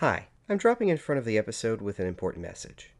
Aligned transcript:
Hi, 0.00 0.28
I'm 0.48 0.56
dropping 0.56 0.88
in 0.88 0.96
front 0.96 1.18
of 1.18 1.26
the 1.26 1.36
episode 1.36 1.82
with 1.82 1.98
an 2.00 2.06
important 2.06 2.40
message. 2.40 2.92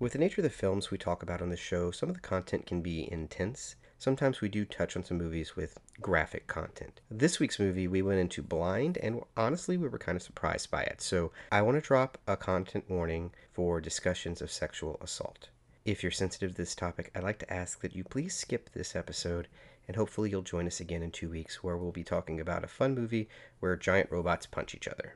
With 0.00 0.14
the 0.14 0.18
nature 0.18 0.40
of 0.40 0.42
the 0.42 0.50
films 0.50 0.90
we 0.90 0.98
talk 0.98 1.22
about 1.22 1.40
on 1.40 1.50
the 1.50 1.56
show, 1.56 1.92
some 1.92 2.08
of 2.08 2.16
the 2.16 2.20
content 2.20 2.66
can 2.66 2.82
be 2.82 3.08
intense. 3.12 3.76
Sometimes 3.96 4.40
we 4.40 4.48
do 4.48 4.64
touch 4.64 4.96
on 4.96 5.04
some 5.04 5.18
movies 5.18 5.54
with 5.54 5.78
graphic 6.00 6.48
content. 6.48 7.00
This 7.08 7.38
week's 7.38 7.60
movie, 7.60 7.86
we 7.86 8.02
went 8.02 8.18
into 8.18 8.42
blind, 8.42 8.98
and 8.98 9.20
honestly, 9.36 9.76
we 9.76 9.86
were 9.86 10.00
kind 10.00 10.16
of 10.16 10.22
surprised 10.24 10.68
by 10.68 10.82
it. 10.82 11.00
So, 11.00 11.30
I 11.52 11.62
want 11.62 11.76
to 11.76 11.80
drop 11.80 12.18
a 12.26 12.36
content 12.36 12.86
warning 12.90 13.30
for 13.52 13.80
discussions 13.80 14.42
of 14.42 14.50
sexual 14.50 14.98
assault. 15.00 15.50
If 15.84 16.02
you're 16.02 16.10
sensitive 16.10 16.50
to 16.50 16.56
this 16.56 16.74
topic, 16.74 17.12
I'd 17.14 17.22
like 17.22 17.38
to 17.38 17.52
ask 17.52 17.80
that 17.82 17.94
you 17.94 18.02
please 18.02 18.34
skip 18.34 18.68
this 18.72 18.96
episode, 18.96 19.46
and 19.86 19.94
hopefully, 19.94 20.30
you'll 20.30 20.42
join 20.42 20.66
us 20.66 20.80
again 20.80 21.04
in 21.04 21.12
two 21.12 21.30
weeks 21.30 21.62
where 21.62 21.76
we'll 21.76 21.92
be 21.92 22.02
talking 22.02 22.40
about 22.40 22.64
a 22.64 22.66
fun 22.66 22.96
movie 22.96 23.28
where 23.60 23.76
giant 23.76 24.10
robots 24.10 24.46
punch 24.46 24.74
each 24.74 24.88
other. 24.88 25.14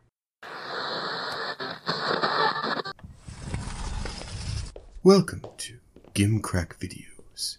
Welcome 5.03 5.43
to 5.59 5.79
Gimcrack 6.15 6.79
Videos. 6.79 7.59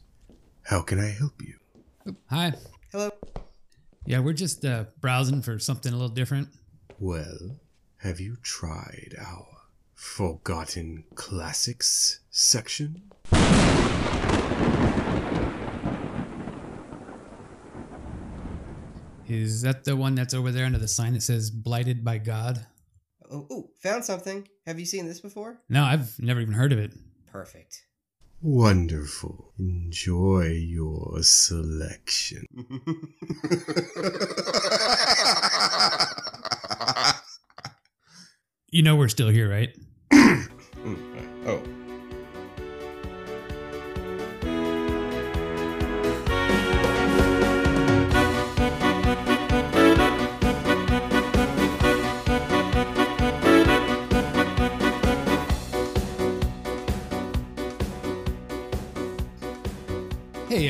How 0.63 0.81
can 0.81 0.99
I 0.99 1.11
help 1.11 1.41
you? 1.41 1.55
Hi. 2.29 2.53
Hello. 2.91 3.09
Yeah, 4.05 4.19
we're 4.19 4.33
just 4.33 4.65
uh, 4.65 4.85
browsing 4.99 5.41
for 5.41 5.57
something 5.59 5.93
a 5.93 5.95
little 5.95 6.13
different. 6.13 6.49
Well, 6.99 7.57
have 7.99 8.19
you 8.19 8.37
tried 8.41 9.15
our 9.19 9.47
Forgotten 9.93 11.05
Classics 11.15 12.19
section? 12.29 13.03
Is 19.27 19.61
that 19.61 19.83
the 19.83 19.95
one 19.97 20.15
that's 20.15 20.33
over 20.33 20.51
there 20.51 20.65
under 20.65 20.79
the 20.79 20.87
sign 20.87 21.13
that 21.13 21.23
says 21.23 21.49
"Blighted 21.49 22.03
by 22.03 22.17
God"? 22.17 22.65
Oh, 23.31 23.47
ooh, 23.51 23.69
found 23.81 24.05
something. 24.05 24.47
Have 24.65 24.79
you 24.79 24.85
seen 24.85 25.05
this 25.05 25.19
before? 25.19 25.59
No, 25.69 25.83
I've 25.83 26.17
never 26.19 26.39
even 26.39 26.53
heard 26.53 26.71
of 26.71 26.79
it. 26.79 26.93
Perfect. 27.31 27.83
Wonderful. 28.41 29.51
Enjoy 29.57 30.45
your 30.45 31.23
selection. 31.23 32.45
You 38.69 38.83
know 38.83 38.97
we're 38.97 39.07
still 39.07 39.29
here, 39.29 39.49
right? 39.49 39.69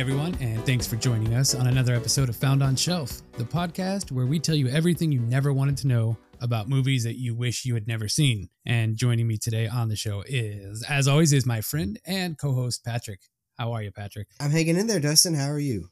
Everyone, 0.08 0.38
and 0.40 0.66
thanks 0.66 0.88
for 0.88 0.96
joining 0.96 1.34
us 1.34 1.54
on 1.54 1.68
another 1.68 1.94
episode 1.94 2.30
of 2.30 2.36
Found 2.38 2.64
on 2.64 2.78
Shelf, 2.78 3.22
the 3.34 3.44
podcast 3.44 4.10
where 4.10 4.26
we 4.26 4.40
tell 4.40 4.56
you 4.56 4.70
everything 4.70 5.12
you 5.12 5.20
never 5.20 5.52
wanted 5.52 5.76
to 5.80 5.88
know 5.88 6.18
about 6.40 6.70
movies 6.70 7.04
that 7.04 7.20
you 7.20 7.36
wish 7.36 7.66
you 7.66 7.74
had 7.74 7.90
never 7.90 8.08
seen. 8.08 8.48
And 8.66 8.96
joining 8.96 9.28
me 9.28 9.38
today 9.38 9.68
on 9.68 9.90
the 9.90 9.98
show 9.98 10.24
is, 10.26 10.82
as 10.88 11.10
always, 11.10 11.34
is 11.34 11.46
my 11.46 11.60
friend 11.60 12.00
and 12.06 12.38
co-host 12.38 12.86
Patrick. 12.86 13.20
How 13.58 13.74
are 13.74 13.84
you, 13.84 13.92
Patrick? 13.92 14.30
I'm 14.40 14.50
hanging 14.50 14.78
in 14.78 14.88
there, 14.88 15.02
Dustin. 15.02 15.34
How 15.34 15.50
are 15.50 15.60
you? 15.60 15.90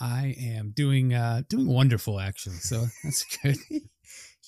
I 0.00 0.36
am 0.40 0.70
doing 0.70 1.12
uh 1.12 1.42
doing 1.48 1.66
wonderful 1.66 2.20
actually. 2.20 2.58
So 2.58 2.84
that's 3.02 3.24
good. 3.42 3.56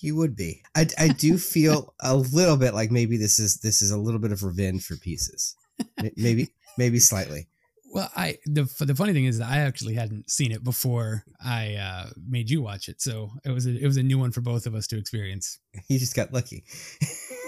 You 0.01 0.15
would 0.15 0.37
be. 0.37 0.63
I, 0.77 0.87
I 0.97 1.09
do 1.09 1.39
feel 1.39 1.93
a 2.01 2.15
little 2.15 2.57
bit 2.57 2.73
like 2.73 2.93
maybe 2.93 3.17
this 3.17 3.41
is 3.41 3.59
this 3.59 3.83
is 3.83 3.91
a 3.91 3.99
little 3.99 4.21
bit 4.21 4.31
of 4.31 4.45
revenge 4.45 4.85
for 4.85 4.97
pieces. 4.97 5.57
Maybe 6.17 6.51
maybe 6.77 7.01
slightly. 7.01 7.49
Well, 7.91 8.11
I 8.15 8.39
the 8.45 8.71
the 8.81 8.95
funny 8.95 9.13
thing 9.13 9.25
is 9.25 9.39
that 9.39 9.49
I 9.49 9.59
actually 9.59 9.95
hadn't 9.95 10.31
seen 10.31 10.53
it 10.53 10.63
before 10.63 11.25
I 11.43 11.75
uh, 11.75 12.11
made 12.29 12.51
you 12.51 12.61
watch 12.63 12.89
it, 12.89 13.01
so 13.01 13.31
it 13.45 13.51
was 13.51 13.67
a, 13.67 13.71
it 13.71 13.87
was 13.87 13.97
a 13.97 14.03
new 14.03 14.19
one 14.19 14.31
for 14.31 14.41
both 14.41 14.67
of 14.67 14.75
us 14.75 14.87
to 14.89 14.99
experience. 14.99 15.59
You 15.89 15.99
just 15.99 16.15
got 16.17 16.33
lucky. 16.33 16.65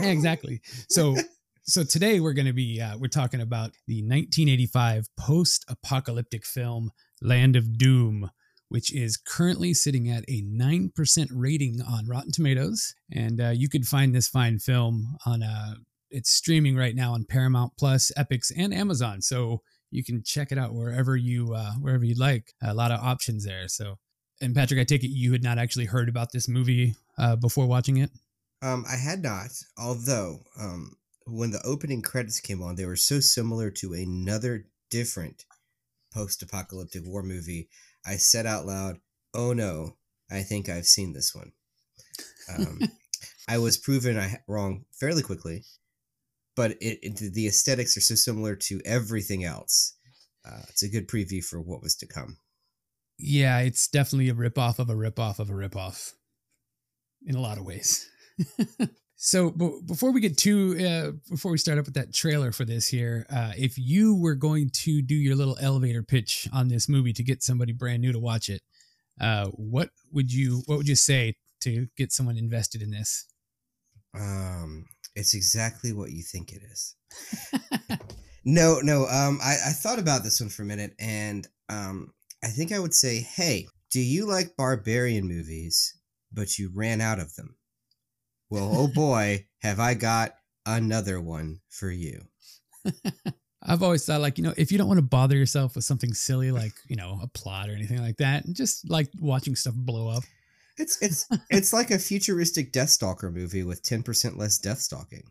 Exactly. 0.01 0.63
So 0.89 1.17
so 1.65 1.85
today 1.85 2.21
we're 2.21 2.33
going 2.33 2.47
to 2.47 2.55
be 2.55 2.81
uh, 2.81 2.97
we're 2.97 3.09
talking 3.09 3.41
about 3.41 3.73
the 3.87 4.03
1985 4.03 5.09
post-apocalyptic 5.19 6.47
film 6.47 6.91
Land 7.21 7.57
of 7.57 7.77
Doom, 7.77 8.31
which 8.71 8.95
is 8.95 9.19
currently 9.19 9.75
sitting 9.75 10.09
at 10.09 10.25
a 10.29 10.43
nine 10.47 10.91
percent 10.95 11.31
rating 11.35 11.83
on 11.83 12.07
Rotten 12.07 12.33
Tomatoes, 12.33 12.95
and 13.13 13.41
uh, 13.41 13.51
you 13.51 13.69
could 13.69 13.87
find 13.87 14.15
this 14.15 14.29
fine 14.29 14.59
film 14.59 15.17
on 15.27 15.43
uh, 15.43 15.75
it's 16.11 16.31
streaming 16.31 16.77
right 16.77 16.95
now 16.95 17.13
on 17.13 17.25
Paramount 17.25 17.73
Plus, 17.79 18.11
Epix, 18.17 18.51
and 18.57 18.75
Amazon. 18.75 19.23
So 19.23 19.63
you 19.91 20.05
can 20.05 20.23
check 20.23 20.53
it 20.53 20.59
out 20.59 20.75
wherever 20.75 21.17
you 21.17 21.55
uh, 21.55 21.73
wherever 21.75 22.05
you 22.05 22.15
like. 22.15 22.55
A 22.63 22.75
lot 22.75 22.91
of 22.91 23.01
options 23.01 23.45
there. 23.45 23.69
So, 23.69 23.99
and 24.41 24.55
Patrick, 24.55 24.81
I 24.81 24.85
take 24.85 25.05
it 25.05 25.09
you 25.09 25.33
had 25.33 25.43
not 25.43 25.59
actually 25.59 25.87
heard 25.87 26.09
about 26.09 26.33
this 26.33 26.49
movie 26.49 26.95
uh, 27.19 27.37
before 27.37 27.67
watching 27.67 27.99
it. 27.99 28.11
Um, 28.63 28.85
I 28.91 28.97
had 28.97 29.23
not, 29.23 29.51
although 29.79 30.41
um, 30.59 30.97
when 31.27 31.51
the 31.51 31.63
opening 31.65 32.03
credits 32.03 32.41
came 32.41 32.63
on, 32.63 32.77
they 32.77 32.85
were 32.85 32.97
so 32.97 33.21
similar 33.21 33.71
to 33.71 33.95
another 33.95 34.67
different 34.91 35.45
post-apocalyptic 36.13 37.03
war 37.07 37.23
movie. 37.23 37.69
I 38.05 38.17
said 38.17 38.47
out 38.47 38.67
loud, 38.67 38.99
"Oh 39.35 39.53
no, 39.53 39.97
I 40.31 40.43
think 40.43 40.69
I've 40.69 40.87
seen 40.87 41.13
this 41.13 41.35
one." 41.35 41.53
Um, 42.55 42.81
I 43.49 43.59
was 43.59 43.77
proven 43.77 44.19
I 44.19 44.39
wrong 44.47 44.85
fairly 44.93 45.23
quickly, 45.23 45.65
but 46.57 46.73
it, 46.81 46.99
it 47.03 47.33
the 47.35 47.47
aesthetics 47.47 47.97
are 47.97 48.01
so 48.01 48.15
similar 48.15 48.57
to 48.57 48.81
everything 48.85 49.45
else. 49.45 49.97
Uh, 50.47 50.63
it's 50.69 50.83
a 50.83 50.89
good 50.89 51.09
preview 51.09 51.45
for 51.45 51.61
what 51.61 51.83
was 51.83 51.95
to 51.97 52.07
come. 52.07 52.39
Yeah, 53.19 53.59
it's 53.61 53.89
definitely 53.89 54.31
a 54.31 54.35
ripoff 54.35 54.79
of 54.79 54.89
a 54.89 54.95
ripoff 54.95 55.39
of 55.39 55.51
a 55.51 55.53
ripoff 55.53 56.15
in 57.27 57.35
a 57.35 57.41
lot 57.41 57.59
of 57.59 57.67
ways. 57.67 58.09
so, 59.17 59.51
b- 59.51 59.81
before 59.85 60.11
we 60.11 60.21
get 60.21 60.39
to 60.39 60.87
uh, 60.87 61.11
before 61.31 61.53
we 61.53 61.59
start 61.59 61.79
up 61.79 61.85
with 61.85 61.95
that 61.95 62.15
trailer 62.15 62.53
for 62.53 62.65
this 62.65 62.89
here, 62.89 63.27
uh, 63.31 63.53
if 63.59 63.77
you 63.77 64.15
were 64.17 64.35
going 64.35 64.71
to 64.71 65.03
do 65.03 65.15
your 65.15 65.37
little 65.37 65.59
elevator 65.61 66.03
pitch 66.03 66.49
on 66.53 66.69
this 66.69 66.89
movie 66.89 67.13
to 67.13 67.23
get 67.23 67.43
somebody 67.43 67.73
brand 67.73 68.01
new 68.01 68.13
to 68.13 68.19
watch 68.19 68.49
it, 68.49 68.63
uh, 69.21 69.47
what 69.49 69.91
would 70.13 70.33
you 70.33 70.63
what 70.65 70.79
would 70.79 70.89
you 70.89 70.97
say 70.97 71.35
to 71.61 71.87
get 71.97 72.13
someone 72.13 72.39
invested 72.39 72.81
in 72.81 72.91
this? 72.91 73.27
Um, 74.15 74.87
it's 75.21 75.35
exactly 75.35 75.93
what 75.93 76.11
you 76.11 76.23
think 76.23 76.53
it 76.53 76.63
is. 76.63 76.97
No, 78.45 78.81
no. 78.81 79.07
Um, 79.07 79.39
I, 79.43 79.57
I 79.67 79.73
thought 79.73 79.99
about 79.99 80.25
this 80.25 80.41
one 80.41 80.49
for 80.49 80.63
a 80.63 80.67
minute, 80.67 80.95
and 80.99 81.47
um, 81.69 82.13
I 82.43 82.49
think 82.49 82.73
I 82.73 82.79
would 82.79 82.95
say, 82.95 83.21
hey, 83.21 83.67
do 83.91 84.01
you 84.01 84.27
like 84.27 84.57
barbarian 84.57 85.29
movies, 85.29 85.99
but 86.33 86.59
you 86.59 86.71
ran 86.75 87.01
out 87.01 87.21
of 87.21 87.35
them? 87.35 87.57
Well, 88.49 88.71
oh 88.73 88.89
boy, 88.95 89.47
have 89.63 89.79
I 89.79 89.95
got 89.95 90.33
another 90.65 91.21
one 91.21 91.61
for 91.69 91.91
you. 91.91 92.23
I've 93.63 93.83
always 93.83 94.07
thought 94.07 94.23
like, 94.23 94.39
you 94.39 94.45
know, 94.45 94.55
if 94.57 94.73
you 94.73 94.79
don't 94.79 94.89
want 94.89 94.99
to 94.99 95.03
bother 95.03 95.37
yourself 95.37 95.75
with 95.75 95.85
something 95.85 96.15
silly 96.15 96.51
like, 96.51 96.73
you 96.89 96.97
know, 96.97 97.21
a 97.23 97.27
plot 97.27 97.69
or 97.69 97.73
anything 97.73 98.01
like 98.01 98.17
that, 98.17 98.45
just 98.53 98.89
like 98.89 99.11
watching 99.21 99.55
stuff 99.55 99.75
blow 99.75 100.09
up. 100.09 100.25
It's 100.81 101.01
it's 101.03 101.29
it's 101.51 101.73
like 101.73 101.91
a 101.91 101.99
futuristic 101.99 102.73
Deathstalker 102.73 103.33
movie 103.33 103.63
with 103.63 103.83
ten 103.83 104.03
percent 104.03 104.39
less 104.39 104.59
death 104.59 104.79
stalking. 104.79 105.25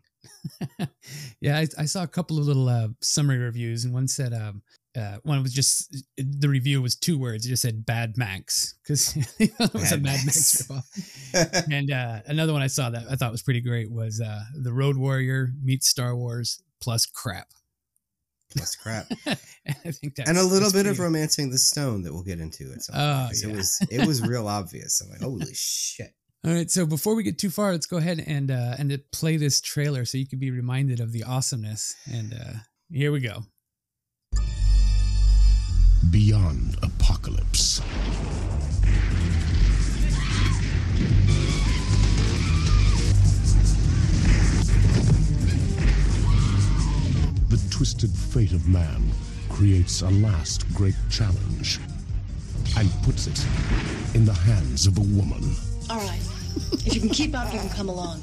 yeah, 1.40 1.58
I, 1.58 1.66
I 1.78 1.84
saw 1.86 2.02
a 2.02 2.08
couple 2.08 2.38
of 2.38 2.46
little 2.46 2.68
uh, 2.68 2.88
summary 3.00 3.38
reviews, 3.38 3.84
and 3.84 3.92
one 3.92 4.06
said 4.06 4.32
um, 4.32 4.62
uh, 4.96 5.18
one 5.22 5.42
was 5.42 5.52
just 5.52 6.04
the 6.16 6.48
review 6.48 6.82
was 6.82 6.96
two 6.96 7.18
words. 7.18 7.46
It 7.46 7.50
just 7.50 7.62
said 7.62 7.86
"Bad 7.86 8.16
Max" 8.16 8.76
because 8.82 9.16
it 9.38 9.52
was 9.72 9.92
a 9.92 9.98
Mad 9.98 10.20
Max 10.24 10.26
Max. 10.26 10.62
ripoff. 10.62 11.68
and 11.72 11.90
uh, 11.90 12.20
another 12.26 12.52
one 12.52 12.62
I 12.62 12.66
saw 12.66 12.90
that 12.90 13.04
I 13.10 13.16
thought 13.16 13.32
was 13.32 13.42
pretty 13.42 13.60
great 13.60 13.90
was 13.90 14.20
uh, 14.20 14.42
"The 14.62 14.72
Road 14.72 14.96
Warrior" 14.96 15.50
meets 15.62 15.88
Star 15.88 16.16
Wars 16.16 16.62
plus 16.80 17.06
crap. 17.06 17.48
Plus 18.56 18.74
crap, 18.76 19.06
and 19.26 19.38
I 19.84 19.90
think 19.92 20.16
that's 20.16 20.28
and 20.28 20.36
a 20.38 20.42
little 20.42 20.60
that's 20.60 20.72
bit 20.72 20.86
of 20.86 20.96
pretty- 20.96 21.02
romancing 21.02 21.50
the 21.50 21.58
stone 21.58 22.02
that 22.02 22.12
we'll 22.12 22.24
get 22.24 22.40
into 22.40 22.72
at 22.72 22.82
some 22.82 22.94
point. 22.94 23.04
Oh, 23.06 23.26
'cause 23.28 23.42
yeah. 23.44 23.50
It 23.50 23.56
was 23.56 23.86
it 23.90 24.06
was 24.06 24.22
real 24.22 24.48
obvious. 24.48 25.00
I'm 25.00 25.10
like, 25.10 25.20
holy 25.20 25.52
shit. 25.54 26.12
All 26.44 26.52
right, 26.52 26.70
so 26.70 26.86
before 26.86 27.14
we 27.14 27.22
get 27.22 27.38
too 27.38 27.50
far, 27.50 27.70
let's 27.72 27.86
go 27.86 27.98
ahead 27.98 28.24
and 28.26 28.50
uh, 28.50 28.74
and 28.78 28.98
play 29.12 29.36
this 29.36 29.60
trailer 29.60 30.04
so 30.04 30.16
you 30.18 30.26
can 30.26 30.38
be 30.38 30.50
reminded 30.50 30.98
of 30.98 31.12
the 31.12 31.22
awesomeness. 31.24 31.94
And 32.10 32.32
uh, 32.34 32.52
here 32.90 33.12
we 33.12 33.20
go. 33.20 33.42
Beyond 36.10 36.76
Apocalypse. 36.82 37.80
Twisted 47.80 48.10
fate 48.10 48.52
of 48.52 48.68
man 48.68 49.10
creates 49.48 50.02
a 50.02 50.10
last 50.10 50.70
great 50.74 50.94
challenge 51.08 51.80
and 52.76 52.92
puts 53.04 53.26
it 53.26 53.42
in 54.14 54.26
the 54.26 54.34
hands 54.34 54.86
of 54.86 54.98
a 54.98 55.00
woman. 55.00 55.56
All 55.88 55.96
right. 55.96 56.20
If 56.84 56.94
you 56.94 57.00
can 57.00 57.08
keep 57.08 57.34
up, 57.34 57.50
you 57.54 57.58
can 57.58 57.70
come 57.70 57.88
along. 57.88 58.20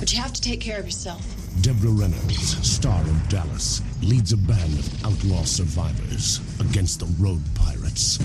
But 0.00 0.12
you 0.12 0.20
have 0.20 0.32
to 0.32 0.42
take 0.42 0.60
care 0.60 0.80
of 0.80 0.86
yourself. 0.86 1.24
Deborah 1.60 1.90
Rennard, 1.90 2.32
star 2.64 3.00
of 3.00 3.28
Dallas, 3.28 3.80
leads 4.02 4.32
a 4.32 4.36
band 4.36 4.76
of 4.76 5.04
outlaw 5.04 5.44
survivors 5.44 6.40
against 6.58 6.98
the 6.98 7.06
road 7.22 7.42
pirates. 7.54 8.18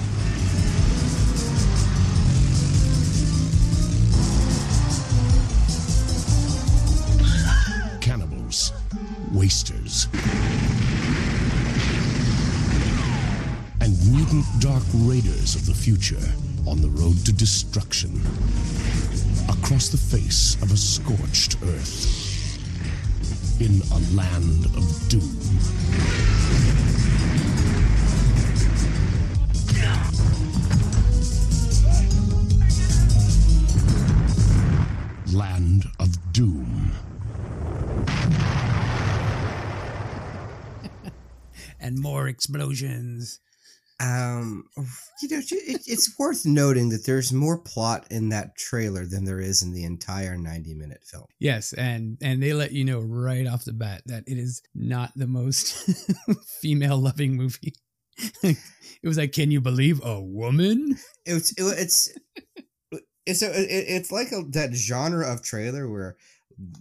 Cannibals, 8.01 8.73
wasters, 9.31 9.80
dark 14.81 14.93
raiders 14.93 15.55
of 15.55 15.65
the 15.65 15.73
future 15.73 16.21
on 16.67 16.81
the 16.81 16.89
road 16.89 17.25
to 17.25 17.31
destruction. 17.33 18.09
Across 19.49 19.89
the 19.89 19.97
face 19.97 20.55
of 20.61 20.71
a 20.71 20.77
scorched 20.77 21.57
earth 21.63 22.57
in 23.59 23.81
a 23.91 23.99
land 24.15 24.65
of 24.77 25.09
doom. 25.09 25.37
Land 35.33 35.85
of 35.99 36.33
Doom. 36.33 36.91
and 41.79 41.99
more 41.99 42.27
explosions. 42.27 43.39
Um, 44.01 44.63
you 45.21 45.29
know, 45.29 45.41
it, 45.51 45.81
it's 45.85 46.15
worth 46.17 46.45
noting 46.45 46.89
that 46.89 47.05
there's 47.05 47.31
more 47.31 47.59
plot 47.59 48.07
in 48.09 48.29
that 48.29 48.55
trailer 48.55 49.05
than 49.05 49.25
there 49.25 49.39
is 49.39 49.61
in 49.61 49.73
the 49.73 49.83
entire 49.83 50.37
90 50.37 50.73
minute 50.73 51.03
film. 51.03 51.25
Yes, 51.39 51.73
and 51.73 52.17
and 52.21 52.41
they 52.41 52.53
let 52.53 52.71
you 52.71 52.83
know 52.83 52.99
right 52.99 53.45
off 53.45 53.65
the 53.65 53.73
bat 53.73 54.01
that 54.07 54.23
it 54.25 54.37
is 54.37 54.63
not 54.73 55.11
the 55.15 55.27
most 55.27 55.73
female 56.61 56.97
loving 56.97 57.35
movie. 57.35 57.75
it 58.43 58.57
was 59.03 59.17
like, 59.17 59.33
can 59.33 59.51
you 59.51 59.61
believe 59.61 60.03
a 60.03 60.19
woman? 60.19 60.97
It's 61.25 61.51
it, 61.51 61.63
it's 61.77 62.11
it's 63.25 63.41
a, 63.43 63.47
it, 63.47 63.85
it's 63.87 64.11
like 64.11 64.31
a, 64.31 64.41
that 64.49 64.73
genre 64.73 65.31
of 65.31 65.43
trailer 65.43 65.87
where, 65.89 66.15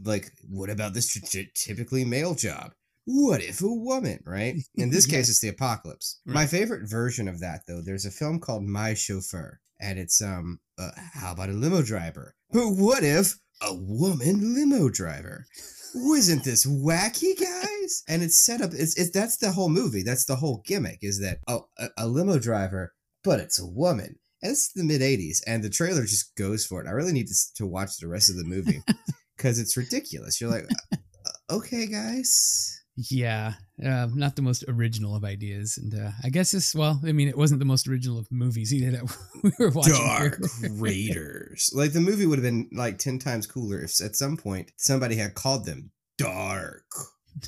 like, 0.04 0.30
what 0.48 0.70
about 0.70 0.94
this 0.94 1.12
t- 1.12 1.50
typically 1.54 2.04
male 2.04 2.34
job? 2.34 2.72
What 3.12 3.42
if 3.42 3.60
a 3.62 3.66
woman, 3.66 4.20
right? 4.24 4.56
In 4.76 4.90
this 4.90 5.06
case, 5.10 5.28
it's 5.28 5.40
the 5.40 5.48
apocalypse. 5.48 6.20
Right. 6.26 6.34
My 6.34 6.46
favorite 6.46 6.88
version 6.88 7.28
of 7.28 7.40
that, 7.40 7.62
though, 7.66 7.82
there's 7.82 8.06
a 8.06 8.10
film 8.10 8.38
called 8.38 8.62
My 8.62 8.94
Chauffeur, 8.94 9.60
and 9.80 9.98
it's 9.98 10.22
um, 10.22 10.60
uh, 10.78 10.90
how 11.14 11.32
about 11.32 11.50
a 11.50 11.52
limo 11.52 11.82
driver? 11.82 12.34
But 12.52 12.70
what 12.70 13.02
if 13.02 13.38
a 13.62 13.74
woman 13.74 14.54
limo 14.54 14.88
driver? 14.88 15.46
Wasn't 15.94 16.44
this 16.44 16.66
wacky, 16.66 17.38
guys? 17.38 18.04
And 18.08 18.22
it's 18.22 18.38
set 18.38 18.60
up. 18.60 18.70
It's, 18.72 18.96
it's 18.96 19.10
that's 19.10 19.38
the 19.38 19.50
whole 19.50 19.68
movie. 19.68 20.04
That's 20.04 20.24
the 20.24 20.36
whole 20.36 20.62
gimmick. 20.64 20.98
Is 21.02 21.20
that 21.20 21.38
oh, 21.48 21.66
a, 21.76 21.88
a 21.98 22.06
limo 22.06 22.38
driver, 22.38 22.94
but 23.24 23.40
it's 23.40 23.60
a 23.60 23.66
woman. 23.66 24.16
And 24.42 24.52
it's 24.52 24.72
the 24.72 24.84
mid 24.84 25.00
'80s, 25.00 25.42
and 25.46 25.64
the 25.64 25.70
trailer 25.70 26.02
just 26.02 26.36
goes 26.36 26.64
for 26.64 26.80
it. 26.80 26.86
I 26.86 26.92
really 26.92 27.12
need 27.12 27.26
to, 27.26 27.34
to 27.56 27.66
watch 27.66 27.96
the 27.98 28.06
rest 28.06 28.30
of 28.30 28.36
the 28.36 28.44
movie 28.44 28.80
because 29.36 29.58
it's 29.58 29.76
ridiculous. 29.76 30.40
You're 30.40 30.50
like, 30.50 30.66
"Uh, 30.92 31.56
okay, 31.56 31.86
guys. 31.86 32.79
Yeah, 33.08 33.54
uh, 33.84 34.08
not 34.12 34.36
the 34.36 34.42
most 34.42 34.64
original 34.68 35.16
of 35.16 35.24
ideas, 35.24 35.78
and 35.78 35.94
uh, 35.94 36.10
I 36.22 36.28
guess 36.28 36.50
this. 36.50 36.74
Well, 36.74 37.00
I 37.06 37.12
mean, 37.12 37.28
it 37.28 37.38
wasn't 37.38 37.60
the 37.60 37.64
most 37.64 37.88
original 37.88 38.18
of 38.18 38.30
movies 38.30 38.74
either 38.74 38.90
that 38.90 39.16
we 39.42 39.52
were 39.58 39.70
watching. 39.70 39.94
Dark 39.94 40.40
Raiders. 40.72 41.70
like 41.74 41.92
the 41.92 42.00
movie 42.00 42.26
would 42.26 42.38
have 42.38 42.44
been 42.44 42.68
like 42.72 42.98
10 42.98 43.18
times 43.18 43.46
cooler 43.46 43.80
if 43.80 44.00
at 44.02 44.16
some 44.16 44.36
point 44.36 44.72
somebody 44.76 45.16
had 45.16 45.34
called 45.34 45.64
them 45.64 45.90
Dark 46.18 46.84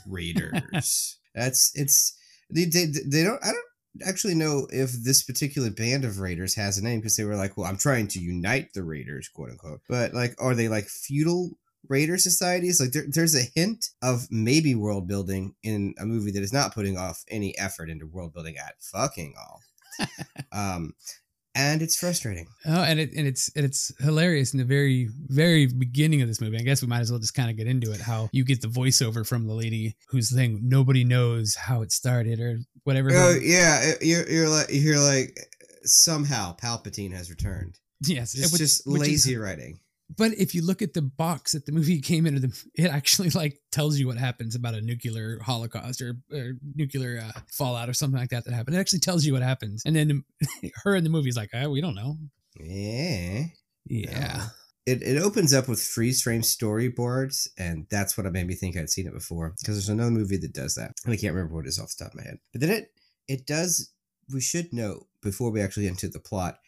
Raiders. 0.07 1.19
That's 1.35 1.73
it's 1.75 2.17
they, 2.51 2.65
they 2.65 2.87
they 2.87 3.25
don't 3.25 3.43
I 3.43 3.49
don't 3.49 4.09
actually 4.09 4.35
know 4.35 4.67
if 4.71 4.93
this 4.93 5.23
particular 5.23 5.71
band 5.71 6.05
of 6.05 6.19
raiders 6.19 6.55
has 6.55 6.79
a 6.79 6.85
name 6.85 7.01
because 7.01 7.17
they 7.17 7.25
were 7.25 7.37
like, 7.37 7.57
well, 7.57 7.67
I'm 7.67 7.77
trying 7.77 8.09
to 8.09 8.21
unite 8.21 8.69
the 8.75 8.83
raiders, 8.83 9.29
quote 9.29 9.51
unquote. 9.51 9.81
But 9.89 10.15
like, 10.15 10.35
are 10.39 10.55
they 10.55 10.69
like 10.69 10.87
feudal 10.87 11.51
raider 11.89 12.19
societies? 12.19 12.81
Like, 12.81 12.93
there, 12.93 13.05
there's 13.09 13.35
a 13.35 13.49
hint 13.55 13.87
of 14.03 14.27
maybe 14.31 14.75
world 14.75 15.07
building 15.09 15.55
in 15.63 15.95
a 15.99 16.05
movie 16.07 16.31
that 16.33 16.43
is 16.43 16.53
not 16.53 16.75
putting 16.75 16.97
off 16.97 17.25
any 17.29 17.57
effort 17.59 17.91
into 17.91 18.07
world 18.07 18.33
building 18.35 18.57
at 18.57 18.75
fucking 18.81 19.35
all. 19.39 19.61
um, 20.53 20.95
and 21.55 21.83
it's 21.83 21.97
frustrating. 21.99 22.47
Oh, 22.67 22.83
and 22.83 22.99
it 22.99 23.11
and 23.15 23.27
it's 23.27 23.51
and 23.55 23.67
it's 23.67 23.93
hilarious 24.03 24.55
in 24.55 24.59
the 24.59 24.65
very 24.65 25.11
very 25.27 25.67
beginning 25.67 26.23
of 26.23 26.29
this 26.29 26.41
movie. 26.41 26.57
I 26.57 26.63
guess 26.63 26.81
we 26.81 26.89
might 26.89 27.01
as 27.01 27.11
well 27.11 27.21
just 27.21 27.35
kind 27.35 27.51
of 27.51 27.59
get 27.59 27.67
into 27.67 27.93
it. 27.93 28.01
How 28.01 28.31
you 28.33 28.43
get 28.43 28.63
the 28.63 28.69
voiceover 28.69 29.27
from 29.27 29.47
the 29.47 29.53
lady 29.53 29.95
who's 30.09 30.31
saying 30.35 30.61
nobody 30.63 31.05
knows 31.05 31.55
how 31.55 31.83
it 31.83 31.93
started 31.93 32.41
or 32.41 32.59
whatever. 32.85 33.11
Oh 33.13 33.37
yeah, 33.43 33.93
you're 34.01 34.27
you're 34.31 34.49
like 34.49 34.69
you're 34.71 34.99
like 34.99 35.39
somehow 35.85 36.57
Palpatine 36.57 37.13
has 37.13 37.29
returned. 37.29 37.79
yes, 38.01 38.35
It's 38.35 38.51
which- 38.53 38.59
just 38.61 38.87
which 38.87 39.03
is- 39.03 39.09
lazy 39.27 39.37
writing. 39.37 39.79
But 40.17 40.33
if 40.33 40.55
you 40.55 40.65
look 40.65 40.83
at 40.83 40.95
the 40.95 41.03
box 41.03 41.53
that 41.53 41.67
the 41.67 41.73
movie 41.73 42.01
came 42.03 42.27
into, 42.27 42.41
the, 42.41 42.65
it 42.75 42.91
actually 42.91 43.31
like 43.31 43.59
tells 43.71 43.99
you 43.99 44.07
what 44.07 44.19
happens 44.19 44.55
about 44.55 44.75
a 44.75 44.81
nuclear 44.81 45.39
holocaust 45.41 46.03
or, 46.03 46.17
or 46.33 46.53
nuclear 46.75 47.23
uh, 47.25 47.41
fallout 47.51 47.89
or 47.89 47.95
something 47.95 48.19
like 48.19 48.31
that 48.31 48.45
that 48.45 48.55
happened. 48.55 48.77
It 48.77 48.81
actually 48.81 49.01
tells 49.01 49.25
you 49.25 49.33
what 49.33 49.43
happens, 49.43 49.83
and 49.87 49.97
then 49.97 50.25
her 50.85 50.97
in 50.97 51.05
the 51.05 51.11
movie 51.11 51.29
is 51.29 51.37
like, 51.37 51.51
oh, 51.55 51.71
"We 51.71 51.81
don't 51.81 51.95
know." 51.95 52.19
Yeah. 52.59 53.45
Yeah. 53.87 54.49
It, 54.85 55.03
it 55.03 55.23
opens 55.23 55.55
up 55.55 55.69
with 55.69 55.81
freeze 55.81 56.23
frame 56.23 56.43
storyboards, 56.43 57.49
and 57.57 57.87
that's 57.89 58.17
what 58.17 58.31
made 58.33 58.47
me 58.47 58.55
think 58.55 58.77
I'd 58.77 58.91
seen 58.91 59.07
it 59.07 59.15
before. 59.15 59.55
Because 59.61 59.77
there's 59.77 59.89
another 59.89 60.11
movie 60.11 60.39
that 60.39 60.53
does 60.53 60.75
that, 60.75 60.93
and 61.05 61.13
I 61.13 61.17
can't 61.17 61.35
remember 61.35 61.55
what 61.55 61.67
it 61.67 61.69
is 61.69 61.79
off 61.79 61.95
the 61.97 62.05
top 62.05 62.15
of 62.15 62.19
my 62.19 62.25
head. 62.25 62.39
But 62.53 62.61
then 62.61 62.71
it 62.71 62.93
it 63.29 63.47
does. 63.47 63.93
We 64.33 64.41
should 64.41 64.73
note 64.73 65.07
before 65.23 65.51
we 65.51 65.61
actually 65.61 65.89
enter 65.89 66.09
the 66.09 66.19
plot. 66.19 66.59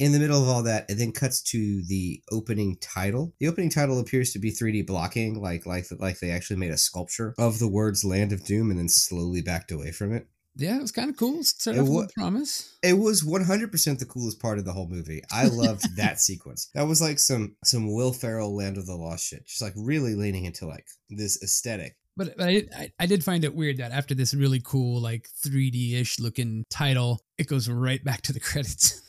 In 0.00 0.12
the 0.12 0.18
middle 0.18 0.42
of 0.42 0.48
all 0.48 0.62
that, 0.64 0.86
it 0.88 0.96
then 0.96 1.12
cuts 1.12 1.40
to 1.50 1.82
the 1.86 2.20
opening 2.32 2.76
title. 2.80 3.32
The 3.38 3.46
opening 3.48 3.70
title 3.70 4.00
appears 4.00 4.32
to 4.32 4.40
be 4.40 4.50
3D 4.50 4.86
blocking, 4.86 5.40
like 5.40 5.66
like 5.66 5.86
like 5.98 6.18
they 6.18 6.30
actually 6.30 6.56
made 6.56 6.72
a 6.72 6.78
sculpture 6.78 7.34
of 7.38 7.58
the 7.58 7.68
words 7.68 8.04
"Land 8.04 8.32
of 8.32 8.44
Doom" 8.44 8.70
and 8.70 8.78
then 8.78 8.88
slowly 8.88 9.40
backed 9.40 9.70
away 9.70 9.92
from 9.92 10.12
it. 10.12 10.26
Yeah, 10.56 10.76
it 10.76 10.82
was 10.82 10.92
kind 10.92 11.10
of 11.10 11.16
cool. 11.16 11.42
Started 11.42 11.80
It 11.80 11.82
off 11.82 11.88
wa- 11.88 12.06
promise. 12.14 12.76
It 12.82 12.92
was 12.98 13.24
100% 13.24 13.98
the 13.98 14.06
coolest 14.06 14.40
part 14.40 14.58
of 14.58 14.64
the 14.64 14.72
whole 14.72 14.88
movie. 14.88 15.22
I 15.32 15.46
loved 15.46 15.84
that 15.96 16.20
sequence. 16.20 16.70
That 16.74 16.86
was 16.86 17.00
like 17.00 17.18
some 17.18 17.56
some 17.64 17.92
Will 17.92 18.12
Ferrell 18.12 18.54
Land 18.54 18.76
of 18.78 18.86
the 18.86 18.94
Lost 18.94 19.26
shit. 19.26 19.46
Just 19.46 19.62
like 19.62 19.74
really 19.76 20.14
leaning 20.14 20.44
into 20.44 20.66
like 20.66 20.86
this 21.10 21.42
aesthetic. 21.42 21.96
But, 22.16 22.36
but 22.36 22.46
I, 22.46 22.52
did, 22.52 22.72
I, 22.76 22.92
I 23.00 23.06
did 23.06 23.24
find 23.24 23.44
it 23.44 23.56
weird 23.56 23.78
that 23.78 23.90
after 23.90 24.14
this 24.14 24.34
really 24.34 24.60
cool, 24.64 25.00
like 25.02 25.28
3D 25.44 25.94
ish 25.94 26.20
looking 26.20 26.64
title, 26.70 27.20
it 27.38 27.48
goes 27.48 27.68
right 27.68 28.02
back 28.04 28.22
to 28.22 28.32
the 28.32 28.38
credits. 28.48 29.02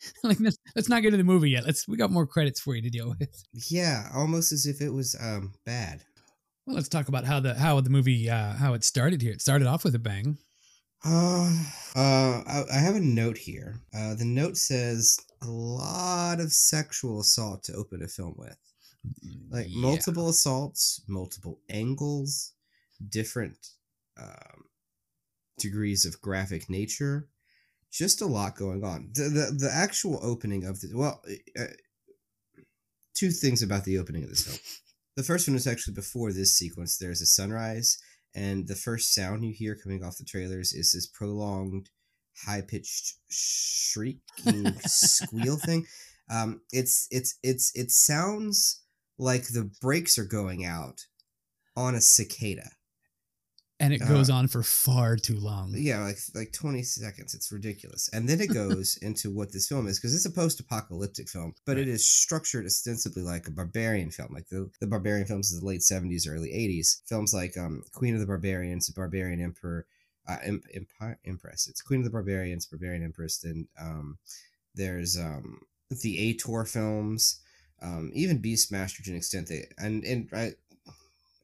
like, 0.22 0.40
let's, 0.40 0.58
let's 0.76 0.88
not 0.88 1.02
get 1.02 1.10
to 1.10 1.16
the 1.16 1.24
movie 1.24 1.50
yet. 1.50 1.64
Let's 1.64 1.86
We 1.88 1.96
got 1.96 2.10
more 2.10 2.26
credits 2.26 2.60
for 2.60 2.74
you 2.74 2.82
to 2.82 2.90
deal 2.90 3.14
with. 3.18 3.44
Yeah, 3.70 4.08
almost 4.14 4.52
as 4.52 4.66
if 4.66 4.80
it 4.80 4.90
was 4.90 5.16
um 5.20 5.54
bad. 5.64 6.04
Well, 6.66 6.76
let's 6.76 6.88
talk 6.88 7.08
about 7.08 7.24
how 7.24 7.40
the 7.40 7.54
how 7.54 7.80
the 7.80 7.90
movie 7.90 8.28
uh, 8.30 8.52
how 8.54 8.74
it 8.74 8.84
started 8.84 9.22
here. 9.22 9.32
It 9.32 9.40
started 9.40 9.66
off 9.66 9.84
with 9.84 9.94
a 9.94 9.98
bang. 9.98 10.38
Uh, 11.04 11.64
uh 11.96 12.42
I, 12.46 12.64
I 12.72 12.78
have 12.78 12.96
a 12.96 13.00
note 13.00 13.38
here. 13.38 13.80
Uh 13.94 14.14
the 14.14 14.24
note 14.24 14.56
says 14.56 15.18
a 15.42 15.46
lot 15.46 16.40
of 16.40 16.52
sexual 16.52 17.20
assault 17.20 17.62
to 17.64 17.72
open 17.74 18.02
a 18.02 18.08
film 18.08 18.34
with. 18.36 18.56
Like 19.50 19.68
Yeah. 19.68 19.80
multiple 19.80 20.28
assaults, 20.28 21.02
multiple 21.08 21.60
angles, 21.70 22.52
different 23.08 23.56
um 24.20 24.64
degrees 25.58 26.04
of 26.04 26.20
graphic 26.20 26.68
nature. 26.68 27.28
Just 27.92 28.20
a 28.20 28.26
lot 28.26 28.56
going 28.56 28.84
on. 28.84 29.10
The 29.14 29.24
the, 29.24 29.56
the 29.58 29.70
actual 29.72 30.20
opening 30.22 30.64
of 30.64 30.80
the 30.80 30.90
well, 30.94 31.22
uh, 31.58 31.64
two 33.14 33.30
things 33.30 33.62
about 33.62 33.84
the 33.84 33.98
opening 33.98 34.22
of 34.24 34.30
this 34.30 34.46
film. 34.46 34.58
The 35.16 35.24
first 35.24 35.48
one 35.48 35.56
is 35.56 35.66
actually 35.66 35.94
before 35.94 36.32
this 36.32 36.54
sequence. 36.54 36.96
There's 36.96 37.20
a 37.20 37.26
sunrise, 37.26 37.98
and 38.36 38.68
the 38.68 38.76
first 38.76 39.12
sound 39.12 39.44
you 39.44 39.52
hear 39.52 39.74
coming 39.74 40.04
off 40.04 40.16
the 40.16 40.24
trailers 40.24 40.72
is 40.72 40.92
this 40.92 41.08
prolonged, 41.08 41.90
high 42.46 42.60
pitched 42.60 43.14
shrieking 43.28 44.78
squeal 44.86 45.56
thing. 45.56 45.86
Um, 46.30 46.60
it's 46.72 47.08
it's 47.10 47.36
it's 47.42 47.72
it 47.74 47.90
sounds 47.90 48.84
like 49.18 49.48
the 49.48 49.72
brakes 49.80 50.18
are 50.18 50.24
going 50.24 50.64
out 50.64 51.06
on 51.76 51.96
a 51.96 52.00
cicada. 52.00 52.70
And 53.80 53.92
it 53.94 54.02
Uh, 54.02 54.08
goes 54.08 54.28
on 54.28 54.48
for 54.48 54.62
far 54.64 55.16
too 55.16 55.36
long. 55.36 55.72
Yeah, 55.76 56.00
like 56.02 56.18
like 56.34 56.52
20 56.52 56.82
seconds. 56.82 57.32
It's 57.34 57.52
ridiculous. 57.52 58.08
And 58.12 58.28
then 58.28 58.40
it 58.40 58.48
goes 58.52 58.96
into 58.98 59.30
what 59.30 59.52
this 59.52 59.68
film 59.68 59.86
is 59.86 59.98
because 59.98 60.14
it's 60.14 60.24
a 60.26 60.30
post-apocalyptic 60.30 61.28
film, 61.28 61.54
but 61.64 61.78
it 61.78 61.86
is 61.86 62.04
structured 62.04 62.66
ostensibly 62.66 63.22
like 63.22 63.46
a 63.46 63.52
barbarian 63.52 64.10
film. 64.10 64.32
Like 64.34 64.48
the, 64.48 64.68
the 64.80 64.86
barbarian 64.88 65.26
films 65.26 65.52
of 65.52 65.60
the 65.60 65.66
late 65.66 65.80
70s, 65.82 66.28
early 66.28 66.48
80s. 66.50 67.02
Films 67.06 67.32
like 67.32 67.56
um 67.56 67.84
Queen 67.92 68.14
of 68.14 68.20
the 68.20 68.26
Barbarians, 68.26 68.88
Barbarian 68.90 69.40
Emperor, 69.40 69.86
uh, 70.28 70.38
Em- 70.42 70.62
Empire 70.74 71.18
Empress. 71.24 71.68
It's 71.68 71.80
Queen 71.82 72.00
of 72.00 72.04
the 72.04 72.10
Barbarians, 72.10 72.66
Barbarian 72.66 73.04
Empress. 73.04 73.38
Then 73.38 73.68
um 73.80 74.18
there's 74.74 75.16
um 75.16 75.60
the 76.02 76.18
Ator 76.34 76.64
films. 76.68 77.40
Um, 77.80 78.10
even 78.12 78.42
Beastmaster 78.42 79.04
to 79.04 79.10
an 79.12 79.16
extent 79.16 79.46
they 79.46 79.66
and 79.78 80.02
and 80.04 80.28
I 80.32 80.54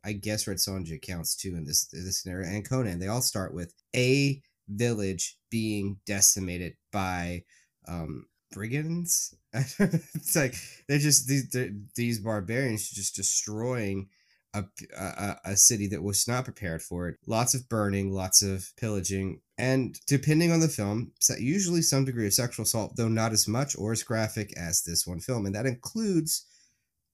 I 0.05 0.13
guess 0.13 0.47
Red 0.47 0.59
Sonja 0.59 1.01
counts 1.01 1.35
too 1.35 1.57
in 1.57 1.65
this 1.65 1.87
this 1.87 2.23
scenario 2.23 2.49
and 2.49 2.69
Conan. 2.69 2.99
They 2.99 3.09
all 3.09 3.23
start 3.23 3.55
with 3.55 3.75
a 3.95 4.41
village 4.69 5.37
being 5.51 5.99
decimated 6.07 6.75
by 6.93 7.45
um 7.89 8.27
brigands. 8.53 9.35
it's 9.53 10.37
like 10.37 10.55
they're 10.89 10.99
just 10.99 11.27
these 11.27 11.49
they're, 11.51 11.71
these 11.97 12.21
barbarians 12.21 12.91
just 12.91 13.17
destroying 13.17 14.09
a, 14.55 14.65
a, 14.97 15.37
a 15.45 15.57
city 15.57 15.89
that 15.89 16.03
was 16.03 16.29
not 16.29 16.45
prepared 16.45 16.81
for 16.81 17.09
it. 17.09 17.17
Lots 17.27 17.55
of 17.55 17.69
burning, 17.69 18.13
lots 18.13 18.41
of 18.43 18.71
pillaging, 18.77 19.41
and 19.59 19.99
depending 20.07 20.53
on 20.53 20.61
the 20.61 20.69
film, 20.69 21.13
usually 21.39 21.83
some 21.83 22.05
degree 22.05 22.27
of 22.27 22.35
sexual 22.35 22.63
assault, 22.63 22.95
though 22.97 23.09
not 23.09 23.33
as 23.33 23.49
much 23.49 23.77
or 23.77 23.93
as 23.93 24.05
graphic 24.05 24.57
as 24.57 24.83
this 24.83 25.07
one 25.07 25.21
film, 25.21 25.47
and 25.47 25.55
that 25.55 25.67
includes 25.67 26.47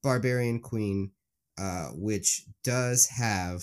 Barbarian 0.03 0.61
Queen, 0.61 1.13
uh, 1.59 1.89
which 1.95 2.45
does 2.65 3.07
have 3.07 3.63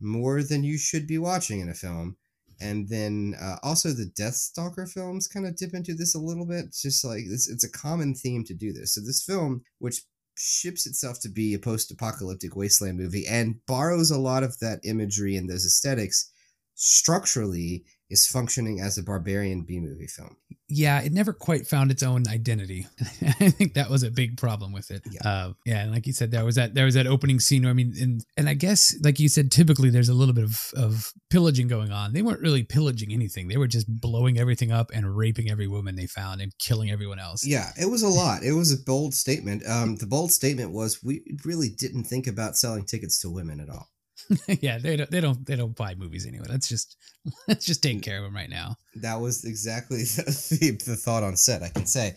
more 0.00 0.42
than 0.42 0.64
you 0.64 0.78
should 0.78 1.06
be 1.06 1.18
watching 1.18 1.60
in 1.60 1.68
a 1.68 1.74
film. 1.74 2.16
And 2.60 2.88
then 2.88 3.34
uh, 3.40 3.56
also 3.62 3.90
the 3.90 4.10
Deathstalker 4.18 4.90
films 4.90 5.28
kind 5.28 5.46
of 5.46 5.56
dip 5.56 5.74
into 5.74 5.94
this 5.94 6.14
a 6.14 6.20
little 6.20 6.46
bit. 6.46 6.66
It's 6.66 6.82
just 6.82 7.04
like 7.04 7.20
it's, 7.24 7.48
it's 7.48 7.64
a 7.64 7.70
common 7.70 8.14
theme 8.14 8.44
to 8.44 8.54
do 8.54 8.72
this. 8.72 8.94
So 8.94 9.00
this 9.00 9.22
film, 9.22 9.62
which 9.78 10.02
ships 10.36 10.86
itself 10.86 11.20
to 11.20 11.28
be 11.28 11.54
a 11.54 11.58
post-apocalyptic 11.58 12.54
wasteland 12.56 12.98
movie 12.98 13.26
and 13.26 13.56
borrows 13.66 14.10
a 14.10 14.18
lot 14.18 14.42
of 14.42 14.58
that 14.60 14.80
imagery 14.84 15.36
and 15.36 15.48
those 15.48 15.66
aesthetics 15.66 16.30
structurally 16.74 17.84
is 18.10 18.26
functioning 18.26 18.80
as 18.80 18.96
a 18.96 19.02
barbarian 19.02 19.62
B 19.62 19.80
movie 19.80 20.06
film. 20.06 20.36
Yeah, 20.70 21.00
it 21.00 21.12
never 21.12 21.32
quite 21.32 21.66
found 21.66 21.90
its 21.90 22.02
own 22.02 22.28
identity. 22.28 22.86
I 23.22 23.50
think 23.50 23.74
that 23.74 23.88
was 23.88 24.02
a 24.02 24.10
big 24.10 24.36
problem 24.36 24.72
with 24.72 24.90
it. 24.90 25.02
Yeah, 25.10 25.28
uh, 25.28 25.52
yeah, 25.64 25.82
and 25.82 25.92
like 25.92 26.06
you 26.06 26.12
said, 26.12 26.30
there 26.30 26.44
was 26.44 26.56
that 26.56 26.74
there 26.74 26.84
was 26.84 26.94
that 26.94 27.06
opening 27.06 27.40
scene. 27.40 27.62
Where, 27.62 27.70
I 27.70 27.74
mean, 27.74 27.94
and 28.00 28.24
and 28.36 28.48
I 28.48 28.54
guess 28.54 28.94
like 29.02 29.18
you 29.18 29.28
said, 29.28 29.50
typically 29.50 29.88
there's 29.88 30.10
a 30.10 30.14
little 30.14 30.34
bit 30.34 30.44
of 30.44 30.70
of 30.76 31.12
pillaging 31.30 31.68
going 31.68 31.90
on. 31.90 32.12
They 32.12 32.22
weren't 32.22 32.40
really 32.40 32.64
pillaging 32.64 33.12
anything. 33.12 33.48
They 33.48 33.56
were 33.56 33.66
just 33.66 33.86
blowing 33.88 34.38
everything 34.38 34.70
up 34.70 34.90
and 34.92 35.16
raping 35.16 35.50
every 35.50 35.68
woman 35.68 35.96
they 35.96 36.06
found 36.06 36.40
and 36.40 36.52
killing 36.58 36.90
everyone 36.90 37.18
else. 37.18 37.46
Yeah, 37.46 37.70
it 37.80 37.90
was 37.90 38.02
a 38.02 38.08
lot. 38.08 38.42
It 38.42 38.52
was 38.52 38.72
a 38.72 38.82
bold 38.82 39.14
statement. 39.14 39.62
Um, 39.66 39.96
the 39.96 40.06
bold 40.06 40.32
statement 40.32 40.72
was 40.72 41.02
we 41.02 41.22
really 41.44 41.70
didn't 41.70 42.04
think 42.04 42.26
about 42.26 42.56
selling 42.56 42.84
tickets 42.84 43.18
to 43.20 43.30
women 43.30 43.60
at 43.60 43.70
all. 43.70 43.88
yeah, 44.60 44.78
they 44.78 44.96
don't 44.96 45.10
they 45.10 45.20
don't 45.20 45.46
they 45.46 45.56
don't 45.56 45.76
buy 45.76 45.94
movies 45.94 46.26
anyway. 46.26 46.46
Let's 46.48 46.68
just 46.68 46.96
let's 47.48 47.64
just 47.64 47.82
take 47.82 48.02
care 48.02 48.18
of 48.18 48.24
them 48.24 48.34
right 48.34 48.50
now. 48.50 48.76
That 48.96 49.20
was 49.20 49.44
exactly 49.44 49.98
the, 50.04 50.78
the 50.84 50.96
thought 50.96 51.22
on 51.22 51.36
set, 51.36 51.62
I 51.62 51.68
can 51.68 51.86
say. 51.86 52.14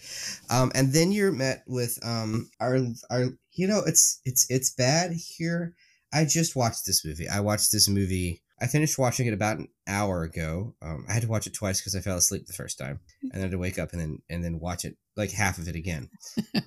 Um, 0.49 0.71
and 0.75 0.91
then 0.93 1.11
you're 1.11 1.31
met 1.31 1.63
with 1.67 1.97
um 2.03 2.49
our 2.59 2.77
our 3.09 3.25
you 3.53 3.67
know 3.67 3.81
it's 3.85 4.21
it's 4.25 4.45
it's 4.49 4.71
bad 4.71 5.11
here. 5.13 5.75
I 6.13 6.25
just 6.25 6.55
watched 6.55 6.85
this 6.85 7.05
movie. 7.05 7.29
I 7.29 7.39
watched 7.39 7.71
this 7.71 7.87
movie. 7.87 8.41
I 8.59 8.67
finished 8.67 8.99
watching 8.99 9.25
it 9.25 9.33
about 9.33 9.57
an 9.57 9.69
hour 9.87 10.21
ago. 10.21 10.75
Um, 10.83 11.05
I 11.09 11.13
had 11.13 11.23
to 11.23 11.27
watch 11.27 11.47
it 11.47 11.53
twice 11.53 11.79
because 11.79 11.95
I 11.95 12.01
fell 12.01 12.17
asleep 12.17 12.45
the 12.45 12.53
first 12.53 12.77
time, 12.77 12.99
and 13.33 13.41
then 13.41 13.49
to 13.51 13.57
wake 13.57 13.79
up 13.79 13.91
and 13.91 14.01
then 14.01 14.21
and 14.29 14.43
then 14.43 14.59
watch 14.59 14.85
it 14.85 14.97
like 15.15 15.31
half 15.31 15.57
of 15.57 15.67
it 15.67 15.75
again 15.75 16.09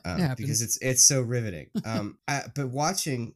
um, 0.05 0.21
it 0.21 0.37
because 0.37 0.63
it's 0.63 0.79
it's 0.81 1.05
so 1.05 1.21
riveting. 1.21 1.71
Um, 1.85 2.19
I, 2.29 2.43
but 2.55 2.69
watching 2.69 3.35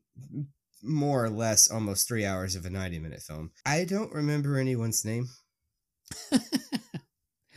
more 0.83 1.25
or 1.25 1.31
less 1.31 1.71
almost 1.71 2.07
three 2.07 2.25
hours 2.25 2.55
of 2.55 2.65
a 2.65 2.71
90 2.71 2.99
minute 2.99 3.23
film. 3.23 3.51
I 3.67 3.85
don't 3.85 4.13
remember 4.13 4.57
anyone's 4.57 5.05
name. 5.05 5.29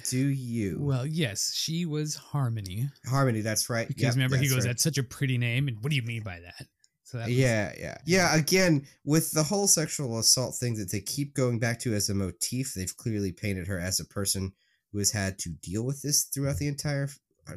Do 0.10 0.18
you? 0.18 0.78
Well, 0.80 1.06
yes, 1.06 1.54
she 1.54 1.86
was 1.86 2.16
Harmony. 2.16 2.90
Harmony, 3.08 3.42
that's 3.42 3.70
right. 3.70 3.88
Because 3.88 4.04
yep, 4.04 4.14
remember, 4.16 4.38
he 4.38 4.50
goes, 4.50 4.60
right. 4.60 4.68
"That's 4.68 4.84
such 4.84 4.98
a 4.98 5.04
pretty 5.04 5.38
name," 5.38 5.68
and 5.68 5.78
what 5.82 5.90
do 5.90 5.96
you 5.96 6.02
mean 6.02 6.24
by 6.24 6.40
that? 6.40 6.68
So 7.04 7.18
that 7.18 7.28
was... 7.28 7.38
yeah, 7.38 7.72
yeah, 7.78 7.98
yeah. 8.06 8.36
Again, 8.36 8.88
with 9.06 9.32
the 9.32 9.44
whole 9.44 9.68
sexual 9.68 10.18
assault 10.18 10.56
thing 10.56 10.76
that 10.76 10.92
they 10.92 11.02
keep 11.02 11.36
going 11.36 11.60
back 11.60 11.80
to 11.82 11.94
as 11.94 12.10
a 12.10 12.16
motif, 12.16 12.74
they've 12.74 12.96
clearly 12.98 13.32
painted 13.32 13.68
her 13.68 13.80
as 13.80 14.00
a 14.00 14.06
person 14.06 14.54
who 14.92 14.98
has 14.98 15.12
had 15.12 15.38
to 15.40 15.50
deal 15.50 15.86
with 15.86 16.02
this 16.02 16.24
throughout 16.24 16.58
the 16.58 16.68
entire 16.68 17.08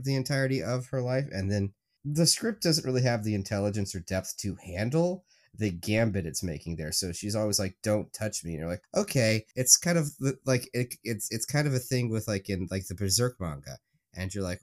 the 0.02 0.14
entirety 0.14 0.62
of 0.62 0.88
her 0.88 1.00
life, 1.00 1.26
and 1.32 1.50
then 1.50 1.72
the 2.04 2.26
script 2.26 2.62
doesn't 2.62 2.84
really 2.84 3.02
have 3.02 3.24
the 3.24 3.34
intelligence 3.34 3.94
or 3.94 4.00
depth 4.00 4.36
to 4.36 4.56
handle 4.56 5.24
the 5.56 5.70
gambit 5.70 6.26
it's 6.26 6.42
making 6.42 6.76
there. 6.76 6.92
So 6.92 7.12
she's 7.12 7.36
always 7.36 7.58
like, 7.58 7.76
"Don't 7.82 8.12
touch 8.12 8.44
me," 8.44 8.52
and 8.52 8.60
you're 8.60 8.70
like, 8.70 8.82
"Okay." 8.94 9.46
It's 9.54 9.76
kind 9.76 9.98
of 9.98 10.08
like 10.44 10.68
it, 10.72 10.94
it's 11.04 11.28
it's 11.30 11.46
kind 11.46 11.66
of 11.66 11.74
a 11.74 11.78
thing 11.78 12.10
with 12.10 12.28
like 12.28 12.48
in 12.48 12.68
like 12.70 12.86
the 12.86 12.94
Berserk 12.94 13.40
manga, 13.40 13.78
and 14.14 14.34
you're 14.34 14.44
like, 14.44 14.60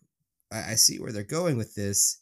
I, 0.51 0.71
I 0.71 0.75
see 0.75 1.00
where 1.00 1.12
they're 1.12 1.24
going 1.24 1.57
with 1.57 1.75
this. 1.75 2.19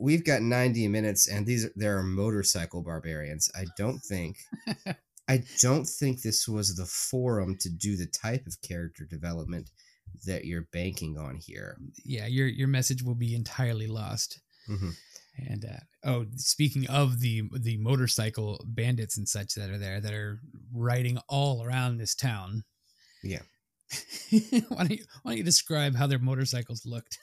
We've 0.00 0.24
got 0.24 0.42
90 0.42 0.86
minutes, 0.88 1.28
and 1.28 1.44
these 1.44 1.64
are, 1.64 1.72
there 1.74 1.98
are 1.98 2.04
motorcycle 2.04 2.82
barbarians. 2.82 3.50
I 3.54 3.64
don't 3.76 3.98
think. 3.98 4.36
I 5.28 5.42
don't 5.60 5.86
think 5.86 6.22
this 6.22 6.48
was 6.48 6.74
the 6.74 6.86
forum 6.86 7.56
to 7.60 7.68
do 7.68 7.96
the 7.96 8.06
type 8.06 8.46
of 8.46 8.62
character 8.62 9.04
development 9.04 9.70
that 10.24 10.46
you're 10.46 10.68
banking 10.72 11.18
on 11.18 11.36
here. 11.36 11.76
Yeah, 12.04 12.26
your 12.26 12.46
your 12.46 12.68
message 12.68 13.02
will 13.02 13.14
be 13.14 13.34
entirely 13.34 13.86
lost. 13.86 14.40
Mm-hmm. 14.68 14.90
And 15.46 15.64
uh, 15.64 15.80
oh, 16.04 16.26
speaking 16.36 16.86
of 16.88 17.20
the 17.20 17.42
the 17.52 17.76
motorcycle 17.78 18.64
bandits 18.66 19.16
and 19.16 19.28
such 19.28 19.54
that 19.54 19.70
are 19.70 19.78
there 19.78 20.00
that 20.00 20.12
are 20.12 20.40
riding 20.72 21.18
all 21.28 21.64
around 21.64 21.98
this 21.98 22.14
town. 22.14 22.64
Yeah. 23.22 23.42
why 24.30 24.78
don't 24.78 24.90
you 24.90 25.04
why 25.22 25.32
don't 25.32 25.38
you 25.38 25.44
describe 25.44 25.94
how 25.94 26.06
their 26.06 26.18
motorcycles 26.18 26.84
looked? 26.84 27.18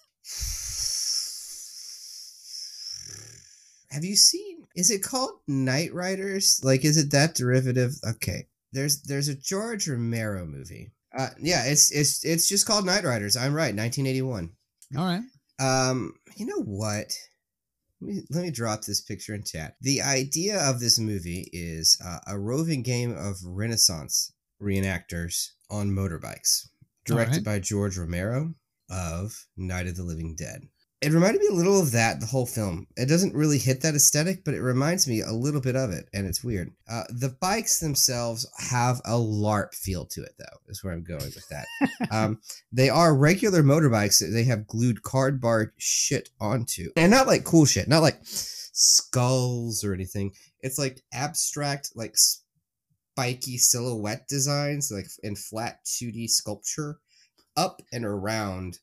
Have 3.92 4.04
you 4.04 4.16
seen 4.16 4.66
is 4.76 4.92
it 4.92 5.04
called 5.04 5.40
Knightriders? 5.50 6.64
Like 6.64 6.86
is 6.86 6.98
it 6.98 7.12
that 7.12 7.36
derivative? 7.36 7.96
Okay. 8.08 8.48
There's 8.72 9.02
there's 9.04 9.28
a 9.28 9.36
George 9.36 9.88
Romero 9.88 10.46
movie. 10.46 10.92
Uh 11.18 11.30
yeah, 11.40 11.66
it's 11.66 11.92
it's 11.92 12.26
it's 12.26 12.50
just 12.50 12.66
called 12.66 12.86
Knightriders. 12.86 13.40
I'm 13.40 13.54
right, 13.54 13.76
1981. 13.76 14.52
All 14.98 15.06
right. 15.06 15.22
Um, 15.60 16.14
you 16.36 16.46
know 16.46 16.62
what? 16.62 17.14
Let 18.06 18.14
me, 18.14 18.22
let 18.30 18.44
me 18.44 18.52
drop 18.52 18.84
this 18.84 19.02
picture 19.02 19.34
in 19.34 19.44
chat. 19.44 19.78
The 19.82 20.04
idea 20.04 20.60
of 20.60 20.80
this 20.80 21.00
movie 21.00 21.50
is 21.52 22.00
uh, 22.06 22.20
a 22.28 22.38
roving 22.38 22.84
game 22.84 23.18
of 23.18 23.38
Renaissance 23.44 24.32
reenactors 24.62 25.54
on 25.72 25.90
motorbikes, 25.90 26.68
directed 27.06 27.38
right. 27.38 27.44
by 27.44 27.60
George 27.60 27.98
Romero 27.98 28.54
of 28.92 29.48
Night 29.58 29.88
of 29.88 29.96
the 29.96 30.04
Living 30.04 30.36
Dead 30.36 30.68
it 31.02 31.12
reminded 31.12 31.42
me 31.42 31.48
a 31.52 31.56
little 31.56 31.80
of 31.80 31.92
that 31.92 32.20
the 32.20 32.26
whole 32.26 32.46
film. 32.46 32.88
It 32.96 33.08
doesn't 33.08 33.36
really 33.36 33.58
hit 33.58 33.82
that 33.82 33.96
aesthetic 33.96 34.44
but 34.44 34.54
it 34.54 34.62
reminds 34.62 35.08
me 35.08 35.22
a 35.22 35.32
little 35.32 35.62
bit 35.62 35.76
of 35.76 35.92
it 35.92 36.08
and 36.14 36.26
it's 36.26 36.44
weird. 36.44 36.72
Uh, 36.90 37.04
the 37.10 37.36
bikes 37.42 37.80
themselves 37.80 38.48
have 38.58 39.00
a 39.06 39.12
larp 39.12 39.74
feel 39.76 40.06
to 40.06 40.24
it 40.24 40.34
though 40.40 40.58
is 40.68 40.84
where 40.84 40.94
i'm 40.94 41.04
going 41.04 41.20
with 41.20 41.48
that. 41.50 41.66
Um, 42.12 42.40
they 42.72 42.90
are 42.90 43.16
regular 43.16 43.64
motorbikes 43.64 44.20
that 44.20 44.28
they 44.28 44.44
have 44.44 44.68
glued 44.68 45.02
cardboard 45.02 45.72
shit 45.78 46.30
onto. 46.40 46.92
And 46.96 47.12
not 47.12 47.28
like 47.28 47.44
cool 47.44 47.66
shit 47.66 47.88
not 47.88 48.02
like 48.02 48.20
skulls 48.24 49.84
or 49.84 49.94
anything. 49.94 50.34
It's 50.62 50.78
like 50.78 51.02
abstract 51.14 51.92
like 51.96 52.16
spiky 52.16 53.58
silhouette 53.58 54.28
designs 54.28 54.92
like 54.92 55.08
in 55.24 55.36
flat 55.36 55.80
2d 55.86 56.30
sculpture 56.30 57.00
up 57.58 57.82
and 57.92 58.06
around 58.06 58.80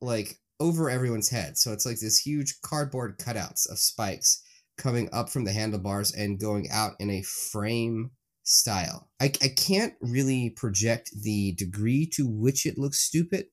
like 0.00 0.39
over 0.60 0.90
everyone's 0.90 1.30
head. 1.30 1.58
So 1.58 1.72
it's 1.72 1.86
like 1.86 1.98
this 1.98 2.18
huge 2.18 2.60
cardboard 2.62 3.18
cutouts 3.18 3.68
of 3.70 3.78
spikes 3.78 4.42
coming 4.78 5.08
up 5.12 5.28
from 5.28 5.44
the 5.44 5.52
handlebars 5.52 6.12
and 6.12 6.38
going 6.38 6.68
out 6.70 6.92
in 7.00 7.10
a 7.10 7.22
frame 7.22 8.10
style. 8.44 9.08
I, 9.20 9.32
I 9.42 9.48
can't 9.48 9.94
really 10.00 10.50
project 10.50 11.10
the 11.22 11.52
degree 11.52 12.06
to 12.14 12.28
which 12.28 12.66
it 12.66 12.78
looks 12.78 12.98
stupid, 12.98 13.46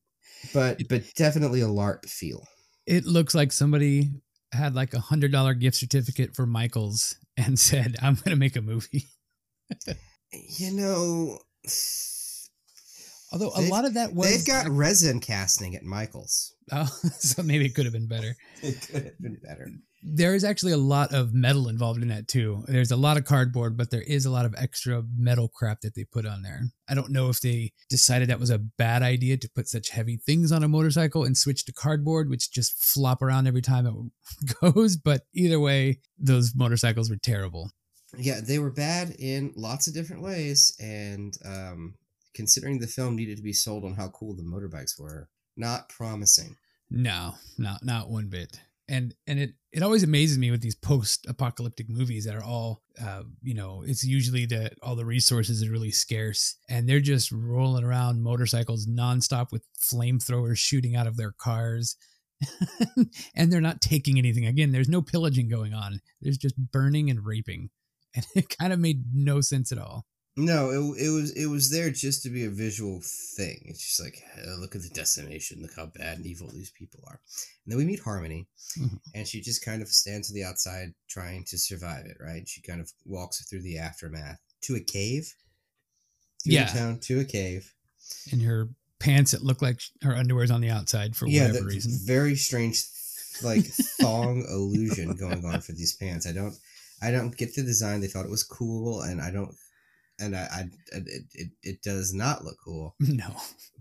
but 0.54 0.82
but 0.90 1.04
definitely 1.16 1.62
a 1.62 1.68
LARP 1.68 2.06
feel. 2.10 2.46
It 2.86 3.06
looks 3.06 3.36
like 3.36 3.52
somebody 3.52 4.12
had 4.52 4.76
like 4.76 4.94
a 4.94 5.00
hundred 5.00 5.32
dollar 5.32 5.54
gift 5.54 5.78
certificate 5.78 6.36
for 6.36 6.46
Michaels 6.46 7.16
and 7.36 7.60
said, 7.60 7.96
"I'm 8.02 8.16
going 8.16 8.32
to 8.32 8.36
make 8.36 8.56
a 8.56 8.62
movie." 8.62 9.08
you 10.32 10.72
know, 10.72 11.40
Although 13.32 13.52
a 13.56 13.62
lot 13.62 13.86
of 13.86 13.96
that 13.96 14.14
was 14.14 14.30
they've 14.30 14.46
got 14.46 14.70
resin 14.70 15.20
casting 15.20 15.76
at 15.76 15.84
Michaels. 15.84 16.54
Oh, 16.72 16.86
so 17.20 17.44
maybe 17.44 17.66
it 17.66 17.76
could 17.76 17.86
have 17.86 17.94
been 17.94 18.08
better. 18.08 18.36
It 18.64 18.82
could 18.82 19.04
have 19.04 19.20
been 19.20 19.38
better. 19.44 19.70
There 20.02 20.34
is 20.34 20.44
actually 20.44 20.72
a 20.72 20.78
lot 20.78 21.14
of 21.14 21.34
metal 21.34 21.68
involved 21.68 22.02
in 22.02 22.08
that 22.08 22.28
too. 22.28 22.64
There's 22.68 22.92
a 22.92 22.96
lot 22.96 23.18
of 23.18 23.26
cardboard, 23.26 23.78
but 23.78 23.92
there 23.92 24.02
is 24.02 24.26
a 24.26 24.32
lot 24.32 24.46
of 24.46 24.56
extra 24.58 25.04
metal 25.16 25.48
crap 25.48 25.82
that 25.82 25.96
they 25.96 26.06
put 26.06 26.26
on 26.26 26.42
there. 26.42 26.62
I 26.88 26.96
don't 26.96 27.12
know 27.12 27.30
if 27.30 27.42
they 27.42 27.74
decided 27.90 28.30
that 28.30 28.40
was 28.40 28.50
a 28.50 28.58
bad 28.58 29.04
idea 29.04 29.38
to 29.38 29.50
put 29.54 29.68
such 29.68 29.90
heavy 29.90 30.18
things 30.18 30.52
on 30.52 30.64
a 30.64 30.68
motorcycle 30.68 31.24
and 31.24 31.38
switch 31.38 31.66
to 31.66 31.74
cardboard, 31.74 32.30
which 32.30 32.52
just 32.52 32.82
flop 32.82 33.22
around 33.22 33.48
every 33.48 33.62
time 33.62 33.86
it 33.86 34.56
goes. 34.62 34.98
But 34.98 35.24
either 35.34 35.60
way, 35.60 36.00
those 36.18 36.54
motorcycles 36.56 37.10
were 37.10 37.18
terrible. 37.18 37.72
Yeah, 38.18 38.40
they 38.42 38.60
were 38.60 38.72
bad 38.72 39.16
in 39.20 39.52
lots 39.56 39.88
of 39.88 39.94
different 39.94 40.24
ways, 40.24 40.76
and 40.80 41.38
um, 41.46 41.96
considering 42.38 42.80
the 42.80 42.88
film 42.88 43.16
needed 43.18 43.36
to 43.36 43.44
be 43.44 43.52
sold 43.52 43.84
on 43.84 43.96
how 43.96 44.08
cool 44.10 44.34
the 44.36 44.44
motorbikes 44.44 44.98
were, 45.00 45.28
not 45.58 45.90
promising. 45.90 46.56
No, 46.90 47.34
not 47.58 47.84
not 47.84 48.10
one 48.10 48.30
bit. 48.30 48.60
and 48.88 49.14
and 49.26 49.40
it 49.40 49.52
it 49.74 49.84
always 49.84 50.04
amazes 50.04 50.38
me 50.38 50.50
with 50.52 50.62
these 50.62 50.76
post-apocalyptic 50.76 51.90
movies 51.90 52.24
that 52.26 52.36
are 52.36 52.44
all 52.44 52.84
uh, 53.04 53.24
you 53.44 53.54
know 53.54 53.84
it's 53.86 54.04
usually 54.04 54.46
that 54.46 54.74
all 54.82 54.96
the 54.96 55.06
resources 55.06 55.64
are 55.64 55.72
really 55.72 55.92
scarce 55.92 56.56
and 56.70 56.88
they're 56.88 57.00
just 57.02 57.32
rolling 57.32 57.84
around 57.84 58.24
motorcycles 58.24 58.88
nonstop 58.88 59.52
with 59.52 59.64
flamethrowers 59.78 60.58
shooting 60.58 60.96
out 60.96 61.08
of 61.08 61.18
their 61.18 61.34
cars. 61.34 61.98
And 63.36 63.52
they're 63.52 63.62
not 63.62 63.82
taking 63.82 64.18
anything. 64.18 64.46
Again 64.46 64.72
there's 64.72 64.90
no 64.90 65.02
pillaging 65.02 65.50
going 65.50 65.74
on. 65.74 66.02
There's 66.22 66.38
just 66.38 66.56
burning 66.58 67.10
and 67.10 67.26
raping. 67.26 67.70
And 68.16 68.26
it 68.36 68.56
kind 68.58 68.72
of 68.74 68.80
made 68.80 69.06
no 69.14 69.42
sense 69.42 69.72
at 69.72 69.80
all 69.80 70.06
No, 70.40 70.70
it, 70.70 71.06
it 71.06 71.10
was 71.10 71.32
it 71.32 71.48
was 71.48 71.72
there 71.72 71.90
just 71.90 72.22
to 72.24 72.30
be 72.30 72.46
a 72.46 72.50
visual 72.50 73.02
thing. 73.02 73.60
It's 73.66 73.84
just 73.84 74.00
like 74.00 74.22
"Oh, 74.46 74.58
look 74.60 74.76
at 74.76 74.84
the 74.84 74.90
decimation, 74.90 75.62
look 75.64 75.76
how 75.76 75.88
bad 75.88 76.18
and 76.18 76.26
evil 76.28 76.52
these 76.54 76.70
people 76.72 77.04
are. 77.08 77.20
And 77.66 77.72
then 77.72 77.78
we 77.80 77.86
meet 77.86 78.02
Harmony, 78.02 78.48
Mhm. 78.78 79.00
and 79.16 79.28
she 79.28 79.42
just 79.42 79.66
kind 79.66 79.82
of 79.82 79.88
stands 79.90 80.30
on 80.30 80.36
the 80.36 80.44
outside 80.44 80.94
trying 81.10 81.44
to 81.46 81.58
survive 81.58 82.06
it. 82.06 82.18
Right? 82.20 82.48
She 82.48 82.62
kind 82.62 82.80
of 82.80 82.92
walks 83.04 83.44
through 83.46 83.64
the 83.64 83.80
aftermath 83.80 84.38
to 84.62 84.76
a 84.76 84.80
cave. 84.80 85.34
Through 86.44 86.54
Yeah. 86.54 86.68
town 86.68 87.00
to 87.02 87.20
a 87.20 87.26
cave. 87.26 87.74
in 88.32 88.40
her 88.42 88.70
pants 89.00 89.32
that 89.32 89.44
look 89.44 89.62
like 89.62 89.82
her 90.02 90.16
underwear's 90.16 90.50
on 90.52 90.62
the 90.62 90.70
outside 90.70 91.16
for 91.16 91.28
yeah, 91.28 91.48
whatever 91.48 91.66
reason 91.66 91.92
very 92.06 92.36
strange, 92.36 92.84
like 93.42 93.66
thong 94.00 94.46
illusion 94.50 95.14
going 95.16 95.44
on 95.44 95.62
for 95.62 95.72
these 95.74 95.94
pants. 95.94 96.26
I 96.28 96.32
don't, 96.32 96.56
I 97.02 97.12
don't 97.12 97.36
get 97.36 97.54
the 97.56 97.64
design. 97.64 98.02
They 98.02 98.08
thought 98.08 98.26
it 98.26 98.32
was 98.32 98.44
cool, 98.44 99.02
and 99.02 99.20
I 99.20 99.30
don't, 99.32 99.54
and 100.20 100.36
I, 100.36 100.48
I 100.52 100.62
it, 100.92 101.24
it, 101.34 101.48
it 101.64 101.82
does 101.82 102.14
not 102.14 102.44
look 102.44 102.58
cool. 102.64 102.96
no 103.00 103.36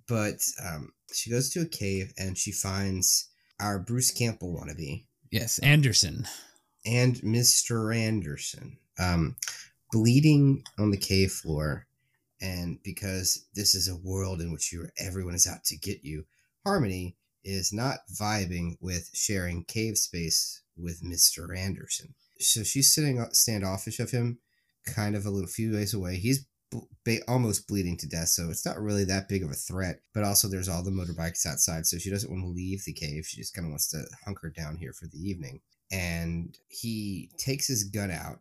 But 0.08 0.38
um, 0.64 0.92
she 1.12 1.30
goes 1.30 1.50
to 1.50 1.62
a 1.62 1.66
cave 1.66 2.12
and 2.18 2.38
she 2.38 2.52
finds 2.52 3.28
our 3.60 3.78
Bruce 3.78 4.10
Campbell 4.10 4.54
wannabe 4.54 5.06
yes 5.30 5.58
anderson 5.58 6.26
and 6.86 7.16
Mr. 7.16 7.94
Anderson 7.94 8.78
um, 8.98 9.36
bleeding 9.92 10.62
on 10.78 10.90
the 10.90 10.96
cave 10.96 11.32
floor. 11.32 11.86
And 12.40 12.78
because 12.82 13.46
this 13.54 13.74
is 13.74 13.88
a 13.88 13.96
world 13.96 14.40
in 14.40 14.52
which 14.52 14.72
you 14.72 14.86
everyone 14.98 15.34
is 15.34 15.46
out 15.46 15.64
to 15.64 15.76
get 15.76 16.04
you, 16.04 16.24
Harmony 16.64 17.16
is 17.44 17.72
not 17.72 17.98
vibing 18.12 18.76
with 18.80 19.10
sharing 19.14 19.64
cave 19.64 19.96
space 19.96 20.62
with 20.76 21.02
Mr. 21.02 21.56
Anderson. 21.56 22.14
So 22.38 22.62
she's 22.62 22.94
sitting 22.94 23.24
standoffish 23.32 23.98
of 23.98 24.10
him, 24.10 24.38
kind 24.86 25.16
of 25.16 25.26
a 25.26 25.30
little 25.30 25.48
few 25.48 25.72
ways 25.72 25.94
away. 25.94 26.16
He's 26.16 26.46
b- 26.70 26.80
ba- 27.04 27.28
almost 27.28 27.68
bleeding 27.68 27.96
to 27.98 28.08
death, 28.08 28.28
so 28.28 28.48
it's 28.50 28.66
not 28.66 28.80
really 28.80 29.04
that 29.04 29.28
big 29.28 29.42
of 29.42 29.50
a 29.50 29.54
threat. 29.54 30.00
But 30.14 30.24
also, 30.24 30.48
there's 30.48 30.68
all 30.68 30.82
the 30.82 30.90
motorbikes 30.90 31.46
outside, 31.46 31.86
so 31.86 31.98
she 31.98 32.10
doesn't 32.10 32.30
want 32.30 32.42
to 32.42 32.48
leave 32.48 32.84
the 32.84 32.92
cave. 32.92 33.26
She 33.26 33.36
just 33.36 33.54
kind 33.54 33.66
of 33.66 33.70
wants 33.70 33.88
to 33.90 34.04
hunker 34.24 34.50
down 34.50 34.76
here 34.76 34.92
for 34.92 35.06
the 35.06 35.18
evening. 35.18 35.60
And 35.92 36.56
he 36.68 37.30
takes 37.38 37.68
his 37.68 37.84
gun 37.84 38.10
out 38.10 38.40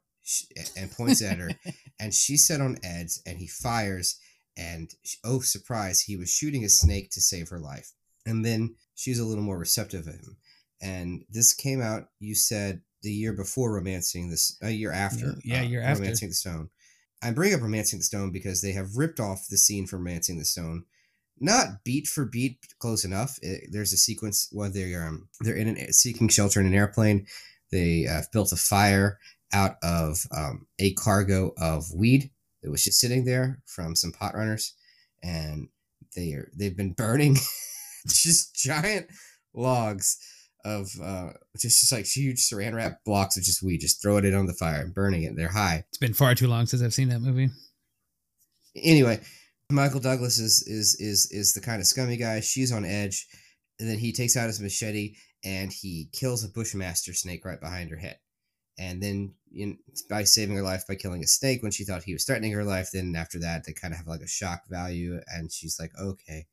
and 0.75 0.91
points 0.91 1.21
at 1.21 1.37
her, 1.37 1.51
and 1.99 2.13
she's 2.13 2.47
set 2.47 2.61
on 2.61 2.77
edge, 2.83 3.19
and 3.25 3.37
he 3.37 3.47
fires. 3.47 4.19
And 4.57 4.89
oh, 5.23 5.41
surprise, 5.41 6.01
he 6.01 6.15
was 6.15 6.31
shooting 6.31 6.63
a 6.63 6.69
snake 6.69 7.11
to 7.11 7.21
save 7.21 7.49
her 7.49 7.59
life. 7.59 7.91
And 8.25 8.43
then 8.43 8.75
she's 8.95 9.19
a 9.19 9.25
little 9.25 9.43
more 9.43 9.57
receptive 9.57 10.07
of 10.07 10.15
him. 10.15 10.37
And 10.81 11.23
this 11.29 11.53
came 11.53 11.81
out, 11.81 12.07
you 12.19 12.35
said, 12.35 12.81
the 13.05 13.13
year 13.13 13.31
before 13.31 13.71
Romancing 13.73 14.29
this, 14.29 14.57
a 14.61 14.71
year 14.71 14.91
after. 14.91 15.35
Yeah, 15.45 15.61
uh, 15.61 15.63
year 15.63 15.81
after. 15.81 16.01
Romancing 16.01 16.29
the 16.29 16.33
Stone. 16.33 16.69
I 17.23 17.31
bring 17.31 17.53
up 17.53 17.61
Romancing 17.61 17.99
the 17.99 18.03
Stone 18.03 18.31
because 18.31 18.61
they 18.61 18.73
have 18.73 18.97
ripped 18.97 19.19
off 19.19 19.47
the 19.49 19.57
scene 19.57 19.87
from 19.87 19.99
Romancing 20.03 20.37
the 20.37 20.45
Stone. 20.45 20.83
Not 21.39 21.83
beat 21.83 22.07
for 22.07 22.25
beat, 22.25 22.57
close 22.79 23.05
enough. 23.05 23.37
It, 23.41 23.69
there's 23.71 23.93
a 23.93 23.97
sequence 23.97 24.49
where 24.51 24.69
they're 24.69 25.07
um, 25.07 25.29
they're 25.41 25.55
in 25.55 25.67
an 25.67 25.93
seeking 25.93 26.27
shelter 26.27 26.59
in 26.59 26.65
an 26.65 26.73
airplane. 26.73 27.27
They 27.71 28.07
uh, 28.07 28.21
built 28.33 28.51
a 28.51 28.57
fire 28.57 29.19
out 29.53 29.75
of 29.83 30.25
um, 30.35 30.65
a 30.79 30.93
cargo 30.93 31.53
of 31.57 31.93
weed 31.93 32.31
that 32.63 32.71
was 32.71 32.83
just 32.83 32.99
sitting 32.99 33.25
there 33.25 33.59
from 33.65 33.95
some 33.95 34.11
pot 34.11 34.33
runners, 34.33 34.73
and 35.21 35.69
they 36.15 36.31
are 36.33 36.49
they've 36.55 36.75
been 36.75 36.93
burning 36.93 37.37
just 38.07 38.55
giant 38.55 39.07
logs 39.53 40.17
of 40.65 40.89
uh, 41.01 41.29
just, 41.57 41.79
just 41.79 41.93
like 41.93 42.05
huge 42.05 42.39
saran 42.39 42.73
wrap 42.73 43.05
blocks 43.05 43.37
of 43.37 43.43
just 43.43 43.63
weed, 43.63 43.79
just 43.79 44.01
throwing 44.01 44.25
it 44.25 44.33
on 44.33 44.47
the 44.47 44.53
fire 44.53 44.81
and 44.81 44.93
burning 44.93 45.23
it. 45.23 45.37
They're 45.37 45.47
high. 45.47 45.85
it's 45.87 45.97
been 45.97 46.13
far 46.13 46.35
too 46.35 46.47
long 46.47 46.65
since 46.65 46.81
i've 46.81 46.93
seen 46.93 47.07
that 47.09 47.21
movie 47.21 47.49
Anyway, 48.75 49.21
Michael 49.71 49.99
Douglas 49.99 50.39
is 50.39 50.63
is 50.67 50.95
is 50.99 51.31
is 51.31 51.53
the 51.53 51.61
kind 51.61 51.79
of 51.79 51.87
scummy 51.87 52.17
guy. 52.17 52.39
She's 52.41 52.71
on 52.71 52.85
edge, 52.85 53.27
and 53.79 53.89
then 53.89 53.97
he 53.97 54.11
takes 54.11 54.35
out 54.35 54.47
his 54.47 54.59
machete 54.59 55.15
and 55.43 55.71
he 55.71 56.09
kills 56.11 56.43
a 56.43 56.49
bushmaster 56.49 57.13
snake 57.13 57.45
right 57.45 57.59
behind 57.59 57.89
her 57.91 57.97
head. 57.97 58.17
And 58.77 59.01
then 59.01 59.35
in, 59.53 59.77
by 60.09 60.23
saving 60.23 60.55
her 60.55 60.63
life 60.63 60.83
by 60.87 60.95
killing 60.95 61.23
a 61.23 61.27
snake 61.27 61.63
when 61.63 61.71
she 61.71 61.85
thought 61.85 62.03
he 62.03 62.13
was 62.13 62.25
threatening 62.25 62.51
her 62.51 62.63
life, 62.65 62.89
then 62.91 63.15
after 63.15 63.39
that 63.39 63.63
they 63.65 63.71
kind 63.71 63.93
of 63.93 63.99
have 63.99 64.07
like 64.07 64.21
a 64.21 64.27
shock 64.27 64.63
value, 64.69 65.19
and 65.27 65.51
she's 65.51 65.79
like, 65.79 65.91
okay, 65.99 66.47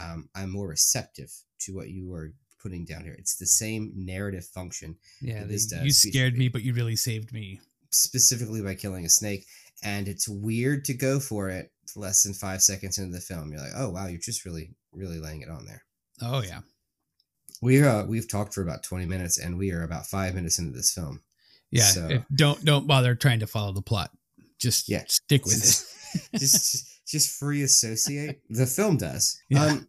um, 0.00 0.28
I'm 0.34 0.50
more 0.50 0.68
receptive 0.68 1.30
to 1.60 1.74
what 1.74 1.90
you 1.90 2.12
are 2.14 2.32
putting 2.62 2.84
down 2.84 3.02
here. 3.04 3.16
It's 3.18 3.36
the 3.36 3.46
same 3.46 3.92
narrative 3.94 4.44
function 4.46 4.96
yeah 5.20 5.42
It 5.42 5.48
they- 5.48 5.54
is, 5.54 5.72
uh, 5.72 5.82
you 5.82 5.90
scared 5.90 6.36
me 6.38 6.48
but 6.48 6.62
you 6.62 6.72
really 6.74 6.96
saved 6.96 7.32
me 7.32 7.60
specifically 7.90 8.62
by 8.62 8.74
killing 8.74 9.04
a 9.04 9.08
snake. 9.08 9.46
And 9.84 10.06
it's 10.06 10.28
weird 10.28 10.84
to 10.86 10.94
go 10.94 11.18
for 11.18 11.48
it 11.48 11.72
less 11.96 12.22
than 12.22 12.34
five 12.34 12.62
seconds 12.62 12.98
into 12.98 13.12
the 13.12 13.20
film. 13.20 13.50
You're 13.50 13.60
like, 13.60 13.72
oh 13.76 13.90
wow, 13.90 14.06
you're 14.06 14.20
just 14.20 14.44
really, 14.44 14.70
really 14.92 15.18
laying 15.18 15.42
it 15.42 15.48
on 15.50 15.66
there. 15.66 15.84
oh 16.22 16.42
yeah 16.42 16.60
We 17.60 17.82
uh, 17.82 18.04
we've 18.04 18.28
talked 18.28 18.54
for 18.54 18.62
about 18.62 18.82
20 18.84 19.06
minutes, 19.06 19.38
and 19.38 19.58
we 19.58 19.72
are 19.72 19.82
about 19.82 20.06
five 20.06 20.34
minutes 20.34 20.58
into 20.58 20.72
this 20.72 20.92
film. 20.92 21.20
yeah 21.70 21.84
So- 21.84 22.22
don't 22.34 22.64
don't 22.64 22.86
bother 22.86 23.14
trying 23.14 23.40
to 23.40 23.46
follow 23.46 23.72
the 23.72 23.82
plot 23.82 24.10
just 24.60 24.88
Yeah. 24.88 25.04
stick 25.08 25.44
with 25.44 25.54
it 26.32 26.38
just, 26.38 26.62
just, 26.62 26.86
just 27.08 27.30
free 27.38 27.62
associate. 27.62 28.40
The 28.48 28.66
film 28.66 28.96
does. 28.98 29.36
Yeah. 29.50 29.64
Um, 29.66 29.88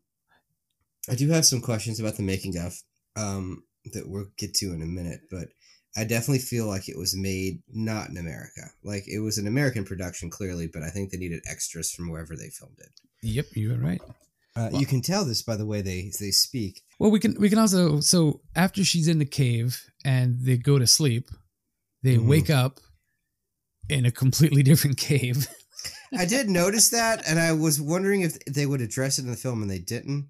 I 1.09 1.15
do 1.15 1.29
have 1.29 1.45
some 1.45 1.61
questions 1.61 1.99
about 1.99 2.15
the 2.17 2.23
making 2.23 2.57
of 2.57 2.73
um 3.15 3.63
that 3.93 4.07
we'll 4.07 4.27
get 4.37 4.53
to 4.55 4.67
in 4.73 4.81
a 4.81 4.85
minute, 4.85 5.21
but 5.29 5.49
I 5.95 6.05
definitely 6.05 6.39
feel 6.39 6.65
like 6.65 6.87
it 6.89 6.97
was 6.97 7.15
made 7.15 7.61
not 7.71 8.09
in 8.09 8.17
America. 8.17 8.71
Like 8.83 9.03
it 9.07 9.19
was 9.19 9.37
an 9.37 9.45
American 9.47 9.83
production, 9.85 10.29
clearly, 10.29 10.67
but 10.67 10.81
I 10.81 10.89
think 10.89 11.11
they 11.11 11.17
needed 11.17 11.43
extras 11.47 11.91
from 11.91 12.09
wherever 12.09 12.35
they 12.35 12.49
filmed 12.49 12.77
it. 12.79 12.89
yep 13.21 13.45
you 13.55 13.69
were 13.71 13.77
right 13.89 14.01
Uh, 14.55 14.69
Well- 14.71 14.81
you 14.81 14.87
can 14.87 15.01
tell 15.01 15.25
this 15.25 15.41
by 15.41 15.55
the 15.57 15.65
way 15.65 15.81
they 15.81 16.11
they 16.19 16.31
speak. 16.31 16.81
Well, 16.99 17.11
we 17.11 17.19
can 17.19 17.35
we 17.39 17.49
can 17.49 17.59
also 17.59 17.99
so 17.99 18.41
after 18.55 18.83
she's 18.85 19.07
in 19.07 19.19
the 19.19 19.25
cave 19.41 19.71
and 20.05 20.39
they 20.45 20.57
go 20.57 20.79
to 20.79 20.87
sleep, 20.87 21.29
they 22.03 22.17
Mhm. 22.17 22.27
wake 22.27 22.49
up 22.49 22.79
in 23.89 24.05
a 24.05 24.11
completely 24.11 24.63
different 24.63 24.97
cave. 24.97 25.47
I 26.17 26.25
did 26.25 26.47
notice 26.49 26.89
that, 26.89 27.27
and 27.27 27.37
I 27.39 27.51
was 27.51 27.81
wondering 27.81 28.21
if 28.21 28.39
they 28.45 28.65
would 28.65 28.81
address 28.81 29.17
it 29.19 29.25
in 29.25 29.31
the 29.31 29.35
film, 29.45 29.61
and 29.61 29.69
they 29.71 29.79
didn't. 29.79 30.29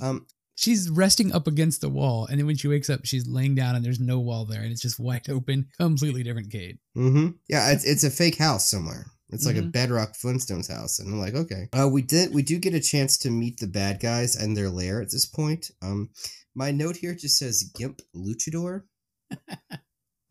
Um, 0.00 0.26
she's 0.54 0.88
resting 0.90 1.32
up 1.32 1.46
against 1.46 1.80
the 1.80 1.88
wall, 1.88 2.26
and 2.26 2.38
then 2.38 2.46
when 2.46 2.56
she 2.56 2.68
wakes 2.68 2.90
up, 2.90 3.00
she's 3.04 3.26
laying 3.28 3.54
down 3.54 3.76
and 3.76 3.84
there's 3.84 4.00
no 4.00 4.18
wall 4.18 4.44
there, 4.44 4.60
and 4.62 4.70
it's 4.72 4.82
just 4.82 4.98
wide 5.00 5.28
open, 5.30 5.68
completely 5.78 6.22
different 6.22 6.50
cave. 6.50 6.78
hmm 6.94 7.28
Yeah, 7.48 7.70
it's, 7.70 7.84
it's 7.84 8.04
a 8.04 8.10
fake 8.10 8.38
house 8.38 8.68
somewhere. 8.70 9.06
It's 9.30 9.44
like 9.44 9.56
a 9.56 9.62
Mhm. 9.62 9.72
bedrock 9.72 10.14
Flintstones 10.14 10.70
house, 10.72 10.98
and 11.00 11.12
I'm 11.12 11.20
like, 11.20 11.34
okay. 11.34 11.68
Uh, 11.72 11.86
we 11.86 12.00
did 12.00 12.32
we 12.32 12.42
do 12.42 12.58
get 12.58 12.72
a 12.74 12.80
chance 12.80 13.18
to 13.18 13.30
meet 13.30 13.60
the 13.60 13.66
bad 13.66 14.00
guys 14.00 14.34
and 14.36 14.56
their 14.56 14.70
lair 14.70 15.02
at 15.02 15.10
this 15.10 15.26
point. 15.26 15.70
Um, 15.82 16.08
my 16.54 16.70
note 16.70 16.96
here 16.96 17.14
just 17.14 17.36
says 17.38 17.70
Gimp 17.76 18.00
Luchador. 18.16 18.84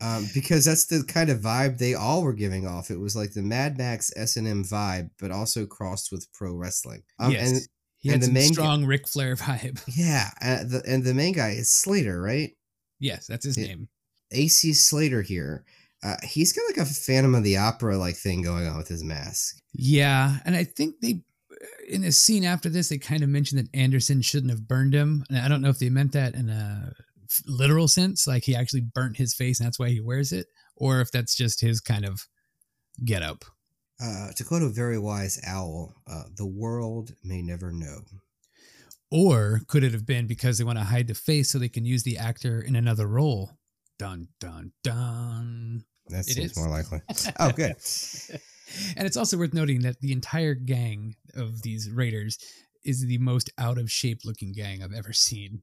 Um, 0.00 0.28
because 0.32 0.64
that's 0.64 0.86
the 0.86 1.02
kind 1.02 1.28
of 1.28 1.40
vibe 1.40 1.78
they 1.78 1.94
all 1.94 2.22
were 2.22 2.32
giving 2.32 2.64
off. 2.68 2.88
It 2.88 3.00
was 3.00 3.16
like 3.16 3.32
the 3.32 3.42
Mad 3.42 3.76
Max 3.76 4.12
S 4.14 4.36
and 4.36 4.46
M 4.46 4.62
vibe, 4.62 5.10
but 5.18 5.32
also 5.32 5.66
crossed 5.66 6.12
with 6.12 6.32
pro 6.32 6.54
wrestling. 6.54 7.02
Um, 7.18 7.32
yes, 7.32 7.48
and 7.50 7.60
he 7.98 8.10
and 8.10 8.22
had 8.22 8.30
the 8.30 8.32
main- 8.34 8.52
strong 8.52 8.84
Ric 8.84 9.06
Flair 9.08 9.36
vibe. 9.36 9.82
yeah, 9.88 10.30
uh, 10.40 10.64
the, 10.64 10.82
and 10.86 11.04
the 11.04 11.14
main 11.14 11.34
guy 11.34 11.50
is 11.50 11.70
Slater, 11.70 12.20
right? 12.20 12.52
yes, 13.00 13.26
that's 13.26 13.44
his 13.44 13.56
Yeah. 13.56 13.66
name. 13.68 13.88
AC 14.32 14.72
Slater 14.74 15.22
here. 15.22 15.64
Uh, 16.02 16.16
he's 16.22 16.52
got 16.52 16.62
like 16.68 16.76
a 16.76 16.84
Phantom 16.84 17.34
of 17.34 17.42
the 17.44 17.56
Opera 17.56 17.96
like 17.98 18.14
thing 18.16 18.42
going 18.42 18.66
on 18.66 18.76
with 18.76 18.88
his 18.88 19.02
mask. 19.02 19.56
Yeah, 19.72 20.38
and 20.44 20.54
I 20.56 20.64
think 20.64 20.96
they 21.00 21.22
in 21.88 22.04
a 22.04 22.12
scene 22.12 22.44
after 22.44 22.68
this 22.68 22.88
they 22.88 22.98
kind 22.98 23.22
of 23.22 23.28
mentioned 23.28 23.60
that 23.60 23.76
Anderson 23.76 24.20
shouldn't 24.22 24.50
have 24.52 24.68
burned 24.68 24.94
him, 24.94 25.24
and 25.28 25.38
I 25.38 25.48
don't 25.48 25.60
know 25.62 25.70
if 25.70 25.78
they 25.78 25.88
meant 25.90 26.12
that 26.12 26.34
in 26.34 26.48
a 26.50 26.92
literal 27.46 27.88
sense, 27.88 28.26
like 28.26 28.44
he 28.44 28.54
actually 28.54 28.82
burnt 28.82 29.16
his 29.16 29.34
face 29.34 29.58
and 29.60 29.66
that's 29.66 29.78
why 29.78 29.88
he 29.88 30.00
wears 30.00 30.30
it, 30.32 30.46
or 30.76 31.00
if 31.00 31.10
that's 31.10 31.34
just 31.34 31.60
his 31.60 31.80
kind 31.80 32.04
of 32.04 32.26
get 33.04 33.22
up. 33.22 33.44
Uh, 34.00 34.32
to 34.32 34.44
quote 34.44 34.62
a 34.62 34.68
very 34.68 34.98
wise 34.98 35.40
owl, 35.44 35.94
uh, 36.06 36.24
the 36.36 36.46
world 36.46 37.14
may 37.24 37.42
never 37.42 37.72
know. 37.72 38.02
Or 39.10 39.60
could 39.66 39.84
it 39.84 39.92
have 39.92 40.06
been 40.06 40.26
because 40.26 40.58
they 40.58 40.64
want 40.64 40.78
to 40.78 40.84
hide 40.84 41.08
the 41.08 41.14
face 41.14 41.50
so 41.50 41.58
they 41.58 41.68
can 41.68 41.84
use 41.84 42.02
the 42.02 42.18
actor 42.18 42.60
in 42.60 42.76
another 42.76 43.06
role? 43.06 43.58
Dun 43.98 44.28
dun 44.38 44.72
dun. 44.84 45.84
That 46.08 46.28
It 46.28 46.34
seems 46.34 46.52
is. 46.52 46.56
more 46.56 46.68
likely. 46.68 47.00
Oh, 47.40 47.50
good. 47.50 47.72
and 48.96 49.06
it's 49.06 49.16
also 49.16 49.36
worth 49.38 49.54
noting 49.54 49.80
that 49.82 50.00
the 50.00 50.12
entire 50.12 50.54
gang 50.54 51.16
of 51.34 51.62
these 51.62 51.90
raiders 51.90 52.38
is 52.84 53.04
the 53.04 53.18
most 53.18 53.50
out 53.58 53.78
of 53.78 53.90
shape 53.90 54.20
looking 54.24 54.52
gang 54.52 54.82
I've 54.82 54.92
ever 54.92 55.12
seen. 55.12 55.62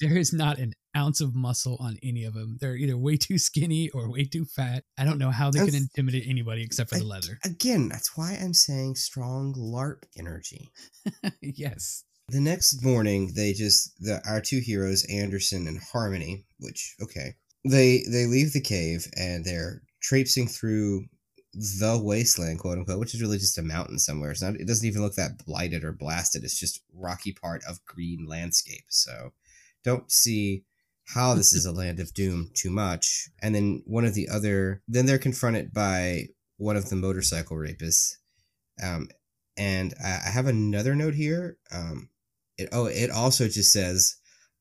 There 0.00 0.16
is 0.16 0.32
not 0.32 0.58
an 0.58 0.74
ounce 0.96 1.20
of 1.20 1.34
muscle 1.34 1.76
on 1.80 1.98
any 2.02 2.24
of 2.24 2.34
them. 2.34 2.58
They're 2.60 2.76
either 2.76 2.96
way 2.96 3.16
too 3.16 3.38
skinny 3.38 3.90
or 3.90 4.10
way 4.10 4.24
too 4.24 4.44
fat. 4.44 4.84
I 4.98 5.04
don't 5.04 5.18
know 5.18 5.30
how 5.30 5.50
they 5.50 5.64
can 5.64 5.74
intimidate 5.74 6.24
anybody 6.26 6.62
except 6.62 6.90
for 6.90 6.98
the 6.98 7.04
leather. 7.04 7.38
Again, 7.44 7.88
that's 7.88 8.16
why 8.16 8.38
I'm 8.40 8.54
saying 8.54 8.96
strong 8.96 9.54
LARP 9.54 10.04
energy. 10.16 10.70
yes. 11.40 12.04
The 12.28 12.40
next 12.40 12.82
morning, 12.82 13.32
they 13.34 13.52
just 13.52 13.92
the 14.00 14.22
our 14.26 14.40
two 14.40 14.60
heroes, 14.60 15.04
Anderson 15.10 15.66
and 15.66 15.80
Harmony, 15.92 16.44
which 16.58 16.94
okay, 17.02 17.34
they 17.64 18.04
they 18.10 18.26
leave 18.26 18.52
the 18.52 18.60
cave 18.60 19.06
and 19.16 19.44
they're 19.44 19.82
traipsing 20.00 20.46
through 20.46 21.06
the 21.52 22.00
wasteland, 22.02 22.58
quote 22.58 22.78
unquote, 22.78 22.98
which 22.98 23.14
is 23.14 23.20
really 23.20 23.38
just 23.38 23.58
a 23.58 23.62
mountain 23.62 23.98
somewhere. 23.98 24.30
It's 24.30 24.40
not. 24.40 24.54
It 24.54 24.66
doesn't 24.66 24.86
even 24.86 25.02
look 25.02 25.16
that 25.16 25.44
blighted 25.44 25.84
or 25.84 25.92
blasted. 25.92 26.44
It's 26.44 26.58
just 26.58 26.80
rocky 26.94 27.32
part 27.32 27.62
of 27.68 27.84
green 27.84 28.26
landscape. 28.26 28.84
So, 28.88 29.32
don't 29.84 30.10
see 30.10 30.64
how 31.14 31.34
this 31.34 31.52
is 31.52 31.66
a 31.66 31.72
land 31.72 32.00
of 32.00 32.14
doom 32.14 32.50
too 32.54 32.70
much. 32.70 33.28
And 33.42 33.54
then 33.54 33.82
one 33.86 34.04
of 34.04 34.14
the 34.14 34.28
other, 34.28 34.82
then 34.88 35.06
they're 35.06 35.18
confronted 35.18 35.72
by 35.72 36.26
one 36.56 36.76
of 36.76 36.88
the 36.88 36.96
motorcycle 36.96 37.56
rapists. 37.56 38.16
Um, 38.82 39.08
and 39.56 39.94
I, 40.02 40.20
I 40.26 40.30
have 40.30 40.46
another 40.46 40.94
note 40.94 41.14
here. 41.14 41.56
Um, 41.72 42.08
it 42.58 42.68
oh, 42.72 42.86
it 42.86 43.10
also 43.10 43.48
just 43.48 43.72
says 43.72 44.16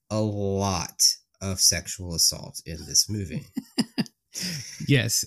a 0.10 0.20
lot 0.20 1.16
of 1.42 1.60
sexual 1.60 2.16
assault 2.16 2.62
in 2.66 2.78
this 2.86 3.10
movie. 3.10 3.46
Yes. 4.88 5.26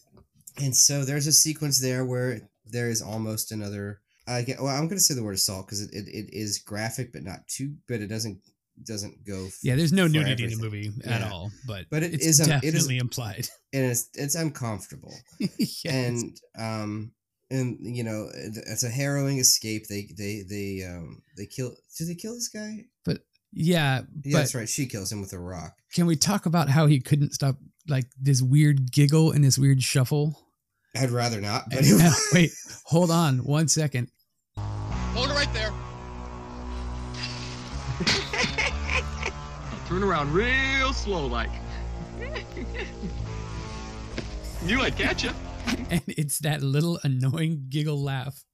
And 0.60 0.74
so 0.76 1.04
there's 1.04 1.26
a 1.26 1.32
sequence 1.32 1.80
there 1.80 2.04
where 2.04 2.48
there 2.66 2.88
is 2.88 3.02
almost 3.02 3.52
another. 3.52 4.00
I 4.26 4.42
get, 4.42 4.60
well, 4.60 4.74
I'm 4.74 4.88
going 4.88 4.96
to 4.96 5.00
say 5.00 5.14
the 5.14 5.22
word 5.22 5.34
assault 5.34 5.66
because 5.66 5.82
it, 5.82 5.90
it, 5.92 6.08
it 6.08 6.32
is 6.32 6.58
graphic, 6.58 7.12
but 7.12 7.22
not 7.22 7.46
too. 7.48 7.74
But 7.88 8.00
it 8.00 8.06
doesn't 8.06 8.38
doesn't 8.82 9.24
go. 9.26 9.46
f- 9.46 9.58
Yeah, 9.62 9.76
there's 9.76 9.92
no 9.92 10.04
for 10.06 10.12
nudity 10.12 10.44
in 10.44 10.50
the 10.50 10.66
everything. 10.66 10.92
movie 10.94 11.08
at 11.08 11.20
Yeah. 11.20 11.30
all, 11.30 11.50
but 11.66 11.86
But 11.90 12.02
it 12.02 12.14
it's 12.14 12.26
is, 12.26 12.40
um, 12.40 12.50
it 12.50 12.64
is- 12.64 12.72
definitely 12.72 12.98
implied. 12.98 13.48
and 13.72 13.84
it's 13.84 14.08
it's 14.14 14.34
uncomfortable. 14.34 15.14
yes. 15.58 15.84
And 15.84 16.36
um 16.58 17.12
and 17.50 17.78
you 17.80 18.02
know 18.02 18.28
it's 18.34 18.82
a 18.82 18.88
harrowing 18.90 19.38
escape. 19.38 19.86
They 19.88 20.08
they 20.16 20.42
they 20.48 20.82
um 20.84 21.22
they 21.36 21.46
kill. 21.46 21.74
Do 21.98 22.04
they 22.06 22.14
kill 22.14 22.34
this 22.34 22.48
guy? 22.48 22.86
yeah, 23.06 23.14
Yeah, 23.52 24.00
but 24.24 24.32
that's 24.32 24.54
right. 24.56 24.68
She 24.68 24.86
kills 24.86 25.12
him 25.12 25.20
with 25.20 25.32
a 25.32 25.38
rock. 25.38 25.76
can 25.94 26.06
we 26.06 26.16
talk 26.16 26.46
about 26.46 26.68
how 26.68 26.86
he 26.86 26.98
couldn't 26.98 27.32
stop 27.34 27.56
like 27.86 28.06
this 28.20 28.42
weird 28.42 28.90
giggle 28.90 29.30
and 29.30 29.44
this 29.44 29.56
weird 29.58 29.80
shuffle? 29.82 30.40
I'd 30.96 31.10
rather 31.10 31.40
not. 31.40 31.70
But 31.70 31.84
And- 31.84 32.12
wait, 32.32 32.50
hold 32.84 33.10
on 33.12 33.38
one 33.44 33.68
second. 33.68 34.08
Hold 34.56 35.30
it 35.30 35.34
right 35.34 35.52
there. 35.54 35.72
Turn 39.86 40.02
around 40.02 40.32
real 40.32 40.92
slow, 40.92 41.26
like. 41.26 41.50
Knew 44.64 44.80
I'd 44.80 44.96
catch 44.96 45.24
you. 45.24 45.30
And 45.90 46.02
it's 46.06 46.40
that 46.40 46.62
little 46.62 47.00
annoying 47.04 47.66
giggle 47.70 48.02
laugh. 48.02 48.44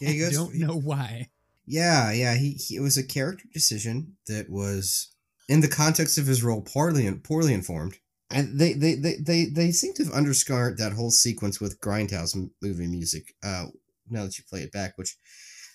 yeah, 0.00 0.10
he 0.10 0.24
I 0.24 0.30
don't 0.30 0.54
know 0.54 0.78
why. 0.78 1.30
Yeah, 1.66 2.12
yeah. 2.12 2.36
He, 2.36 2.52
he 2.52 2.76
it 2.76 2.80
was 2.80 2.96
a 2.96 3.06
character 3.06 3.44
decision 3.52 4.16
that 4.28 4.48
was 4.48 5.12
in 5.48 5.60
the 5.60 5.68
context 5.68 6.16
of 6.16 6.26
his 6.26 6.44
role 6.44 6.62
poorly 6.62 7.12
poorly 7.22 7.52
informed. 7.54 7.96
And 8.30 8.58
they 8.58 8.72
they, 8.72 8.94
they, 8.94 9.16
they 9.16 9.46
they 9.46 9.72
seem 9.72 9.94
to 9.94 10.04
have 10.04 10.12
underscored 10.12 10.78
that 10.78 10.92
whole 10.92 11.10
sequence 11.10 11.60
with 11.60 11.80
Grindhouse 11.80 12.36
movie 12.62 12.86
music. 12.86 13.34
Uh, 13.42 13.66
now 14.08 14.24
that 14.24 14.38
you 14.38 14.44
play 14.48 14.62
it 14.62 14.72
back, 14.72 14.96
which 14.96 15.16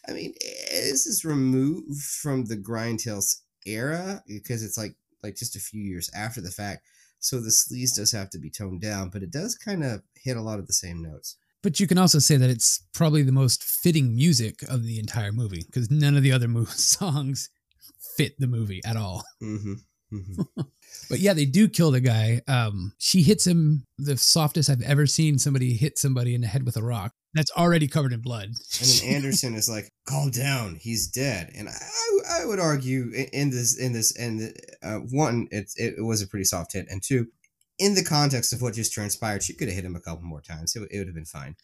I 0.07 0.13
mean, 0.13 0.33
eh, 0.41 0.81
this 0.89 1.05
is 1.05 1.25
removed 1.25 2.01
from 2.01 2.45
the 2.45 2.57
Grindhouse 2.57 3.41
era 3.65 4.23
because 4.27 4.63
it's 4.63 4.77
like 4.77 4.95
like 5.23 5.35
just 5.35 5.55
a 5.55 5.59
few 5.59 5.81
years 5.81 6.09
after 6.15 6.41
the 6.41 6.51
fact. 6.51 6.85
So 7.19 7.39
the 7.39 7.49
sleaze 7.49 7.95
does 7.95 8.11
have 8.11 8.29
to 8.31 8.37
be 8.37 8.49
toned 8.49 8.81
down, 8.81 9.09
but 9.09 9.23
it 9.23 9.31
does 9.31 9.55
kind 9.55 9.83
of 9.83 10.01
hit 10.15 10.35
a 10.35 10.41
lot 10.41 10.59
of 10.59 10.67
the 10.67 10.73
same 10.73 11.01
notes. 11.01 11.37
But 11.61 11.79
you 11.79 11.87
can 11.87 11.97
also 11.97 12.19
say 12.19 12.35
that 12.35 12.49
it's 12.49 12.83
probably 12.93 13.23
the 13.23 13.31
most 13.31 13.63
fitting 13.63 14.13
music 14.13 14.61
of 14.63 14.83
the 14.83 14.99
entire 14.99 15.31
movie 15.31 15.63
because 15.65 15.89
none 15.89 16.17
of 16.17 16.23
the 16.23 16.33
other 16.33 16.49
mo- 16.49 16.65
songs 16.67 17.49
fit 18.17 18.37
the 18.37 18.47
movie 18.47 18.81
at 18.85 18.97
all. 18.97 19.23
Mm-hmm. 19.41 19.73
mm-hmm. 20.13 20.61
But 21.09 21.19
yeah, 21.19 21.33
they 21.33 21.45
do 21.45 21.67
kill 21.67 21.89
the 21.89 21.99
guy. 21.99 22.41
Um, 22.47 22.93
she 22.99 23.23
hits 23.23 23.47
him 23.47 23.83
the 23.97 24.15
softest 24.15 24.69
I've 24.69 24.83
ever 24.83 25.07
seen 25.07 25.39
somebody 25.39 25.73
hit 25.73 25.97
somebody 25.97 26.35
in 26.35 26.41
the 26.41 26.47
head 26.47 26.65
with 26.65 26.77
a 26.77 26.83
rock. 26.83 27.13
That's 27.33 27.51
already 27.51 27.87
covered 27.87 28.13
in 28.13 28.21
blood. 28.21 28.49
And 28.79 28.89
then 28.89 29.15
Anderson 29.15 29.55
is 29.55 29.69
like, 29.69 29.89
"Calm 30.07 30.29
down, 30.29 30.77
he's 30.79 31.07
dead." 31.07 31.51
And 31.55 31.67
I, 31.69 32.41
I 32.41 32.45
would 32.45 32.59
argue 32.59 33.11
in 33.33 33.49
this, 33.49 33.77
in 33.77 33.93
this, 33.93 34.15
and 34.15 34.53
uh, 34.83 34.99
one, 35.09 35.47
it, 35.51 35.71
it 35.75 36.03
was 36.03 36.21
a 36.21 36.27
pretty 36.27 36.45
soft 36.45 36.73
hit, 36.73 36.87
and 36.89 37.01
two, 37.01 37.27
in 37.79 37.95
the 37.95 38.03
context 38.03 38.53
of 38.53 38.61
what 38.61 38.73
just 38.75 38.93
transpired, 38.93 39.43
she 39.43 39.53
could 39.53 39.67
have 39.67 39.75
hit 39.75 39.85
him 39.85 39.95
a 39.95 39.99
couple 39.99 40.23
more 40.23 40.41
times. 40.41 40.75
It, 40.75 40.79
would- 40.81 40.91
it 40.91 40.97
would 40.99 41.07
have 41.07 41.15
been 41.15 41.25
fine. 41.25 41.55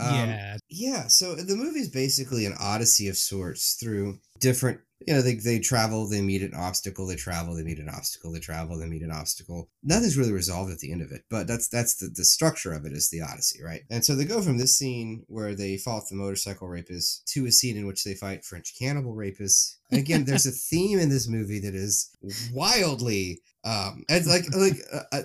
Um, 0.00 0.14
yeah, 0.14 0.56
yeah. 0.68 1.06
So 1.08 1.34
the 1.34 1.56
movie 1.56 1.80
is 1.80 1.88
basically 1.90 2.46
an 2.46 2.54
odyssey 2.58 3.08
of 3.08 3.16
sorts 3.16 3.74
through 3.74 4.18
different. 4.40 4.80
You 5.06 5.14
know, 5.14 5.22
they 5.22 5.34
they 5.36 5.58
travel, 5.58 6.06
they 6.06 6.20
meet 6.20 6.42
an 6.42 6.52
obstacle, 6.54 7.06
they 7.06 7.16
travel, 7.16 7.54
they 7.54 7.62
meet 7.62 7.78
an 7.78 7.88
obstacle, 7.88 8.32
they 8.32 8.38
travel, 8.38 8.78
they 8.78 8.86
meet 8.86 9.00
an 9.02 9.10
obstacle. 9.10 9.70
Nothing's 9.82 10.18
really 10.18 10.32
resolved 10.32 10.70
at 10.70 10.78
the 10.80 10.92
end 10.92 11.00
of 11.00 11.10
it, 11.10 11.22
but 11.30 11.46
that's 11.46 11.68
that's 11.68 11.94
the 11.96 12.08
the 12.08 12.24
structure 12.24 12.72
of 12.74 12.84
it 12.84 12.92
is 12.92 13.08
the 13.08 13.22
odyssey, 13.22 13.62
right? 13.64 13.80
And 13.90 14.04
so 14.04 14.14
they 14.14 14.26
go 14.26 14.42
from 14.42 14.58
this 14.58 14.76
scene 14.76 15.24
where 15.26 15.54
they 15.54 15.78
fought 15.78 16.02
the 16.10 16.16
motorcycle 16.16 16.68
rapist 16.68 17.26
to 17.28 17.46
a 17.46 17.50
scene 17.52 17.78
in 17.78 17.86
which 17.86 18.04
they 18.04 18.12
fight 18.14 18.44
French 18.44 18.74
cannibal 18.78 19.14
rapists. 19.14 19.76
And 19.90 20.00
again, 20.00 20.24
there's 20.24 20.44
a 20.46 20.50
theme 20.50 20.98
in 20.98 21.08
this 21.08 21.28
movie 21.28 21.60
that 21.60 21.74
is 21.74 22.10
wildly 22.52 23.40
um, 23.64 24.04
it's 24.08 24.26
like 24.26 24.44
like 24.56 24.80
uh, 25.12 25.22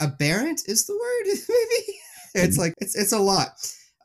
aberrant 0.00 0.62
is 0.66 0.86
the 0.86 0.94
word 0.94 1.36
maybe. 1.48 1.98
It's 2.46 2.58
like 2.58 2.74
it's 2.78 2.96
it's 2.96 3.12
a 3.12 3.18
lot. 3.18 3.48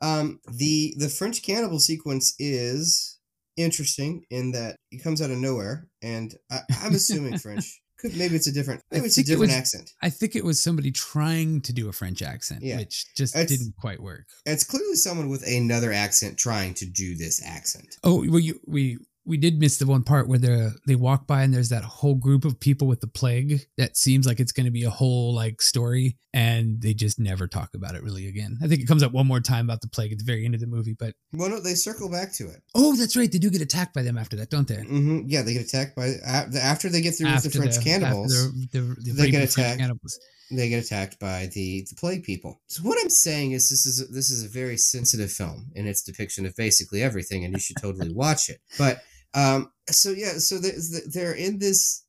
Um, 0.02 0.40
the 0.52 0.94
the 0.98 1.08
French 1.08 1.42
cannibal 1.42 1.78
sequence 1.78 2.34
is 2.38 3.18
interesting 3.56 4.24
in 4.30 4.52
that 4.52 4.76
it 4.90 5.02
comes 5.02 5.22
out 5.22 5.30
of 5.30 5.38
nowhere, 5.38 5.88
and 6.02 6.34
I, 6.50 6.60
I'm 6.82 6.94
assuming 6.94 7.38
French. 7.38 7.80
Could 8.00 8.16
maybe 8.18 8.34
it's 8.34 8.48
a 8.48 8.52
different 8.52 8.82
maybe 8.90 9.06
it's 9.06 9.16
a 9.16 9.22
think 9.22 9.28
it 9.28 9.30
different 9.30 9.50
was- 9.52 9.56
accent. 9.58 9.90
I 10.02 10.10
think 10.10 10.34
it 10.36 10.44
was 10.44 10.60
somebody 10.60 10.90
trying 10.90 11.60
to 11.62 11.72
do 11.72 11.88
a 11.88 11.92
French 11.92 12.22
accent, 12.22 12.62
Yeah. 12.62 12.78
which 12.78 13.06
just 13.16 13.34
It's- 13.36 13.48
didn't 13.56 13.76
quite 13.76 14.02
work. 14.02 14.26
It's 14.44 14.64
clearly 14.64 14.96
someone 14.96 15.28
with 15.30 15.46
another 15.46 15.92
accent 15.92 16.36
trying 16.36 16.74
to 16.74 16.86
do 16.86 17.16
this 17.16 17.40
accent. 17.42 17.96
Oh, 18.02 18.16
well, 18.28 18.40
you, 18.40 18.60
we 18.66 18.98
we 19.26 19.36
did 19.38 19.58
miss 19.58 19.78
the 19.78 19.86
one 19.86 20.02
part 20.02 20.28
where 20.28 20.38
they 20.38 20.68
they 20.86 20.94
walk 20.96 21.26
by 21.26 21.42
and 21.42 21.52
there's 21.54 21.70
that 21.70 21.82
whole 21.84 22.14
group 22.14 22.44
of 22.44 22.60
people 22.60 22.86
with 22.86 23.00
the 23.00 23.06
plague 23.06 23.60
that 23.78 23.96
seems 23.96 24.26
like 24.26 24.38
it's 24.40 24.52
going 24.52 24.66
to 24.66 24.70
be 24.72 24.84
a 24.84 24.90
whole 24.90 25.34
like 25.34 25.62
story, 25.62 26.18
and 26.34 26.80
they 26.82 26.92
just 26.94 27.18
never 27.18 27.46
talk 27.46 27.70
about 27.74 27.94
it 27.94 28.02
really 28.02 28.28
again. 28.28 28.58
I 28.62 28.68
think 28.68 28.82
it 28.82 28.86
comes 28.86 29.02
up 29.02 29.12
one 29.12 29.26
more 29.26 29.40
time 29.40 29.64
about 29.66 29.80
the 29.80 29.88
plague 29.88 30.12
at 30.12 30.18
the 30.18 30.24
very 30.24 30.44
end 30.44 30.54
of 30.54 30.60
the 30.60 30.66
movie, 30.66 30.94
but 30.98 31.14
Well, 31.32 31.48
no, 31.48 31.60
they 31.60 31.74
circle 31.74 32.10
back 32.10 32.32
to 32.34 32.48
it. 32.48 32.62
oh, 32.74 32.94
that's 32.96 33.16
right, 33.16 33.30
they 33.32 33.38
do 33.38 33.50
get 33.50 33.62
attacked 33.62 33.94
by 33.94 34.02
them 34.02 34.18
after 34.18 34.36
that, 34.36 34.50
don't 34.50 34.68
they? 34.68 34.82
hmm 34.82 35.22
Yeah, 35.26 35.42
they 35.42 35.54
get 35.54 35.64
attacked 35.64 35.96
by 35.96 36.14
after 36.24 36.88
they 36.88 37.00
get 37.00 37.12
through 37.16 37.32
with 37.32 37.42
the 37.44 37.50
French 37.50 37.76
after 37.78 37.82
cannibals. 37.88 38.32
the, 38.32 38.68
the, 38.78 38.80
the 39.00 39.12
they 39.12 39.30
get 39.30 39.42
attacked. 39.42 39.78
cannibals. 39.80 40.18
they 40.50 40.68
get 40.68 40.84
attacked 40.84 41.18
by 41.18 41.46
the 41.54 41.86
the 41.88 41.96
plague 41.96 42.24
people. 42.24 42.60
So 42.66 42.82
what 42.82 42.98
I'm 43.02 43.08
saying 43.10 43.52
is 43.52 43.70
this 43.70 43.86
is 43.86 44.06
this 44.10 44.28
is 44.30 44.44
a 44.44 44.48
very 44.48 44.76
sensitive 44.76 45.32
film 45.32 45.70
in 45.74 45.86
its 45.86 46.02
depiction 46.02 46.44
of 46.44 46.54
basically 46.56 47.02
everything, 47.02 47.44
and 47.44 47.54
you 47.54 47.58
should 47.60 47.76
totally 47.78 48.12
watch 48.24 48.50
it. 48.50 48.60
But 48.76 49.02
um, 49.34 49.70
so 49.90 50.10
yeah, 50.10 50.38
so 50.38 50.58
they- 50.58 50.78
they're 51.12 51.34
in 51.34 51.58
this. 51.58 52.02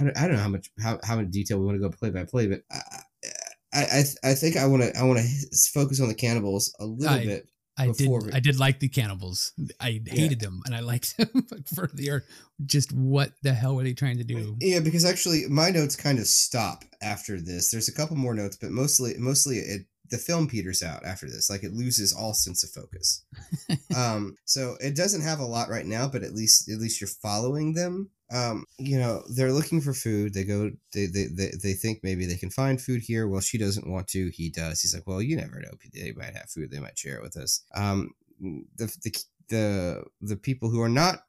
I 0.00 0.04
don't, 0.04 0.16
I 0.16 0.22
don't 0.26 0.36
know 0.36 0.42
how 0.42 0.48
much 0.48 0.70
how 0.82 0.98
how 1.04 1.18
in 1.18 1.30
detail 1.30 1.58
we 1.58 1.66
want 1.66 1.76
to 1.76 1.88
go 1.88 1.90
play 1.94 2.10
by 2.10 2.24
play, 2.24 2.46
but 2.46 2.60
I 2.70 2.80
I 3.74 3.80
I, 3.82 4.30
I 4.30 4.34
think 4.34 4.56
I 4.56 4.66
want 4.66 4.82
to 4.82 4.96
I 4.98 5.02
want 5.04 5.18
to 5.20 5.56
focus 5.74 6.00
on 6.00 6.08
the 6.08 6.14
cannibals 6.14 6.74
a 6.80 6.86
little 6.86 7.14
I- 7.14 7.24
bit. 7.26 7.48
I 7.78 7.86
did. 7.90 8.06
we- 8.06 8.32
I 8.34 8.40
did 8.40 8.58
like 8.58 8.80
the 8.80 8.88
cannibals. 8.90 9.52
I 9.80 9.98
hated 10.06 10.40
them, 10.40 10.60
and 10.66 10.74
I 10.74 10.80
liked 10.80 11.16
them. 11.18 11.46
For 11.74 11.88
the 11.94 12.20
just 12.66 12.92
what 12.92 13.32
the 13.42 13.54
hell 13.54 13.74
were 13.76 13.82
they 13.82 13.94
trying 13.94 14.18
to 14.18 14.24
do? 14.24 14.56
Yeah, 14.60 14.80
because 14.80 15.06
actually 15.06 15.44
my 15.48 15.70
notes 15.70 15.96
kind 15.96 16.18
of 16.18 16.26
stop 16.26 16.84
after 17.02 17.40
this. 17.40 17.70
There's 17.70 17.88
a 17.88 17.94
couple 17.94 18.16
more 18.16 18.34
notes, 18.34 18.58
but 18.60 18.72
mostly 18.72 19.14
mostly 19.18 19.56
it 19.56 19.86
the 20.12 20.18
film 20.18 20.46
peters 20.46 20.82
out 20.82 21.04
after 21.06 21.26
this. 21.26 21.48
Like 21.48 21.64
it 21.64 21.72
loses 21.72 22.12
all 22.12 22.34
sense 22.34 22.62
of 22.62 22.70
focus. 22.70 23.24
um 23.96 24.36
so 24.44 24.76
it 24.78 24.94
doesn't 24.94 25.22
have 25.22 25.40
a 25.40 25.46
lot 25.46 25.70
right 25.70 25.86
now, 25.86 26.06
but 26.06 26.22
at 26.22 26.34
least 26.34 26.70
at 26.70 26.78
least 26.78 27.00
you're 27.00 27.08
following 27.08 27.72
them. 27.72 28.10
Um, 28.30 28.64
you 28.78 28.98
know, 28.98 29.24
they're 29.34 29.52
looking 29.52 29.80
for 29.80 29.94
food. 29.94 30.34
They 30.34 30.44
go 30.44 30.70
they 30.92 31.06
they 31.06 31.26
they, 31.26 31.52
they 31.62 31.72
think 31.72 32.00
maybe 32.02 32.26
they 32.26 32.36
can 32.36 32.50
find 32.50 32.80
food 32.80 33.00
here. 33.00 33.26
Well, 33.26 33.40
she 33.40 33.56
doesn't 33.56 33.90
want 33.90 34.06
to. 34.08 34.30
He 34.30 34.50
does. 34.50 34.80
He's 34.80 34.94
like, 34.94 35.06
"Well, 35.06 35.20
you 35.20 35.36
never 35.36 35.60
know. 35.60 35.70
They 35.94 36.12
might 36.12 36.36
have 36.36 36.50
food. 36.50 36.70
They 36.70 36.78
might 36.78 36.98
share 36.98 37.16
it 37.16 37.22
with 37.22 37.38
us." 37.38 37.62
Um 37.74 38.10
the 38.76 38.94
the 39.02 39.24
the 39.48 40.04
the 40.20 40.36
people 40.36 40.68
who 40.68 40.82
are 40.82 40.90
not 40.90 41.20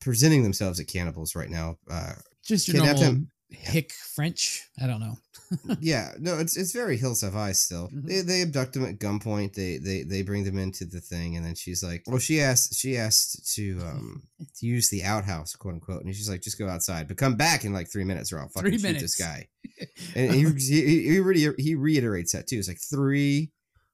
presenting 0.00 0.42
themselves 0.42 0.80
as 0.80 0.86
cannibals 0.86 1.34
right 1.34 1.48
now 1.50 1.76
uh 1.90 2.14
Just 2.42 2.68
your 2.68 2.84
normal 2.84 3.02
him. 3.02 3.30
Hick 3.50 3.92
French. 3.92 4.68
I 4.82 4.86
don't 4.86 5.00
know. 5.00 5.16
yeah, 5.80 6.12
no, 6.18 6.38
it's 6.38 6.56
it's 6.56 6.72
very 6.72 6.96
Hills 6.96 7.20
Have 7.20 7.36
Eyes 7.36 7.62
still. 7.62 7.88
Mhm. 7.88 8.06
They 8.06 8.20
they 8.22 8.42
abduct 8.42 8.72
them 8.72 8.84
at 8.84 8.98
gunpoint. 8.98 9.54
They 9.54 9.78
they 9.78 10.02
they 10.02 10.22
bring 10.22 10.44
them 10.44 10.58
into 10.58 10.84
the 10.84 11.00
thing, 11.00 11.36
and 11.36 11.44
then 11.44 11.54
she's 11.54 11.82
like, 11.82 12.02
well, 12.06 12.18
she 12.18 12.40
asked 12.40 12.74
she 12.74 12.96
asked 12.96 13.54
to 13.54 13.78
um 13.82 14.22
to 14.58 14.66
use 14.66 14.88
the 14.90 15.04
outhouse, 15.04 15.54
quote 15.54 15.74
unquote, 15.74 16.04
and 16.04 16.14
she's 16.14 16.28
like, 16.30 16.40
just 16.42 16.58
go 16.58 16.68
outside, 16.68 17.06
but 17.08 17.16
come 17.18 17.36
back 17.36 17.64
in 17.64 17.72
like 17.72 17.88
three 17.90 18.04
minutes, 18.04 18.32
or 18.32 18.40
I'll 18.40 18.48
fucking 18.48 18.70
Three 18.70 18.78
shoot 18.78 18.82
minutes. 18.84 19.02
this 19.02 19.16
guy. 19.16 19.48
And 20.14 20.32
he 20.32 20.44
he, 20.58 21.02
he, 21.12 21.18
re- 21.20 21.54
he 21.58 21.74
reiterates 21.74 22.32
that 22.32 22.46
too. 22.46 22.56
It's 22.58 22.68
like 22.68 22.80
three 22.80 23.50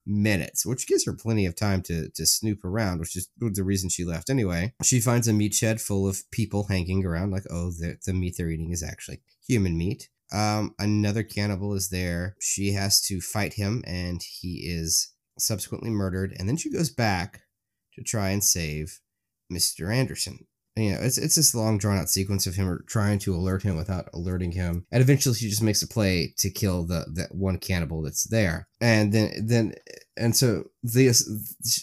minutes, 0.07 0.65
which 0.67 0.87
gives 0.87 1.05
her 1.07 1.13
plenty 1.13 1.47
of 1.47 1.55
time 1.57 1.83
to 1.83 2.09
to 2.11 2.27
snoop 2.27 2.65
around, 2.65 3.01
which 3.01 3.17
is 3.17 3.29
the 3.39 3.65
reason 3.65 3.89
she 3.89 4.05
left 4.05 4.31
anyway. 4.31 4.73
She 4.83 5.01
finds 5.01 5.27
a 5.29 5.33
meat 5.33 5.55
shed 5.55 5.81
full 5.81 6.09
of 6.09 6.29
people 6.31 6.65
hanging 6.69 7.05
around, 7.05 7.31
like, 7.31 7.45
oh, 7.51 7.71
the, 7.71 7.97
the 8.05 8.13
meat 8.13 8.35
they're 8.37 8.51
eating 8.51 8.73
is 8.73 8.83
actually 8.83 9.21
human 9.51 9.77
meat. 9.77 10.09
Um, 10.33 10.75
another 10.79 11.23
cannibal 11.23 11.75
is 11.75 11.89
there. 11.89 12.37
She 12.41 12.73
has 12.73 13.01
to 13.03 13.21
fight 13.21 13.55
him, 13.55 13.83
and 13.87 14.23
he 14.23 14.63
is 14.65 15.13
subsequently 15.39 15.91
murdered. 15.91 16.35
And 16.39 16.49
then 16.49 16.57
she 16.57 16.71
goes 16.71 16.91
back 16.91 17.43
to 17.95 18.03
try 18.03 18.31
and 18.31 18.43
save 18.43 19.01
Mr. 19.53 19.93
Anderson. 19.93 20.47
And, 20.77 20.85
you 20.85 20.93
know, 20.93 21.01
it's 21.01 21.19
it's 21.19 21.35
this 21.35 21.55
long 21.55 21.79
drawn 21.79 21.99
out 21.99 22.09
sequence 22.09 22.47
of 22.47 22.55
him 22.55 22.79
trying 22.87 23.19
to 23.21 23.35
alert 23.35 23.65
him 23.65 23.77
without 23.77 24.09
alerting 24.15 24.53
him, 24.53 24.87
and 24.93 25.03
eventually 25.03 25.35
she 25.35 25.49
just 25.49 25.65
makes 25.65 25.83
a 25.83 25.89
play 25.89 26.33
to 26.39 26.49
kill 26.49 26.87
the 26.87 27.07
that 27.15 27.35
one 27.35 27.59
cannibal 27.59 28.03
that's 28.03 28.29
there, 28.29 28.69
and 28.81 29.13
then 29.13 29.33
then 29.47 29.75
and 30.17 30.37
so 30.37 30.71
the 30.85 31.13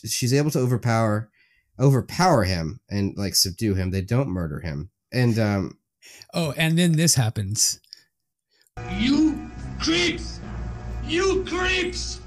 she's 0.06 0.34
able 0.34 0.51
to 0.51 0.60
overpower 0.60 1.30
overpower 1.77 2.45
him 2.45 2.80
and 2.89 3.13
like 3.17 3.36
subdue 3.36 3.75
him. 3.75 3.91
They 3.91 4.01
don't 4.01 4.30
murder 4.30 4.62
him, 4.62 4.89
and 5.12 5.38
um 5.38 5.77
Oh, 6.34 6.54
and 6.58 6.78
then 6.78 6.94
this 6.94 7.16
happens. 7.16 7.80
You 8.98 9.50
creeps! 9.80 10.40
You 11.06 11.44
creeps! 11.46 12.20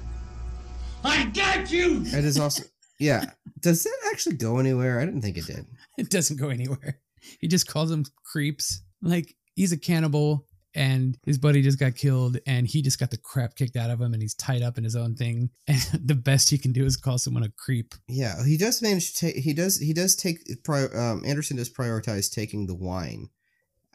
I 1.03 1.25
got 1.33 1.71
you! 1.71 2.01
it 2.05 2.25
is 2.25 2.39
also 2.39 2.63
yeah. 2.99 3.25
Does 3.59 3.83
that 3.83 3.97
actually 4.11 4.35
go 4.35 4.59
anywhere? 4.59 4.99
I 4.99 5.05
didn't 5.05 5.21
think 5.21 5.37
it 5.37 5.45
did. 5.45 5.65
It 5.97 6.09
doesn't 6.09 6.37
go 6.37 6.49
anywhere. 6.49 6.99
He 7.39 7.47
just 7.47 7.67
calls 7.67 7.89
them 7.89 8.05
creeps. 8.23 8.81
Like 9.03 9.35
he's 9.53 9.71
a 9.71 9.77
cannibal 9.77 10.47
and 10.73 11.17
his 11.25 11.37
buddy 11.37 11.61
just 11.61 11.79
got 11.79 11.95
killed 11.95 12.37
and 12.47 12.65
he 12.65 12.81
just 12.81 12.99
got 12.99 13.11
the 13.11 13.17
crap 13.17 13.55
kicked 13.55 13.75
out 13.75 13.91
of 13.91 13.99
him 13.99 14.13
and 14.13 14.21
he's 14.21 14.33
tied 14.33 14.61
up 14.63 14.77
in 14.77 14.83
his 14.83 14.95
own 14.95 15.15
thing. 15.15 15.49
And 15.67 15.79
the 15.93 16.15
best 16.15 16.49
he 16.49 16.57
can 16.57 16.71
do 16.71 16.85
is 16.85 16.97
call 16.97 17.17
someone 17.17 17.43
a 17.43 17.49
creep. 17.49 17.93
Yeah, 18.07 18.43
he 18.45 18.57
does 18.57 18.81
manage 18.81 19.13
to 19.13 19.19
take. 19.19 19.35
He 19.35 19.53
does. 19.53 19.79
He 19.79 19.93
does 19.93 20.15
take. 20.15 20.39
Prior, 20.63 20.89
um, 20.97 21.23
Anderson 21.25 21.57
does 21.57 21.69
prioritize 21.69 22.33
taking 22.33 22.65
the 22.67 22.75
wine. 22.75 23.29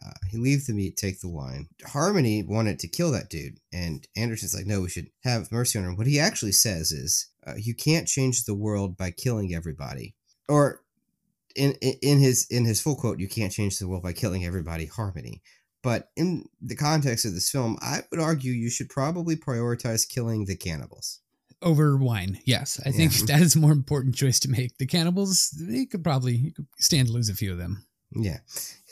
Uh, 0.06 0.12
he 0.30 0.38
leaves 0.38 0.66
the 0.66 0.74
meat, 0.74 0.96
take 0.96 1.20
the 1.20 1.28
wine. 1.28 1.68
Harmony 1.84 2.42
wanted 2.42 2.78
to 2.80 2.88
kill 2.88 3.10
that 3.12 3.28
dude, 3.30 3.58
and 3.72 4.06
Anderson's 4.16 4.54
like, 4.54 4.66
"No, 4.66 4.82
we 4.82 4.88
should 4.88 5.08
have 5.24 5.50
mercy 5.50 5.78
on 5.78 5.84
him." 5.84 5.96
What 5.96 6.06
he 6.06 6.20
actually 6.20 6.52
says 6.52 6.92
is, 6.92 7.28
uh, 7.46 7.54
"You 7.56 7.74
can't 7.74 8.06
change 8.06 8.44
the 8.44 8.54
world 8.54 8.96
by 8.96 9.10
killing 9.10 9.54
everybody." 9.54 10.14
Or, 10.48 10.82
in 11.54 11.72
in 11.80 11.94
in 12.02 12.18
his 12.20 12.46
in 12.50 12.64
his 12.64 12.80
full 12.80 12.96
quote, 12.96 13.18
"You 13.18 13.28
can't 13.28 13.52
change 13.52 13.78
the 13.78 13.88
world 13.88 14.02
by 14.02 14.12
killing 14.12 14.44
everybody." 14.44 14.86
Harmony. 14.86 15.42
But 15.82 16.10
in 16.16 16.48
the 16.60 16.74
context 16.74 17.24
of 17.24 17.34
this 17.34 17.50
film, 17.50 17.78
I 17.80 18.02
would 18.10 18.20
argue 18.20 18.52
you 18.52 18.70
should 18.70 18.88
probably 18.88 19.36
prioritize 19.36 20.08
killing 20.08 20.44
the 20.44 20.56
cannibals. 20.56 21.20
Over 21.62 21.96
wine. 21.96 22.40
Yes. 22.44 22.80
I 22.84 22.90
think 22.90 23.12
Yeah. 23.12 23.26
that 23.28 23.40
is 23.42 23.54
a 23.54 23.60
more 23.60 23.72
important 23.72 24.16
choice 24.16 24.40
to 24.40 24.50
make. 24.50 24.76
The 24.78 24.86
cannibals, 24.86 25.50
they 25.58 25.86
could 25.86 26.02
probably 26.02 26.54
stand 26.80 27.08
to 27.08 27.14
lose 27.14 27.28
a 27.28 27.34
few 27.34 27.52
of 27.52 27.58
them. 27.58 27.86
Yeah, 28.12 28.38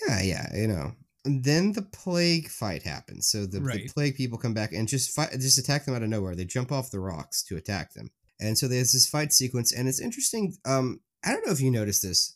yeah, 0.06 0.22
yeah. 0.22 0.56
You 0.56 0.68
know. 0.68 0.92
And 1.24 1.42
then 1.42 1.72
the 1.72 1.82
plague 1.82 2.48
fight 2.48 2.82
happens. 2.82 3.28
So 3.28 3.46
the, 3.46 3.60
the 3.60 3.88
plague 3.94 4.16
people 4.16 4.36
come 4.38 4.52
back 4.54 4.72
and 4.72 4.86
just 4.86 5.14
fight, 5.14 5.30
just 5.32 5.58
attack 5.58 5.84
them 5.86 5.94
out 5.94 6.02
of 6.02 6.08
nowhere. 6.10 6.34
They 6.34 6.44
jump 6.44 6.70
off 6.70 6.90
the 6.90 7.00
rocks 7.00 7.42
to 7.44 7.56
attack 7.56 7.94
them, 7.94 8.10
and 8.40 8.58
so 8.58 8.68
there's 8.68 8.92
this 8.92 9.08
fight 9.08 9.32
sequence, 9.32 9.72
and 9.72 9.88
it's 9.88 10.00
interesting. 10.00 10.54
Um, 10.66 11.00
I 11.24 11.32
don't 11.32 11.46
know 11.46 11.52
if 11.52 11.60
you 11.62 11.70
noticed 11.70 12.02
this, 12.02 12.34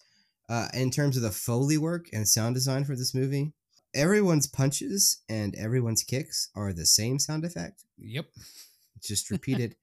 uh, 0.49 0.69
in 0.73 0.91
terms 0.91 1.17
of 1.17 1.23
the 1.23 1.31
foley 1.31 1.77
work 1.77 2.09
and 2.13 2.27
sound 2.27 2.55
design 2.55 2.85
for 2.85 2.97
this 2.97 3.15
movie. 3.15 3.53
Everyone's 3.95 4.47
punches 4.47 5.23
and 5.29 5.55
everyone's 5.57 6.03
kicks 6.03 6.51
are 6.55 6.73
the 6.73 6.87
same 6.87 7.19
sound 7.19 7.45
effect. 7.45 7.85
Yep. 7.99 8.27
Just 9.03 9.31
repeated. 9.37 9.77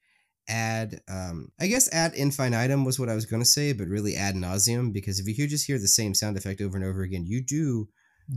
ad 0.48 1.02
um 1.08 1.52
i 1.60 1.66
guess 1.66 1.92
ad 1.92 2.14
infinitum 2.14 2.86
was 2.86 3.00
what 3.00 3.10
i 3.10 3.16
was 3.16 3.26
going 3.26 3.42
to 3.42 3.50
say 3.50 3.74
but 3.74 3.88
really 3.88 4.16
ad 4.16 4.36
nauseum 4.36 4.94
because 4.94 5.18
if 5.20 5.26
you 5.40 5.48
just 5.48 5.66
hear 5.66 5.80
the 5.80 5.88
same 5.88 6.14
sound 6.14 6.38
effect 6.38 6.62
over 6.62 6.78
and 6.78 6.86
over 6.86 7.02
again 7.02 7.26
you 7.26 7.42
do 7.42 7.88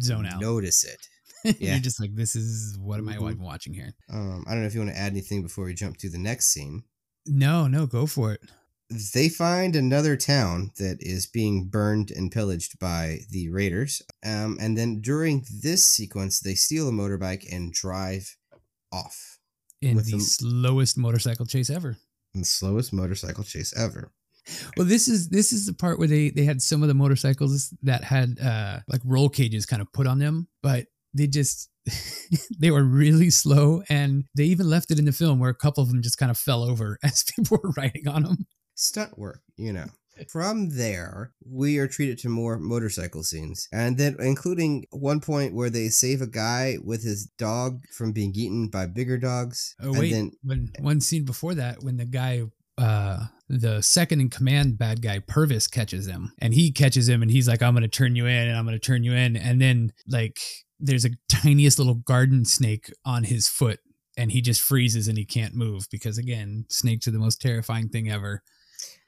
Zone 0.00 0.26
out. 0.26 0.40
notice 0.40 0.84
it 0.84 1.08
yeah. 1.60 1.72
You're 1.74 1.80
just 1.80 2.00
like, 2.00 2.14
this 2.16 2.34
is 2.34 2.76
what 2.78 2.98
am 2.98 3.08
I 3.08 3.14
Mhm. 3.16 3.30
even 3.32 3.42
watching 3.44 3.72
here? 3.72 3.94
um 4.12 4.44
i 4.46 4.52
don't 4.52 4.60
know 4.62 4.66
if 4.66 4.74
you 4.74 4.80
want 4.80 4.92
to 4.92 4.98
add 4.98 5.12
anything 5.12 5.42
before 5.42 5.64
we 5.66 5.74
jump 5.74 5.96
to 5.98 6.08
the 6.10 6.18
next 6.18 6.48
scene 6.52 6.82
No, 7.26 7.66
no, 7.68 7.86
go 7.86 8.06
for 8.06 8.32
it. 8.32 8.40
they 9.14 9.28
find 9.28 9.76
another 9.76 10.16
town 10.16 10.70
that 10.78 10.96
is 11.00 11.26
being 11.26 11.68
burned 11.68 12.10
and 12.10 12.32
pillaged 12.32 12.78
by 12.78 13.20
the 13.30 13.48
raiders 13.50 14.02
um 14.24 14.56
and 14.60 14.76
then 14.78 15.00
during 15.00 15.44
this 15.62 15.86
sequence 15.88 16.40
they 16.40 16.54
steal 16.54 16.88
a 16.88 16.92
motorbike 16.92 17.44
and 17.54 17.72
drive 17.72 18.36
off 18.92 19.38
In 19.80 19.96
the 19.98 20.02
them- 20.02 20.20
slowest 20.20 20.96
motorcycle 20.98 21.46
chase 21.46 21.70
ever. 21.70 21.98
the 22.34 22.44
slowest 22.44 22.92
motorcycle 22.92 23.44
chase 23.44 23.72
ever 23.76 24.10
Well, 24.76 24.86
this 24.86 25.08
is 25.08 25.28
this 25.28 25.52
is 25.52 25.66
the 25.66 25.74
part 25.74 25.98
where 25.98 26.08
they 26.08 26.30
they 26.30 26.44
had 26.44 26.62
some 26.62 26.82
of 26.82 26.88
the 26.88 26.94
motorcycles 26.94 27.74
that 27.82 28.04
had 28.04 28.38
uh 28.40 28.80
like 28.88 29.00
roll 29.04 29.28
cages 29.28 29.66
kind 29.66 29.82
of 29.82 29.92
put 29.92 30.06
on 30.06 30.18
them, 30.18 30.48
but 30.62 30.86
they 31.14 31.26
just 31.26 31.70
they 32.58 32.70
were 32.70 32.84
really 32.84 33.30
slow 33.30 33.82
and 33.88 34.24
they 34.34 34.44
even 34.44 34.68
left 34.68 34.90
it 34.90 34.98
in 34.98 35.04
the 35.04 35.12
film 35.12 35.38
where 35.38 35.50
a 35.50 35.54
couple 35.54 35.82
of 35.82 35.88
them 35.88 36.02
just 36.02 36.18
kind 36.18 36.30
of 36.30 36.38
fell 36.38 36.62
over 36.62 36.98
as 37.04 37.24
people 37.24 37.58
were 37.62 37.70
riding 37.76 38.08
on 38.08 38.22
them. 38.22 38.46
stunt 38.74 39.18
work, 39.18 39.42
you 39.56 39.72
know. 39.72 39.86
From 40.28 40.70
there, 40.70 41.32
we 41.46 41.78
are 41.78 41.86
treated 41.86 42.18
to 42.18 42.28
more 42.28 42.58
motorcycle 42.58 43.22
scenes, 43.22 43.68
and 43.70 43.96
then 43.96 44.16
including 44.18 44.84
one 44.90 45.20
point 45.20 45.54
where 45.54 45.70
they 45.70 45.90
save 45.90 46.20
a 46.20 46.26
guy 46.26 46.76
with 46.82 47.04
his 47.04 47.26
dog 47.38 47.84
from 47.92 48.10
being 48.10 48.32
eaten 48.34 48.68
by 48.68 48.86
bigger 48.86 49.16
dogs. 49.16 49.76
Oh 49.80 49.90
and 49.90 49.98
wait, 49.98 50.10
then 50.10 50.32
when 50.42 50.72
one 50.80 51.00
scene 51.00 51.24
before 51.24 51.54
that, 51.54 51.84
when 51.84 51.98
the 51.98 52.04
guy, 52.04 52.42
uh, 52.78 53.26
the 53.48 53.82
second 53.82 54.20
in 54.20 54.30
command 54.30 54.78
bad 54.78 55.02
guy 55.02 55.18
Purvis 55.18 55.66
catches 55.66 56.06
him, 56.06 56.32
and 56.38 56.54
he 56.54 56.70
catches 56.70 57.08
him, 57.08 57.22
and 57.22 57.30
he's 57.30 57.48
like, 57.48 57.62
"I'm 57.62 57.74
gonna 57.74 57.88
turn 57.88 58.16
you 58.16 58.26
in, 58.26 58.48
and 58.48 58.56
I'm 58.56 58.64
gonna 58.64 58.78
turn 58.78 59.04
you 59.04 59.12
in," 59.12 59.36
and 59.36 59.60
then 59.60 59.92
like 60.06 60.38
there's 60.78 61.04
a 61.04 61.10
tiniest 61.28 61.78
little 61.78 61.94
garden 61.94 62.44
snake 62.44 62.92
on 63.04 63.24
his 63.24 63.48
foot, 63.48 63.80
and 64.16 64.32
he 64.32 64.40
just 64.40 64.60
freezes 64.60 65.08
and 65.08 65.18
he 65.18 65.24
can't 65.24 65.54
move 65.54 65.86
because 65.90 66.18
again, 66.18 66.66
snakes 66.68 67.08
are 67.08 67.12
the 67.12 67.18
most 67.18 67.40
terrifying 67.40 67.88
thing 67.88 68.10
ever. 68.10 68.42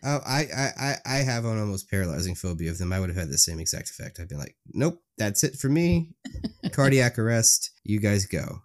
oh, 0.02 0.20
I, 0.26 0.46
I 0.56 0.70
I 0.78 0.94
I 1.06 1.16
have 1.18 1.44
an 1.44 1.58
almost 1.58 1.90
paralyzing 1.90 2.34
phobia 2.34 2.70
of 2.70 2.78
them. 2.78 2.92
I 2.92 3.00
would 3.00 3.10
have 3.10 3.18
had 3.18 3.30
the 3.30 3.38
same 3.38 3.60
exact 3.60 3.90
effect. 3.90 4.18
I'd 4.18 4.28
be 4.28 4.36
like, 4.36 4.56
nope, 4.72 5.02
that's 5.16 5.44
it 5.44 5.56
for 5.56 5.68
me. 5.68 6.10
Cardiac 6.72 7.18
arrest. 7.18 7.70
You 7.84 8.00
guys 8.00 8.26
go. 8.26 8.62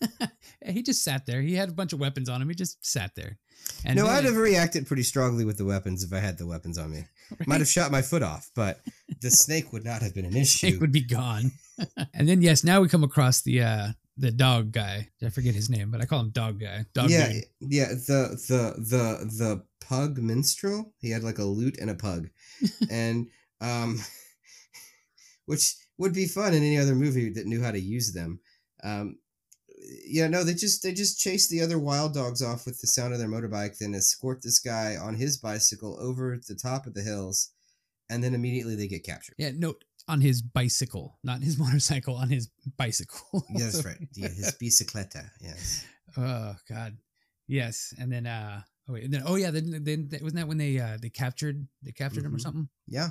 he 0.64 0.82
just 0.82 1.04
sat 1.04 1.26
there. 1.26 1.42
He 1.42 1.54
had 1.54 1.68
a 1.68 1.72
bunch 1.72 1.92
of 1.92 2.00
weapons 2.00 2.28
on 2.28 2.40
him. 2.40 2.48
He 2.48 2.54
just 2.54 2.84
sat 2.84 3.14
there. 3.14 3.38
And 3.84 3.96
no, 3.96 4.06
I'd 4.06 4.24
have 4.24 4.36
reacted 4.36 4.86
pretty 4.86 5.02
strongly 5.02 5.44
with 5.44 5.58
the 5.58 5.64
weapons 5.64 6.02
if 6.02 6.12
I 6.12 6.18
had 6.18 6.38
the 6.38 6.46
weapons 6.46 6.78
on 6.78 6.90
me. 6.90 7.04
Might 7.46 7.60
have 7.60 7.68
shot 7.68 7.90
my 7.90 8.02
foot 8.02 8.22
off, 8.22 8.50
but 8.54 8.80
the 9.20 9.30
snake 9.30 9.72
would 9.72 9.84
not 9.84 10.02
have 10.02 10.14
been 10.14 10.24
an 10.24 10.36
issue. 10.36 10.68
snake 10.68 10.80
would 10.80 10.92
be 10.92 11.02
gone. 11.02 11.52
and 12.14 12.28
then 12.28 12.42
yes, 12.42 12.64
now 12.64 12.80
we 12.80 12.88
come 12.88 13.04
across 13.04 13.42
the 13.42 13.62
uh 13.62 13.88
the 14.16 14.32
dog 14.32 14.72
guy. 14.72 15.08
I 15.24 15.30
forget 15.30 15.54
his 15.54 15.70
name, 15.70 15.90
but 15.90 16.00
I 16.00 16.06
call 16.06 16.20
him 16.20 16.30
dog 16.30 16.60
guy. 16.60 16.84
Dog 16.92 17.10
yeah, 17.10 17.32
dude. 17.32 17.44
yeah. 17.60 17.88
The 17.88 18.38
the 18.48 18.74
the 18.78 19.24
the 19.26 19.64
pug 19.80 20.18
minstrel. 20.18 20.92
He 20.98 21.10
had 21.10 21.22
like 21.22 21.38
a 21.38 21.44
lute 21.44 21.78
and 21.80 21.90
a 21.90 21.94
pug, 21.94 22.28
and 22.90 23.28
um, 23.60 24.00
which 25.46 25.76
would 25.98 26.12
be 26.12 26.26
fun 26.26 26.52
in 26.54 26.62
any 26.62 26.78
other 26.78 26.94
movie 26.94 27.30
that 27.30 27.46
knew 27.46 27.62
how 27.62 27.70
to 27.70 27.80
use 27.80 28.12
them. 28.12 28.40
Um, 28.82 29.18
yeah, 30.06 30.28
no, 30.28 30.44
they 30.44 30.54
just 30.54 30.82
they 30.82 30.92
just 30.92 31.18
chase 31.20 31.48
the 31.48 31.60
other 31.62 31.78
wild 31.78 32.14
dogs 32.14 32.42
off 32.42 32.66
with 32.66 32.80
the 32.80 32.86
sound 32.86 33.12
of 33.12 33.18
their 33.18 33.28
motorbike, 33.28 33.78
then 33.78 33.94
escort 33.94 34.42
this 34.42 34.58
guy 34.58 34.96
on 34.96 35.14
his 35.14 35.36
bicycle 35.38 35.96
over 36.00 36.38
the 36.48 36.54
top 36.54 36.86
of 36.86 36.94
the 36.94 37.02
hills, 37.02 37.50
and 38.10 38.22
then 38.22 38.34
immediately 38.34 38.74
they 38.76 38.88
get 38.88 39.04
captured. 39.04 39.34
Yeah, 39.38 39.50
no, 39.54 39.74
on 40.06 40.20
his 40.20 40.42
bicycle, 40.42 41.18
not 41.24 41.42
his 41.42 41.58
motorcycle, 41.64 42.14
on 42.16 42.28
his 42.28 42.48
bicycle. 42.76 43.44
Yeah, 43.50 43.64
that's 43.66 43.84
right. 43.84 43.96
Yeah, 44.14 44.28
his 44.28 44.54
bicicleta. 44.60 45.28
Yes. 45.40 45.84
oh 46.16 46.54
God, 46.68 46.96
yes. 47.46 47.94
And 47.98 48.10
then 48.12 48.26
uh, 48.26 48.60
oh 48.88 48.92
wait, 48.94 49.04
and 49.04 49.12
then 49.12 49.22
oh 49.26 49.36
yeah, 49.36 49.50
then 49.50 49.82
then 49.84 50.08
wasn't 50.22 50.36
that 50.36 50.48
when 50.48 50.58
they 50.58 50.78
uh 50.78 50.98
they 51.00 51.10
captured 51.10 51.66
they 51.82 51.92
captured 51.92 52.24
him 52.24 52.34
or 52.34 52.38
Mhm. 52.38 52.42
something? 52.42 52.68
Yeah, 52.86 53.08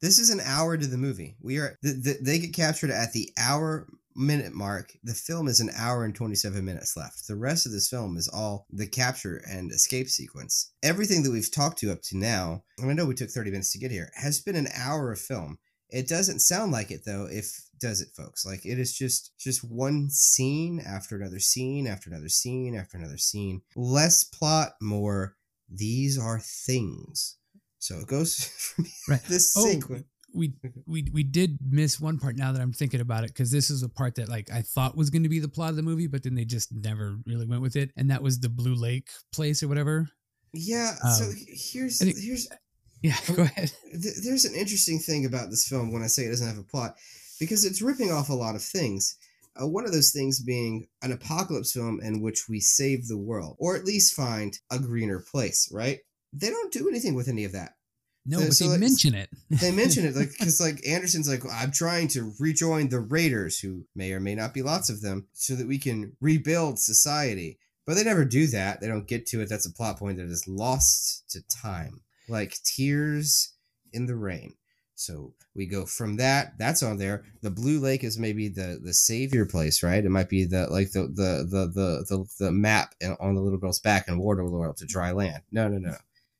this 0.00 0.18
is 0.18 0.30
an 0.30 0.40
hour 0.40 0.76
to 0.76 0.86
the 0.86 0.98
movie. 0.98 1.36
We 1.40 1.58
are 1.58 1.76
th- 1.82 2.02
th- 2.04 2.18
they 2.20 2.38
get 2.38 2.54
captured 2.54 2.90
at 2.90 3.12
the 3.12 3.30
hour 3.38 3.86
minute 4.16 4.52
mark. 4.52 4.92
The 5.04 5.14
film 5.14 5.46
is 5.48 5.60
an 5.60 5.70
hour 5.76 6.04
and 6.04 6.14
twenty 6.14 6.34
seven 6.34 6.64
minutes 6.64 6.96
left. 6.96 7.26
The 7.28 7.36
rest 7.36 7.66
of 7.66 7.72
this 7.72 7.88
film 7.88 8.16
is 8.16 8.28
all 8.28 8.66
the 8.70 8.86
capture 8.86 9.42
and 9.48 9.70
escape 9.70 10.08
sequence. 10.08 10.72
Everything 10.82 11.22
that 11.22 11.30
we've 11.32 11.50
talked 11.50 11.78
to 11.78 11.92
up 11.92 12.02
to 12.04 12.16
now, 12.16 12.64
and 12.78 12.90
I 12.90 12.94
know 12.94 13.06
we 13.06 13.14
took 13.14 13.30
thirty 13.30 13.50
minutes 13.50 13.72
to 13.72 13.78
get 13.78 13.90
here, 13.90 14.10
has 14.14 14.40
been 14.40 14.56
an 14.56 14.68
hour 14.76 15.12
of 15.12 15.18
film. 15.20 15.58
It 15.90 16.08
doesn't 16.08 16.40
sound 16.40 16.72
like 16.72 16.90
it 16.90 17.02
though 17.06 17.28
if 17.30 17.62
does 17.78 18.00
it, 18.00 18.08
folks. 18.16 18.44
Like 18.46 18.64
it 18.64 18.78
is 18.78 18.96
just 18.96 19.32
just 19.38 19.62
one 19.62 20.08
scene 20.10 20.80
after 20.84 21.14
another 21.16 21.38
scene 21.38 21.86
after 21.86 22.10
another 22.10 22.28
scene 22.28 22.74
after 22.74 22.96
another 22.98 23.18
scene. 23.18 23.62
Less 23.76 24.24
plot, 24.24 24.72
more. 24.80 25.36
These 25.68 26.18
are 26.18 26.40
things. 26.40 27.36
So 27.78 27.98
it 27.98 28.06
goes 28.08 28.44
from 28.74 28.86
Right. 29.08 29.22
this 29.28 29.54
Oh, 29.56 29.66
sequence. 29.68 30.04
We 30.36 30.52
we 30.86 31.08
we 31.12 31.22
did 31.24 31.58
miss 31.68 31.98
one 32.00 32.18
part 32.18 32.36
now 32.36 32.52
that 32.52 32.60
I'm 32.62 32.72
thinking 32.72 33.00
about 33.00 33.24
it 33.24 33.28
because 33.28 33.50
this 33.50 33.70
is 33.70 33.82
a 33.82 33.88
part 33.88 34.14
that 34.16 34.28
like 34.28 34.50
I 34.52 34.62
thought 34.62 34.96
was 34.96 35.10
going 35.10 35.22
to 35.24 35.28
be 35.28 35.38
the 35.40 35.48
plot 35.48 35.70
of 35.70 35.76
the 35.76 35.82
movie, 35.82 36.06
but 36.06 36.22
then 36.22 36.34
they 36.34 36.44
just 36.44 36.72
never 36.72 37.18
really 37.26 37.46
went 37.46 37.62
with 37.62 37.76
it, 37.76 37.90
and 37.96 38.10
that 38.10 38.22
was 38.22 38.38
the 38.40 38.48
Blue 38.48 38.74
Lake 38.74 39.08
place 39.32 39.62
or 39.62 39.68
whatever. 39.68 40.08
Yeah. 40.52 40.94
so 41.16 41.24
Um, 41.24 41.34
here's 41.48 41.98
think- 41.98 42.16
here's 42.18 42.48
Yeah, 43.02 43.16
go 43.34 43.42
ahead. 43.42 43.72
th- 43.92 44.14
there's 44.24 44.44
an 44.44 44.54
interesting 44.54 44.98
thing 44.98 45.24
about 45.26 45.50
this 45.50 45.66
film 45.68 45.92
when 45.92 46.02
I 46.02 46.06
say 46.06 46.24
it 46.24 46.30
doesn't 46.30 46.46
have 46.46 46.58
a 46.58 46.62
plot, 46.62 46.96
because 47.40 47.64
it's 47.64 47.82
ripping 47.82 48.10
off 48.12 48.28
a 48.30 48.34
lot 48.34 48.54
of 48.54 48.62
things. 48.62 49.16
Uh, 49.60 49.66
one 49.66 49.86
of 49.86 49.92
those 49.92 50.10
things 50.10 50.40
being 50.40 50.86
an 51.02 51.12
apocalypse 51.12 51.72
film 51.72 52.00
in 52.02 52.20
which 52.20 52.46
we 52.48 52.60
save 52.60 53.06
the 53.08 53.16
world, 53.18 53.56
or 53.58 53.74
at 53.76 53.84
least 53.86 54.14
find 54.14 54.58
a 54.70 54.78
greener 54.78 55.20
place. 55.20 55.68
Right? 55.72 56.00
They 56.32 56.50
don't 56.50 56.72
do 56.72 56.88
anything 56.88 57.14
with 57.14 57.28
any 57.28 57.44
of 57.44 57.52
that. 57.52 57.75
No, 58.26 58.38
but 58.40 58.52
so 58.54 58.64
they 58.64 58.70
let's- 58.70 58.80
mention 58.80 59.14
it. 59.14 59.30
They 59.60 59.70
mention 59.70 60.04
it 60.04 60.16
like 60.16 60.30
because 60.30 60.60
like 60.60 60.86
Anderson's 60.86 61.28
like 61.28 61.42
I'm 61.50 61.70
trying 61.70 62.08
to 62.08 62.32
rejoin 62.40 62.88
the 62.88 63.00
Raiders, 63.00 63.58
who 63.60 63.84
may 63.94 64.12
or 64.12 64.20
may 64.20 64.34
not 64.34 64.52
be 64.52 64.62
lots 64.62 64.90
of 64.90 65.00
them, 65.00 65.26
so 65.32 65.54
that 65.54 65.68
we 65.68 65.78
can 65.78 66.16
rebuild 66.20 66.78
society. 66.78 67.58
But 67.86 67.94
they 67.94 68.04
never 68.04 68.24
do 68.24 68.48
that. 68.48 68.80
They 68.80 68.88
don't 68.88 69.06
get 69.06 69.26
to 69.28 69.40
it. 69.40 69.48
That's 69.48 69.66
a 69.66 69.72
plot 69.72 69.98
point 69.98 70.18
that 70.18 70.26
is 70.26 70.48
lost 70.48 71.30
to 71.30 71.40
time, 71.46 72.00
like 72.28 72.56
tears 72.64 73.54
in 73.92 74.06
the 74.06 74.16
rain. 74.16 74.54
So 74.96 75.34
we 75.54 75.66
go 75.66 75.84
from 75.86 76.16
that. 76.16 76.58
That's 76.58 76.82
on 76.82 76.96
there. 76.98 77.24
The 77.42 77.50
Blue 77.50 77.78
Lake 77.78 78.02
is 78.02 78.18
maybe 78.18 78.48
the 78.48 78.80
the 78.82 78.92
savior 78.94 79.46
place, 79.46 79.82
right? 79.82 80.04
It 80.04 80.08
might 80.10 80.28
be 80.28 80.46
the 80.46 80.66
like 80.68 80.90
the 80.92 81.02
the 81.02 81.46
the 81.48 81.66
the 81.72 82.04
the, 82.08 82.26
the 82.46 82.50
map 82.50 82.94
uh, 83.04 83.14
on 83.20 83.34
the 83.36 83.40
little 83.40 83.58
girl's 83.58 83.78
back 83.78 84.08
in 84.08 84.18
Waterworld 84.18 84.76
to 84.78 84.86
dry 84.86 85.12
land. 85.12 85.42
No, 85.52 85.68
no, 85.68 85.78
no. 85.78 85.94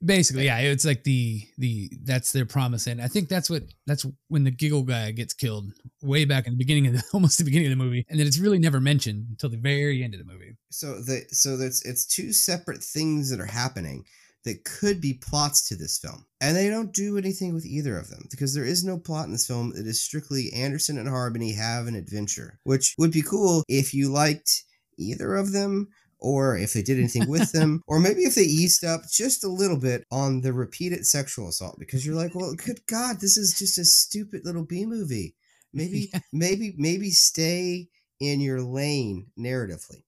Basically, 0.06 0.44
yeah, 0.44 0.58
it's 0.58 0.84
like 0.84 1.04
the 1.04 1.42
the 1.58 1.90
that's 2.04 2.32
their 2.32 2.46
promise, 2.46 2.86
and 2.86 3.02
I 3.02 3.08
think 3.08 3.28
that's 3.28 3.50
what 3.50 3.64
that's 3.86 4.06
when 4.28 4.44
the 4.44 4.50
giggle 4.50 4.82
guy 4.82 5.10
gets 5.10 5.34
killed 5.34 5.72
way 6.02 6.24
back 6.24 6.46
in 6.46 6.52
the 6.52 6.58
beginning 6.58 6.86
of 6.86 6.92
the 6.94 7.04
almost 7.12 7.38
the 7.38 7.44
beginning 7.44 7.72
of 7.72 7.78
the 7.78 7.84
movie, 7.84 8.06
and 8.08 8.18
then 8.18 8.26
it's 8.26 8.38
really 8.38 8.58
never 8.58 8.80
mentioned 8.80 9.26
until 9.30 9.50
the 9.50 9.56
very 9.56 10.02
end 10.02 10.14
of 10.14 10.20
the 10.20 10.32
movie. 10.32 10.56
so 10.70 11.00
the 11.00 11.24
so 11.30 11.56
that's 11.56 11.84
it's 11.84 12.06
two 12.06 12.32
separate 12.32 12.82
things 12.82 13.30
that 13.30 13.40
are 13.40 13.46
happening 13.46 14.04
that 14.44 14.64
could 14.64 15.00
be 15.00 15.12
plots 15.12 15.68
to 15.68 15.74
this 15.74 15.98
film. 15.98 16.24
And 16.40 16.56
they 16.56 16.70
don't 16.70 16.92
do 16.92 17.18
anything 17.18 17.52
with 17.52 17.66
either 17.66 17.98
of 17.98 18.08
them 18.08 18.28
because 18.30 18.54
there 18.54 18.64
is 18.64 18.84
no 18.84 18.96
plot 18.96 19.26
in 19.26 19.32
this 19.32 19.46
film. 19.46 19.72
It 19.76 19.88
is 19.88 20.00
strictly 20.00 20.52
anderson 20.54 20.98
and 20.98 21.08
harmony 21.08 21.52
have 21.54 21.88
an 21.88 21.96
adventure 21.96 22.60
which 22.62 22.94
would 22.96 23.10
be 23.10 23.22
cool 23.22 23.64
if 23.68 23.92
you 23.92 24.08
liked 24.08 24.62
either 24.98 25.34
of 25.34 25.52
them 25.52 25.88
or 26.18 26.56
if 26.56 26.72
they 26.72 26.82
did 26.82 26.98
anything 26.98 27.28
with 27.28 27.52
them 27.52 27.82
or 27.88 27.98
maybe 28.00 28.22
if 28.22 28.34
they 28.34 28.42
eased 28.42 28.84
up 28.84 29.02
just 29.10 29.44
a 29.44 29.48
little 29.48 29.78
bit 29.78 30.04
on 30.10 30.40
the 30.40 30.52
repeated 30.52 31.06
sexual 31.06 31.48
assault 31.48 31.76
because 31.78 32.04
you're 32.06 32.14
like 32.14 32.34
well 32.34 32.54
good 32.54 32.80
god 32.86 33.16
this 33.20 33.36
is 33.36 33.58
just 33.58 33.78
a 33.78 33.84
stupid 33.84 34.42
little 34.44 34.64
b 34.64 34.86
movie 34.86 35.34
maybe 35.72 36.08
Yeah. 36.12 36.20
maybe 36.32 36.74
maybe 36.78 37.10
stay 37.10 37.88
in 38.20 38.40
your 38.40 38.62
lane 38.62 39.26
narratively 39.38 40.02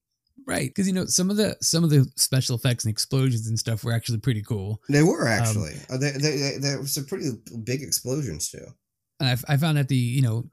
Right, 0.47 0.69
because 0.69 0.87
you 0.87 0.93
know 0.93 1.05
some 1.05 1.29
of 1.29 1.37
the 1.37 1.55
some 1.61 1.83
of 1.83 1.91
the 1.91 2.09
special 2.15 2.55
effects 2.55 2.83
and 2.83 2.91
explosions 2.91 3.47
and 3.47 3.59
stuff 3.59 3.83
were 3.83 3.93
actually 3.93 4.17
pretty 4.17 4.41
cool. 4.41 4.81
They 4.89 5.03
were 5.03 5.27
actually. 5.27 5.73
uh, 5.91 5.97
they, 5.97 6.09
they, 6.11 6.37
they, 6.37 6.57
there 6.59 6.79
was 6.79 6.93
some 6.93 7.05
pretty 7.05 7.29
big 7.63 7.83
explosions 7.83 8.49
too. 8.49 8.65
And 9.19 9.29
I, 9.29 9.53
I 9.53 9.57
found 9.57 9.77
that 9.77 9.89
the 9.89 9.95
you 9.95 10.23
know 10.23 10.45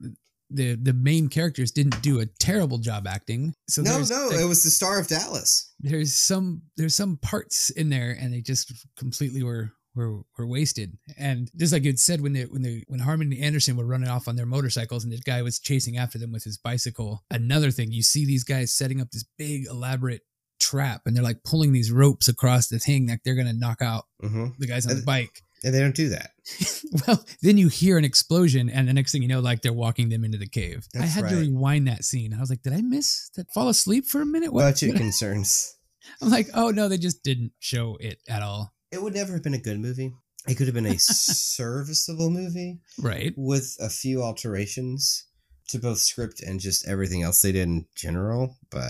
the 0.50 0.76
the 0.76 0.92
main 0.92 1.28
characters 1.28 1.70
didn't 1.72 2.00
do 2.02 2.20
a 2.20 2.26
terrible 2.26 2.78
job 2.78 3.06
acting. 3.06 3.54
So 3.68 3.82
no, 3.82 3.98
no, 4.08 4.28
like, 4.28 4.40
it 4.40 4.44
was 4.48 4.62
the 4.62 4.70
Star 4.70 4.98
of 5.00 5.08
Dallas. 5.08 5.72
there's 5.80 6.14
some 6.14 6.62
there's 6.76 6.94
some 6.94 7.16
parts 7.18 7.70
in 7.70 7.88
there, 7.90 8.16
and 8.18 8.32
they 8.32 8.40
just 8.40 8.72
completely 8.96 9.42
were 9.42 9.72
were 9.94 10.20
were 10.38 10.46
wasted. 10.46 10.96
And 11.18 11.50
just 11.56 11.72
like 11.72 11.84
it 11.86 11.98
said 11.98 12.20
when 12.20 12.32
they 12.32 12.42
when 12.44 12.62
they 12.62 12.84
when 12.86 13.00
Harmon 13.00 13.32
and 13.32 13.42
Anderson 13.42 13.76
were 13.76 13.86
running 13.86 14.08
off 14.08 14.28
on 14.28 14.36
their 14.36 14.46
motorcycles, 14.46 15.04
and 15.04 15.12
the 15.12 15.18
guy 15.18 15.42
was 15.42 15.58
chasing 15.58 15.96
after 15.96 16.18
them 16.18 16.32
with 16.32 16.44
his 16.44 16.58
bicycle. 16.58 17.24
Another 17.30 17.70
thing, 17.70 17.90
you 17.92 18.02
see 18.02 18.24
these 18.26 18.44
guys 18.44 18.72
setting 18.74 19.00
up 19.00 19.10
this 19.10 19.24
big 19.38 19.66
elaborate 19.70 20.22
trap, 20.60 21.02
and 21.06 21.16
they're 21.16 21.24
like 21.24 21.42
pulling 21.44 21.72
these 21.72 21.90
ropes 21.90 22.28
across 22.28 22.68
the 22.68 22.78
thing, 22.78 23.08
like 23.08 23.20
they're 23.24 23.34
gonna 23.34 23.52
knock 23.52 23.82
out 23.82 24.04
Mm-hmm. 24.22 24.46
the 24.58 24.66
guys 24.66 24.86
on 24.86 24.96
the 24.96 25.02
bike. 25.02 25.40
And 25.64 25.74
they 25.74 25.80
don't 25.80 25.94
do 25.96 26.10
that. 26.10 26.30
well, 27.06 27.24
then 27.42 27.56
you 27.58 27.68
hear 27.68 27.98
an 27.98 28.04
explosion, 28.04 28.68
and 28.70 28.86
the 28.86 28.92
next 28.92 29.10
thing 29.12 29.22
you 29.22 29.28
know, 29.28 29.40
like 29.40 29.62
they're 29.62 29.72
walking 29.72 30.08
them 30.10 30.22
into 30.24 30.38
the 30.38 30.46
cave. 30.48 30.86
I 30.94 30.98
That's 31.00 31.14
had 31.14 31.28
to 31.30 31.36
rewind 31.36 31.88
that 31.88 32.04
scene. 32.04 32.34
I 32.34 32.40
was 32.40 32.50
like, 32.50 32.62
did 32.62 32.72
I 32.72 32.82
miss 32.82 33.30
that? 33.36 33.50
Fall 33.52 33.68
asleep 33.68 34.04
for 34.06 34.20
a 34.20 34.26
minute? 34.26 34.52
What? 34.52 34.62
Budget 34.62 34.90
what- 34.90 34.98
concerns. 35.00 35.74
I'm 36.22 36.30
like, 36.30 36.48
oh 36.54 36.70
no, 36.70 36.88
they 36.88 36.98
just 36.98 37.24
didn't 37.24 37.52
show 37.58 37.96
it 38.00 38.18
at 38.28 38.42
all. 38.42 38.72
It 38.92 39.02
would 39.02 39.14
never 39.14 39.32
have 39.32 39.42
been 39.42 39.54
a 39.54 39.58
good 39.58 39.80
movie. 39.80 40.12
It 40.46 40.54
could 40.54 40.68
have 40.68 40.74
been 40.74 40.86
a 40.86 40.98
serviceable 40.98 42.30
movie 42.30 42.78
Right. 43.00 43.34
with 43.36 43.76
a 43.80 43.88
few 43.88 44.22
alterations 44.22 45.26
to 45.70 45.78
both 45.80 45.98
script 45.98 46.40
and 46.42 46.60
just 46.60 46.86
everything 46.86 47.22
else 47.24 47.42
they 47.42 47.50
did 47.50 47.62
in 47.64 47.86
general. 47.96 48.56
But 48.70 48.84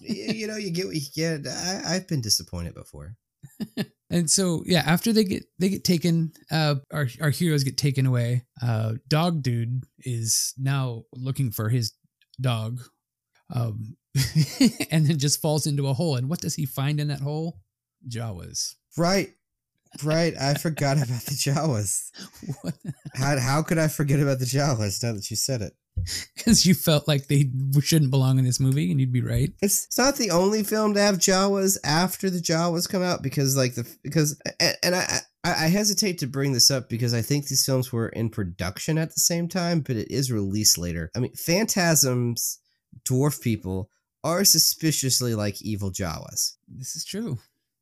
y- 0.00 0.32
you 0.34 0.46
know, 0.48 0.56
you 0.56 0.70
get 0.72 0.86
what 0.86 0.96
you 0.96 1.02
get. 1.14 1.46
I, 1.46 1.82
I've 1.94 2.08
been 2.08 2.20
disappointed 2.22 2.74
before. 2.74 3.14
And 4.10 4.30
so 4.30 4.62
yeah, 4.64 4.82
after 4.86 5.12
they 5.12 5.24
get 5.24 5.44
they 5.58 5.68
get 5.68 5.84
taken, 5.84 6.32
uh, 6.50 6.76
our 6.92 7.08
our 7.20 7.30
heroes 7.30 7.64
get 7.64 7.76
taken 7.76 8.06
away. 8.06 8.46
Uh, 8.62 8.94
dog 9.06 9.42
dude 9.42 9.84
is 9.98 10.54
now 10.56 11.04
looking 11.14 11.50
for 11.50 11.68
his 11.68 11.92
dog, 12.40 12.80
um, 13.54 13.96
and 14.90 15.06
then 15.06 15.18
just 15.18 15.42
falls 15.42 15.66
into 15.66 15.88
a 15.88 15.92
hole. 15.92 16.16
And 16.16 16.28
what 16.30 16.40
does 16.40 16.54
he 16.54 16.64
find 16.64 17.00
in 17.00 17.08
that 17.08 17.20
hole? 17.20 17.60
Jawas. 18.08 18.76
Right. 18.96 19.34
Right. 20.02 20.34
I 20.40 20.54
forgot 20.54 20.96
about 20.96 21.22
the 21.22 21.34
Jawas. 21.34 22.10
What? 22.62 22.74
How, 23.14 23.38
how 23.38 23.62
could 23.62 23.78
I 23.78 23.88
forget 23.88 24.20
about 24.20 24.38
the 24.38 24.44
Jawas 24.44 25.02
now 25.02 25.12
that 25.12 25.30
you 25.30 25.36
said 25.36 25.60
it? 25.60 25.74
Because 26.36 26.64
you 26.64 26.74
felt 26.74 27.08
like 27.08 27.26
they 27.26 27.50
shouldn't 27.80 28.10
belong 28.10 28.38
in 28.38 28.44
this 28.44 28.60
movie, 28.60 28.90
and 28.90 29.00
you'd 29.00 29.12
be 29.12 29.20
right. 29.20 29.52
It's, 29.60 29.86
it's 29.86 29.98
not 29.98 30.16
the 30.16 30.30
only 30.30 30.62
film 30.62 30.94
to 30.94 31.00
have 31.00 31.16
Jawas 31.16 31.78
after 31.84 32.30
the 32.30 32.38
Jawas 32.38 32.88
come 32.88 33.02
out 33.02 33.22
because 33.22 33.56
like 33.56 33.74
the 33.74 33.86
because 34.02 34.40
and, 34.60 34.76
and 34.82 34.94
I, 34.94 35.20
I 35.44 35.50
I 35.50 35.68
hesitate 35.68 36.18
to 36.18 36.26
bring 36.26 36.52
this 36.52 36.70
up 36.70 36.88
because 36.88 37.12
I 37.12 37.22
think 37.22 37.46
these 37.46 37.64
films 37.64 37.92
were 37.92 38.08
in 38.08 38.30
production 38.30 38.98
at 38.98 39.14
the 39.14 39.20
same 39.20 39.48
time, 39.48 39.80
but 39.80 39.96
it 39.96 40.10
is 40.10 40.32
released 40.32 40.78
later. 40.78 41.10
I 41.14 41.20
mean, 41.20 41.34
Phantasms, 41.34 42.60
dwarf 43.04 43.40
people 43.40 43.90
are 44.24 44.44
suspiciously 44.44 45.34
like 45.34 45.60
evil 45.62 45.90
Jawas. 45.90 46.54
This 46.68 46.96
is 46.96 47.04
true. 47.04 47.38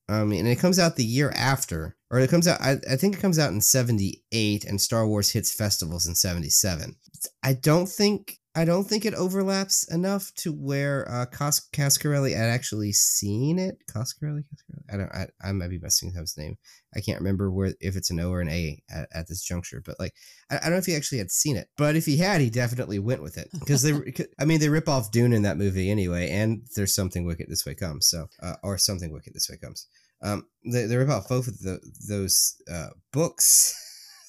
Mean, 0.09 0.41
and 0.41 0.49
it 0.49 0.61
comes 0.61 0.79
out 0.79 0.97
the 0.97 1.05
year 1.05 1.33
after, 1.35 1.97
or 2.11 2.21
it 2.21 2.31
comes 2.31 2.47
out. 2.47 2.61
I, 2.61 2.79
I 2.89 2.97
think 2.97 3.17
it 3.17 3.21
comes 3.21 3.39
out 3.39 3.53
in 3.53 3.61
'78, 3.61 4.65
and 4.65 4.81
Star 4.81 5.07
Wars 5.07 5.31
hits 5.31 5.53
festivals 5.53 6.07
in 6.07 6.15
'77. 6.15 6.95
I 7.43 7.53
don't 7.55 7.89
think 7.89 8.39
I 8.57 8.65
don't 8.65 8.85
think 8.85 9.05
it 9.05 9.13
overlaps 9.13 9.85
enough 9.93 10.33
to 10.37 10.51
where 10.51 11.07
uh, 11.11 11.27
Cos- 11.27 11.69
Cascarelli 11.75 12.35
had 12.35 12.49
actually 12.49 12.91
seen 12.93 13.59
it. 13.59 13.77
Cascarelli, 13.87 14.45
Cascarelli. 14.45 14.85
I 14.91 14.97
don't. 14.97 15.13
I, 15.13 15.27
I 15.45 15.53
might 15.53 15.69
be 15.69 15.79
messing 15.79 16.09
up 16.17 16.23
his 16.23 16.39
name. 16.39 16.57
I 16.97 17.01
can't 17.01 17.19
remember 17.19 17.51
where 17.51 17.75
if 17.81 17.97
it's 17.97 18.11
an 18.11 18.19
O 18.19 18.31
or 18.31 18.41
an 18.41 18.49
A 18.49 18.83
at, 18.91 19.09
at 19.13 19.29
this 19.29 19.43
juncture. 19.43 19.83
But 19.85 20.01
like, 20.01 20.15
I, 20.51 20.57
I 20.57 20.61
don't 20.61 20.73
know 20.73 20.79
if 20.79 20.87
he 20.87 20.97
actually 20.97 21.19
had 21.19 21.31
seen 21.31 21.57
it. 21.57 21.69
But 21.77 21.97
if 21.97 22.07
he 22.07 22.17
had, 22.17 22.41
he 22.41 22.49
definitely 22.49 22.99
went 22.99 23.23
with 23.23 23.37
it 23.37 23.49
because 23.53 23.83
they. 23.83 23.93
I 24.41 24.47
mean, 24.47 24.59
they 24.59 24.71
rip 24.71 24.89
off 24.89 25.11
Dune 25.11 25.35
in 25.35 25.43
that 25.43 25.59
movie 25.59 25.91
anyway, 25.91 26.31
and 26.31 26.63
there's 26.77 26.95
something 26.95 27.27
wicked 27.27 27.51
this 27.51 27.67
way 27.67 27.75
comes. 27.75 28.09
So, 28.09 28.29
uh, 28.43 28.55
or 28.63 28.79
something 28.79 29.13
wicked 29.13 29.35
this 29.35 29.51
way 29.51 29.59
comes. 29.59 29.87
Um, 30.23 30.47
they, 30.65 30.87
they 30.87 30.97
rip 30.97 31.11
off 31.11 31.29
both 31.29 31.47
of 31.47 31.59
the, 31.59 31.79
those 32.09 32.57
uh, 32.73 32.89
books 33.13 33.75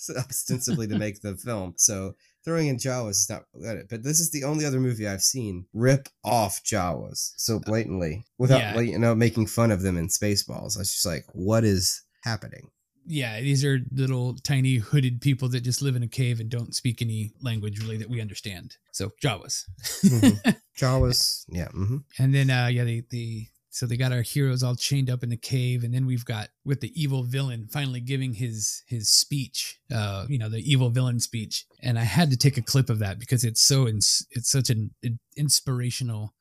ostensibly 0.18 0.88
to 0.88 0.98
make 0.98 1.22
the 1.22 1.38
film. 1.38 1.76
So 1.78 2.16
throwing 2.48 2.68
in 2.70 2.78
Jawas 2.78 3.10
is 3.12 3.30
not 3.30 3.44
it. 3.62 3.88
But 3.90 4.04
this 4.04 4.22
is 4.22 4.32
the 4.32 4.46
only 4.46 4.64
other 4.66 4.80
movie 4.80 5.06
I've 5.08 5.22
seen 5.22 5.66
rip 5.74 6.08
off 6.24 6.64
Jawas 6.64 7.34
so 7.36 7.60
blatantly 7.60 8.26
without 8.38 8.62
Yeah. 8.62 8.76
like, 8.76 8.88
you 8.88 8.98
know 9.00 9.14
making 9.14 9.48
fun 9.48 9.70
of 9.70 9.82
them 9.82 9.98
in 9.98 10.08
Spaceballs. 10.08 10.78
I 10.78 10.80
was 10.80 10.92
just 10.94 11.06
like, 11.06 11.26
what 11.34 11.64
is 11.66 12.04
happening? 12.24 12.70
Yeah, 13.10 13.40
these 13.40 13.64
are 13.64 13.80
little 13.92 14.36
tiny 14.36 14.76
hooded 14.78 15.22
people 15.22 15.48
that 15.50 15.62
just 15.62 15.82
live 15.82 15.96
in 15.96 16.04
a 16.04 16.08
cave 16.10 16.40
and 16.42 16.50
don't 16.50 16.76
speak 16.76 17.02
any 17.02 17.32
language 17.42 17.80
really 17.82 17.98
that 17.98 18.10
we 18.10 18.20
understand. 18.22 18.76
So 18.92 19.12
Jawas. 19.24 19.64
Mhm. 20.04 20.56
Jawas, 20.78 21.46
yeah. 21.50 21.68
hmm 21.70 21.98
And 22.20 22.34
then 22.34 22.50
uh 22.50 22.68
yeah, 22.68 22.84
they 22.86 23.04
the 23.10 23.48
so 23.78 23.86
they 23.86 23.96
got 23.96 24.12
our 24.12 24.24
heroes 24.24 24.64
all 24.64 24.76
chained 24.76 25.08
up 25.08 25.22
in 25.22 25.30
the 25.30 25.38
cave, 25.38 25.84
and 25.84 25.94
then 25.94 26.08
we've 26.08 26.26
got 26.26 26.50
with 26.66 26.82
the 26.82 26.92
evil 27.00 27.22
villain 27.22 27.68
finally 27.72 28.00
giving 28.00 28.34
his 28.34 28.82
his 28.88 29.08
speech, 29.08 29.80
uh, 29.94 30.26
you 30.28 30.40
know, 30.40 30.50
the 30.50 30.60
evil 30.68 30.90
villain 30.90 31.20
speech. 31.20 31.64
And 31.84 32.00
I 32.00 32.04
had 32.04 32.32
to 32.32 32.38
take 32.38 32.58
a 32.58 32.64
clip 32.64 32.90
of 32.90 32.98
that 33.00 33.20
because 33.20 33.44
it's 33.44 33.62
so 33.62 33.88
ins- 33.88 34.26
it's 34.32 34.50
such 34.50 34.72
an 34.72 34.96
in- 35.04 35.20
inspirational 35.36 36.34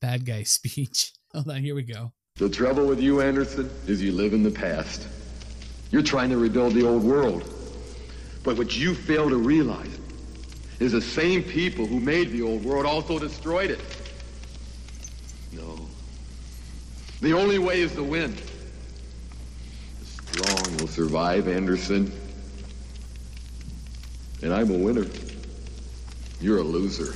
bad 0.00 0.24
guy 0.24 0.42
speech. 0.58 1.12
Hold 1.34 1.50
on, 1.50 1.62
here 1.62 1.74
we 1.74 1.82
go. 1.82 2.12
The 2.36 2.48
trouble 2.48 2.86
with 2.86 3.00
you, 3.00 3.20
Anderson, 3.20 3.68
is 3.86 4.02
you 4.02 4.12
live 4.12 4.32
in 4.32 4.42
the 4.42 4.50
past. 4.50 5.06
You're 5.90 6.02
trying 6.02 6.30
to 6.30 6.38
rebuild 6.38 6.72
the 6.72 6.86
old 6.88 7.04
world. 7.04 7.42
But 8.44 8.56
what 8.56 8.74
you 8.74 8.94
fail 8.94 9.28
to 9.28 9.36
realize 9.36 9.98
is 10.80 10.92
the 10.92 11.02
same 11.02 11.42
people 11.42 11.84
who 11.84 12.00
made 12.00 12.30
the 12.30 12.40
old 12.40 12.64
world 12.64 12.86
also 12.86 13.18
destroyed 13.18 13.70
it. 13.70 13.80
No. 15.52 15.86
The 17.22 17.32
only 17.32 17.60
way 17.60 17.80
is 17.80 17.94
to 17.94 18.02
win. 18.02 18.34
The 20.00 20.06
strong 20.06 20.76
will 20.78 20.88
survive, 20.88 21.46
Anderson. 21.46 22.12
And 24.42 24.52
I'm 24.52 24.72
a 24.72 24.76
winner. 24.76 25.06
You're 26.40 26.58
a 26.58 26.64
loser. 26.64 27.14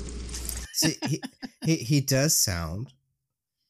See, 0.72 0.94
he, 1.08 1.20
he 1.64 1.76
he 1.76 2.00
does 2.00 2.36
sound 2.36 2.92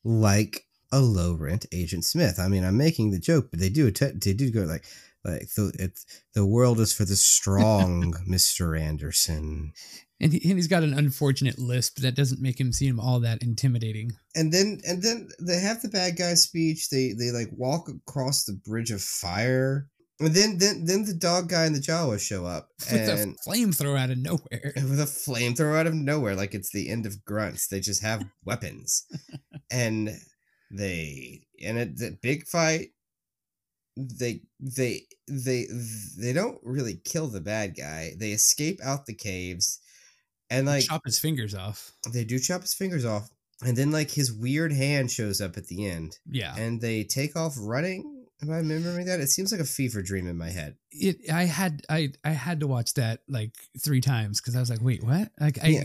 like 0.05 0.67
a 0.93 1.01
low 1.01 1.33
rent 1.33 1.65
Agent 1.73 2.05
Smith. 2.05 2.39
I 2.39 2.49
mean, 2.49 2.65
I'm 2.65 2.77
making 2.77 3.13
the 3.13 3.19
joke, 3.19 3.49
but 3.51 3.59
they 3.59 3.71
do 3.71 3.87
att- 3.87 4.21
they 4.21 4.35
do 4.35 4.51
go 4.51 4.65
like 4.65 4.85
like 5.25 5.49
the 5.55 5.91
the 6.35 6.45
world 6.45 6.81
is 6.81 6.93
for 6.93 7.07
the 7.07 7.17
strong, 7.17 8.15
Mister 8.27 8.77
Anderson. 8.77 9.73
And, 10.21 10.33
he, 10.33 10.49
and 10.49 10.59
he's 10.59 10.69
got 10.69 10.83
an 10.83 10.95
unfortunate 10.95 11.59
lisp 11.59 11.99
that 11.99 12.15
doesn't 12.15 12.41
make 12.41 12.59
him 12.59 12.73
seem 12.73 12.99
all 12.99 13.21
that 13.21 13.43
intimidating. 13.43 14.13
And 14.35 14.51
then 14.51 14.81
and 14.87 15.03
then 15.03 15.29
they 15.41 15.59
have 15.59 15.83
the 15.83 15.89
bad 15.89 16.17
guy 16.17 16.35
speech. 16.35 16.89
They 16.89 17.13
they 17.13 17.31
like 17.31 17.51
walk 17.53 17.89
across 17.89 18.45
the 18.45 18.55
bridge 18.55 18.91
of 18.91 19.03
fire. 19.03 19.89
And 20.19 20.35
then 20.35 20.57
then 20.57 20.87
then 20.87 21.05
the 21.05 21.13
dog 21.13 21.51
guy 21.51 21.67
and 21.67 21.75
the 21.75 21.81
Jawa 21.81 22.19
show 22.19 22.47
up 22.47 22.71
With 22.91 23.09
and 23.09 23.37
a 23.37 23.49
flamethrower 23.49 23.99
out 23.99 24.11
of 24.11 24.19
nowhere. 24.19 24.73
with 24.77 25.01
a 25.01 25.05
flamethrower 25.05 25.79
out 25.79 25.87
of 25.87 25.95
nowhere, 25.95 26.35
like 26.35 26.55
it's 26.55 26.73
the 26.73 26.89
end 26.89 27.05
of 27.05 27.25
grunts. 27.25 27.69
They 27.69 27.81
just 27.81 28.03
have 28.03 28.25
weapons, 28.45 29.05
and 29.71 30.11
they 30.71 31.47
in 31.59 31.77
a 31.77 31.85
the 31.85 32.19
big 32.23 32.47
fight. 32.47 32.89
They 33.99 34.43
they 34.59 35.03
they 35.29 35.67
they 36.19 36.33
don't 36.33 36.59
really 36.63 37.01
kill 37.05 37.29
the 37.29 37.41
bad 37.41 37.77
guy. 37.77 38.13
They 38.19 38.31
escape 38.31 38.81
out 38.83 39.05
the 39.05 39.15
caves, 39.15 39.81
and 40.51 40.67
like 40.67 40.85
chop 40.85 41.03
his 41.05 41.19
fingers 41.19 41.55
off. 41.55 41.93
they 42.13 42.25
do 42.25 42.39
chop 42.39 42.63
his 42.63 42.75
fingers 42.75 43.05
off, 43.05 43.29
and 43.65 43.77
then 43.77 43.91
like 43.91 44.11
his 44.11 44.33
weird 44.33 44.73
hand 44.73 45.11
shows 45.11 45.41
up 45.41 45.57
at 45.57 45.67
the 45.67 45.87
end, 45.87 46.19
Yeah. 46.29 46.55
and 46.57 46.81
they 46.81 47.05
take 47.05 47.37
off 47.37 47.55
running. 47.59 48.13
Am 48.43 48.51
I 48.51 48.57
remembering 48.59 49.07
that? 49.07 49.19
It 49.21 49.29
seems 49.31 49.51
like 49.51 49.63
a 49.63 49.65
fever 49.65 50.03
dream 50.03 50.27
in 50.29 50.37
my 50.37 50.51
head. 50.51 50.77
it 50.91 51.31
I 51.33 51.45
had 51.45 51.83
I 51.89 52.11
I 52.23 52.31
had 52.31 52.61
to 52.61 52.67
watch 52.67 52.93
that 52.95 53.21
like 53.29 53.53
three 53.83 54.03
times 54.03 54.41
because 54.41 54.55
I 54.55 54.61
was 54.61 54.69
like, 54.69 54.83
wait, 54.83 55.03
what? 55.03 55.31
Like 55.41 55.59
I 55.65 55.69
Yeah. 55.69 55.85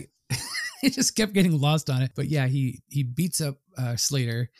I 0.84 0.88
just 0.90 1.16
kept 1.16 1.32
getting 1.32 1.58
lost 1.58 1.88
on 1.88 2.02
it. 2.02 2.12
But 2.14 2.28
yeah, 2.28 2.46
he 2.48 2.82
he 2.88 3.04
beats 3.04 3.40
up 3.40 3.56
uh 3.78 3.96
Slater, 3.96 4.50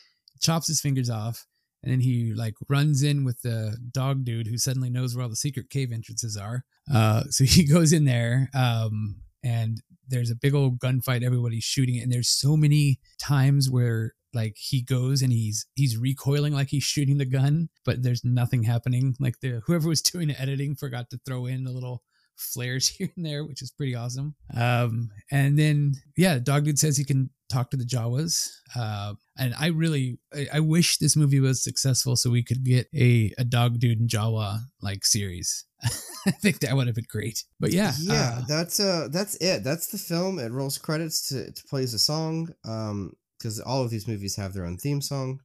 chops 0.41 0.65
his 0.67 0.81
fingers 0.81 1.11
off, 1.11 1.45
and 1.83 1.91
then 1.91 1.99
he 1.99 2.33
like 2.33 2.55
runs 2.67 3.03
in 3.03 3.25
with 3.25 3.39
the 3.43 3.77
dog 3.91 4.23
dude 4.25 4.47
who 4.47 4.57
suddenly 4.57 4.89
knows 4.89 5.15
where 5.15 5.21
all 5.23 5.29
the 5.29 5.35
secret 5.35 5.69
cave 5.69 5.91
entrances 5.91 6.35
are. 6.35 6.63
Uh 6.91 7.25
so 7.29 7.43
he 7.43 7.63
goes 7.75 7.93
in 7.93 8.05
there, 8.05 8.49
um, 8.55 9.17
and 9.43 9.81
there's 10.07 10.31
a 10.31 10.35
big 10.35 10.53
old 10.53 10.79
gunfight, 10.79 11.23
everybody's 11.23 11.63
shooting 11.63 11.95
it, 11.95 12.01
and 12.01 12.11
there's 12.11 12.29
so 12.29 12.55
many 12.55 12.99
times 13.19 13.69
where 13.69 14.13
like 14.33 14.55
he 14.57 14.81
goes 14.81 15.21
and 15.21 15.31
he's 15.31 15.67
he's 15.75 15.97
recoiling 15.97 16.53
like 16.53 16.69
he's 16.69 16.83
shooting 16.83 17.17
the 17.17 17.25
gun 17.25 17.69
but 17.85 18.01
there's 18.01 18.23
nothing 18.23 18.63
happening. 18.63 19.15
Like 19.19 19.39
the 19.41 19.61
whoever 19.65 19.87
was 19.87 20.01
doing 20.11 20.29
the 20.29 20.41
editing 20.41 20.75
forgot 20.75 21.09
to 21.11 21.19
throw 21.25 21.45
in 21.45 21.67
a 21.67 21.71
little 21.71 22.03
flares 22.35 22.87
here 22.97 23.09
and 23.15 23.25
there 23.25 23.45
which 23.45 23.61
is 23.61 23.71
pretty 23.71 23.95
awesome. 23.95 24.35
Um 24.55 25.11
and 25.31 25.57
then 25.57 25.93
yeah 26.17 26.39
dog 26.39 26.65
dude 26.65 26.79
says 26.79 26.97
he 26.97 27.05
can 27.05 27.29
talk 27.53 27.69
to 27.69 27.77
the 27.77 27.85
jawas 27.85 28.49
uh 28.75 29.13
and 29.37 29.53
i 29.59 29.67
really 29.67 30.17
I, 30.33 30.47
I 30.55 30.59
wish 30.59 30.97
this 30.97 31.15
movie 31.15 31.39
was 31.39 31.63
successful 31.63 32.15
so 32.15 32.29
we 32.29 32.43
could 32.43 32.63
get 32.63 32.87
a 32.95 33.31
a 33.37 33.43
dog 33.43 33.79
dude 33.79 33.99
and 33.99 34.09
jawa 34.09 34.59
like 34.81 35.05
series. 35.05 35.65
I 36.27 36.31
think 36.31 36.59
that 36.59 36.75
would 36.75 36.87
have 36.87 36.95
been 36.95 37.05
great. 37.09 37.43
But 37.59 37.71
yeah 37.71 37.93
yeah 37.99 38.39
uh, 38.39 38.41
that's 38.47 38.79
uh 38.79 39.07
that's 39.11 39.35
it. 39.35 39.63
That's 39.63 39.87
the 39.87 39.97
film. 39.97 40.39
It 40.39 40.51
rolls 40.51 40.77
credits 40.77 41.27
to 41.29 41.39
it 41.39 41.61
plays 41.69 41.93
a 41.93 41.99
song 41.99 42.49
um 42.65 43.13
because 43.37 43.59
all 43.59 43.83
of 43.83 43.89
these 43.89 44.07
movies 44.07 44.35
have 44.37 44.53
their 44.53 44.65
own 44.65 44.77
theme 44.77 45.01
song. 45.01 45.39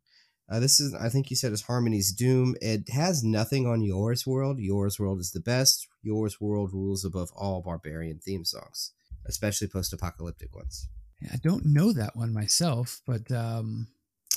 Uh, 0.51 0.61
this 0.61 0.81
is 0.81 0.95
i 0.95 1.11
think 1.11 1.29
you 1.29 1.37
said 1.37 1.53
is 1.53 1.63
harmony's 1.63 2.13
doom. 2.13 2.55
It 2.61 2.89
has 2.91 3.25
nothing 3.25 3.67
on 3.67 3.83
Yor's 3.83 4.27
world. 4.27 4.59
Yor's 4.59 4.99
world 4.99 5.21
is 5.21 5.33
the 5.33 5.41
best. 5.41 5.87
Yor's 6.03 6.41
world 6.41 6.73
rules 6.73 7.05
above 7.05 7.31
all 7.35 7.63
barbarian 7.63 8.19
theme 8.19 8.45
songs 8.45 8.93
especially 9.27 9.69
post-apocalyptic 9.69 10.55
ones 10.55 10.89
i 11.33 11.37
don't 11.37 11.65
know 11.65 11.93
that 11.93 12.15
one 12.17 12.33
myself 12.33 13.01
but 13.07 13.31
um 13.33 13.87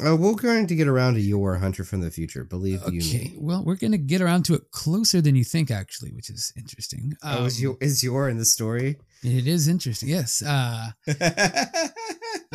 uh, 0.03 0.15
we're 0.15 0.33
going 0.33 0.65
to 0.65 0.73
get 0.75 0.87
around 0.87 1.15
to 1.15 1.19
Yor 1.19 1.57
hunter 1.57 1.83
from 1.83 1.99
the 2.01 2.09
future 2.09 2.43
believe 2.43 2.81
you 2.91 3.01
Okay, 3.01 3.25
me 3.25 3.35
well, 3.37 3.63
we're 3.63 3.75
gonna 3.75 3.97
get 3.97 4.21
around 4.21 4.45
to 4.45 4.55
it 4.55 4.71
closer 4.71 5.21
than 5.21 5.35
you 5.35 5.43
think, 5.43 5.69
actually, 5.69 6.11
which 6.13 6.29
is 6.29 6.53
interesting. 6.57 7.13
oh, 7.23 7.45
is 7.45 7.59
Um, 7.59 7.63
Yor 7.63 7.77
is 7.81 8.01
Yor 8.01 8.29
in 8.29 8.37
the 8.37 8.45
story 8.45 8.97
It 9.21 9.45
is 9.47 9.67
interesting. 9.67 10.09
Yes. 10.09 10.41
Uh, 10.41 10.91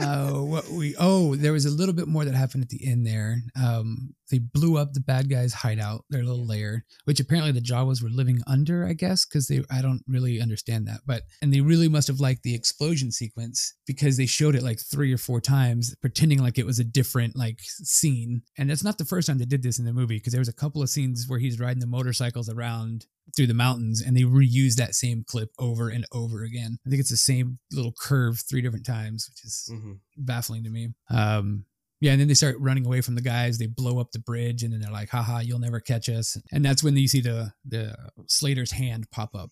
uh, 0.01 0.31
what 0.33 0.68
we 0.70 0.97
oh, 0.99 1.37
there 1.37 1.53
was 1.53 1.66
a 1.66 1.70
little 1.70 1.95
bit 1.95 2.09
more 2.09 2.24
that 2.24 2.35
happened 2.35 2.64
at 2.64 2.70
the 2.70 2.85
end 2.85 3.07
there. 3.07 3.43
Um, 3.55 4.14
they 4.31 4.39
blew 4.39 4.77
up 4.77 4.93
the 4.93 5.01
bad 5.01 5.29
guys' 5.31 5.53
hideout, 5.53 6.05
their 6.11 6.24
little 6.24 6.47
lair, 6.47 6.85
which 7.05 7.20
apparently 7.20 7.53
the 7.53 7.61
Jawas 7.61 8.03
were 8.03 8.09
living 8.11 8.41
under, 8.47 8.85
I 8.87 8.93
guess, 8.93 9.24
because 9.24 9.47
they 9.49 9.62
I 9.70 9.83
don't 9.83 10.03
really 10.09 10.41
understand 10.41 10.87
that, 10.89 11.01
but 11.07 11.22
and 11.43 11.53
they 11.53 11.61
really 11.61 11.89
must 11.89 12.09
have 12.09 12.20
liked 12.20 12.43
the 12.43 12.55
explosion 12.55 13.11
sequence 13.12 13.74
because 13.87 14.16
they 14.16 14.27
showed 14.27 14.55
it 14.55 14.62
like 14.62 14.81
three 14.81 15.12
or 15.12 15.18
four 15.18 15.41
times, 15.41 15.95
pretending 16.01 16.41
like 16.43 16.59
it 16.59 16.66
was 16.66 16.79
a 16.79 16.85
different 16.85 17.37
like 17.37 17.61
scene. 17.61 18.43
And 18.59 18.70
it's 18.70 18.85
not 18.85 18.99
the 18.99 19.05
first 19.05 19.27
time 19.29 19.39
they 19.39 19.45
did 19.45 19.62
this 19.62 19.79
in 19.79 19.85
the 19.85 19.93
movie 19.93 20.16
because 20.16 20.33
there 20.33 20.41
was 20.41 20.49
a 20.49 20.53
couple 20.53 20.83
of 20.83 20.89
scenes 20.91 21.27
where 21.29 21.39
he's 21.39 21.61
riding 21.61 21.81
the 21.81 21.87
motorcycles 21.87 22.49
around 22.49 23.07
through 23.37 23.47
the 23.49 23.55
mountains 23.55 24.01
and 24.03 24.16
they 24.16 24.22
reuse 24.22 24.74
that 24.77 24.95
same 24.95 25.24
clip 25.27 25.51
over 25.59 25.89
and 25.89 26.05
over 26.12 26.43
again. 26.45 26.79
I 26.87 26.91
think 26.91 27.01
it's 27.01 27.11
the 27.11 27.16
same 27.16 27.59
little 27.72 27.93
curve 27.99 28.41
three 28.49 28.61
different 28.62 28.87
times, 28.87 29.29
which 29.29 29.45
is 29.45 29.68
Mhm. 29.72 29.99
baffling 30.16 30.62
to 30.64 30.70
me. 30.70 30.95
Um, 31.11 31.64
yeah, 32.01 32.12
and 32.12 32.20
then 32.20 32.28
they 32.28 32.34
start 32.34 32.57
running 32.61 32.86
away 32.86 33.01
from 33.01 33.14
the 33.14 33.22
guys. 33.22 33.59
They 33.59 33.66
blow 33.66 33.99
up 33.99 34.12
the 34.12 34.18
bridge, 34.18 34.62
and 34.62 34.72
then 34.72 34.80
they're 34.80 34.92
like, 34.92 35.11
"Haha, 35.11 35.40
you'll 35.40 35.59
never 35.59 35.80
catch 35.80 36.09
us!" 36.09 36.36
And 36.53 36.64
that's 36.64 36.82
when 36.82 36.97
you 36.97 37.09
see 37.09 37.20
the 37.20 37.53
the 37.64 37.97
Slater's 38.26 38.72
hand 38.72 39.11
pop 39.11 39.34
up. 39.34 39.51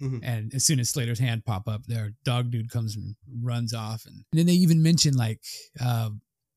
Mhm. 0.00 0.20
And 0.22 0.54
as 0.54 0.64
soon 0.64 0.80
as 0.80 0.90
Slater's 0.90 1.18
hand 1.20 1.44
pop 1.44 1.68
up, 1.68 1.86
their 1.86 2.14
dog 2.24 2.50
dude 2.50 2.70
comes 2.70 2.96
and 2.96 3.14
runs 3.40 3.72
off. 3.72 4.04
And, 4.04 4.24
and 4.32 4.38
then 4.38 4.46
they 4.46 4.54
even 4.54 4.82
mention 4.82 5.14
like 5.14 5.40
uh, 5.80 6.10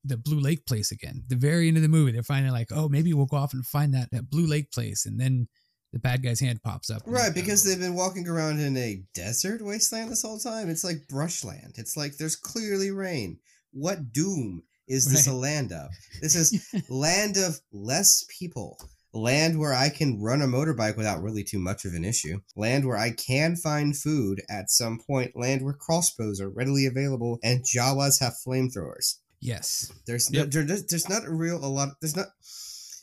the 0.04 0.16
Blue 0.16 0.40
Lake 0.40 0.66
place 0.66 0.90
again. 0.90 1.22
The 1.28 1.36
very 1.36 1.68
end 1.68 1.76
of 1.76 1.82
the 1.82 1.88
movie, 1.88 2.12
they're 2.12 2.22
finally 2.22 2.50
like, 2.50 2.68
"Oh, 2.72 2.88
maybe 2.88 3.12
we'll 3.12 3.26
go 3.26 3.36
off 3.36 3.52
and 3.52 3.64
find 3.64 3.94
that 3.94 4.10
that 4.12 4.30
Blue 4.30 4.46
Lake 4.46 4.72
place." 4.72 5.06
And 5.06 5.20
then 5.20 5.48
the 5.92 5.98
bad 6.00 6.22
guy's 6.22 6.40
hand 6.40 6.62
pops 6.62 6.90
up. 6.90 7.02
Right, 7.06 7.32
because 7.32 7.62
they've 7.62 7.78
been 7.78 7.94
walking 7.94 8.26
around 8.26 8.60
in 8.60 8.76
a 8.76 9.02
desert 9.14 9.62
wasteland 9.62 10.10
this 10.10 10.22
whole 10.22 10.38
time. 10.38 10.68
It's 10.68 10.84
like 10.84 11.06
brushland. 11.08 11.74
It's 11.76 11.96
like 11.96 12.16
there's 12.16 12.36
clearly 12.36 12.90
rain. 12.90 13.38
What 13.72 14.12
doom 14.12 14.62
is 14.88 15.10
this 15.10 15.26
a 15.26 15.32
land 15.32 15.72
of? 15.72 15.90
This 16.20 16.34
is 16.34 16.66
land 16.88 17.36
of 17.36 17.60
less 17.72 18.24
people. 18.28 18.78
Land 19.12 19.58
where 19.58 19.72
I 19.72 19.88
can 19.88 20.20
run 20.20 20.42
a 20.42 20.46
motorbike 20.46 20.96
without 20.96 21.22
really 21.22 21.42
too 21.42 21.58
much 21.58 21.86
of 21.86 21.94
an 21.94 22.04
issue. 22.04 22.40
Land 22.54 22.84
where 22.86 22.98
I 22.98 23.10
can 23.12 23.56
find 23.56 23.96
food 23.96 24.42
at 24.50 24.70
some 24.70 24.98
point. 24.98 25.34
Land 25.34 25.62
where 25.62 25.72
crossbows 25.72 26.38
are 26.40 26.50
readily 26.50 26.84
available 26.84 27.38
and 27.42 27.64
Jawas 27.64 28.20
have 28.20 28.34
flamethrowers. 28.46 29.16
yes, 29.40 29.90
There's 30.06 30.30
Yep. 30.30 30.44
no, 30.44 30.50
there, 30.64 30.78
there's 30.88 31.08
not 31.08 31.24
a 31.24 31.32
real 31.32 31.64
a 31.64 31.66
lot. 31.68 31.90
There's 32.00 32.16
not. 32.16 32.28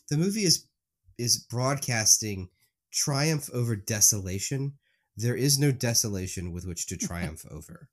The 0.09 0.17
movie 0.17 0.43
is 0.43 0.67
is 1.17 1.37
broadcasting 1.49 2.49
triumph 2.91 3.49
over 3.51 3.75
desolation. 3.75 4.73
There 5.17 5.35
is 5.35 5.57
no 5.57 5.71
desolation 5.71 6.51
with 6.51 6.65
which 6.65 6.85
to 6.87 6.97
triumph 7.09 7.43
over, 7.49 7.89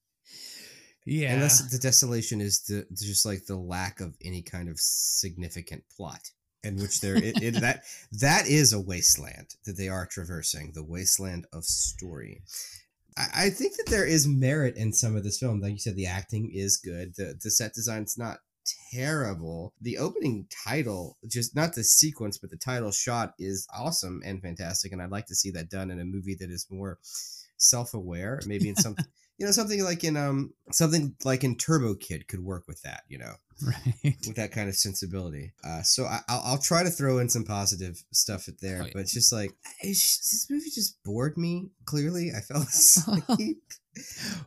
yeah, 1.05 1.35
unless 1.35 1.71
the 1.71 1.79
desolation 1.79 2.41
is 2.41 2.63
the 2.63 2.87
just 2.95 3.27
like 3.27 3.47
the 3.47 3.57
lack 3.57 4.01
of 4.01 4.15
any 4.25 4.43
kind 4.43 4.69
of 4.69 4.79
significant 4.79 5.85
plot. 5.97 6.31
In 6.63 6.77
which 6.77 7.01
there, 7.01 7.17
it, 7.17 7.43
it, 7.43 7.61
that 7.63 7.85
that 8.13 8.47
is 8.47 8.75
a 8.75 8.81
wasteland 8.81 9.55
that 9.65 9.79
they 9.79 9.89
are 9.89 10.07
traversing, 10.07 10.73
the 10.75 10.85
wasteland 10.85 11.47
of 11.55 11.65
story. 11.65 12.43
I, 13.17 13.47
I 13.47 13.51
think 13.51 13.77
that 13.77 13.87
there 13.89 14.07
is 14.07 14.29
merit 14.29 14.77
in 14.77 14.93
some 14.93 15.17
of 15.17 15.25
this 15.25 15.39
film. 15.39 15.61
Like 15.61 15.73
you 15.73 15.79
said, 15.79 15.97
the 15.97 16.07
acting 16.07 16.51
is 16.53 16.77
good. 16.77 17.15
The 17.17 17.39
the 17.43 17.51
set 17.51 17.73
design's 17.73 18.19
not 18.19 18.41
terrible. 18.93 19.73
The 19.81 19.99
opening 19.99 20.47
title, 20.65 21.17
just 21.27 21.55
not 21.57 21.75
the 21.75 21.85
sequence, 21.85 22.39
but 22.39 22.51
the 22.51 22.57
title 22.57 22.91
shot 22.91 23.35
is 23.39 23.67
awesome 23.75 24.23
and 24.25 24.43
fantastic. 24.43 24.93
And 24.93 25.01
I'd 25.01 25.11
like 25.11 25.27
to 25.27 25.35
see 25.35 25.51
that 25.53 25.71
done 25.71 25.91
in 25.91 26.01
a 26.01 26.05
movie 26.05 26.35
that 26.37 26.51
is 26.51 26.67
more 26.71 26.99
self-aware. 27.57 28.41
Maybe 28.47 28.69
in 28.69 28.77
some, 28.77 28.97
you 29.41 29.47
know, 29.47 29.53
something 29.53 29.83
like 29.83 30.05
in 30.05 30.17
um 30.19 30.53
something 30.71 31.17
like 31.25 31.43
in 31.43 31.57
Turbo 31.57 31.95
Kid 31.95 32.29
could 32.29 32.45
work 32.45 32.65
with 32.69 32.83
that. 32.83 33.03
You 33.09 33.19
know, 33.19 33.33
right. 33.67 34.17
with 34.27 34.37
that 34.37 34.53
kind 34.53 34.69
of 34.69 34.77
sensibility. 34.77 35.53
Uh, 35.65 35.83
so 35.83 36.05
I, 36.05 36.21
I'll, 36.29 36.43
I'll 36.45 36.59
try 36.59 36.83
to 36.85 36.91
throw 36.91 37.19
in 37.19 37.29
some 37.31 37.45
positive 37.45 38.03
stuff 38.13 38.49
at 38.49 38.61
there, 38.61 38.83
Oh, 38.83 38.85
yeah. 38.87 38.91
but 38.93 39.01
it's 39.01 39.15
just 39.15 39.33
like 39.33 39.51
it's, 39.83 40.19
this 40.31 40.47
movie 40.51 40.71
just 40.75 41.03
bored 41.05 41.37
me. 41.39 41.71
Clearly, 41.87 42.31
I 42.37 42.41
fell 42.41 42.63
asleep. 42.63 43.63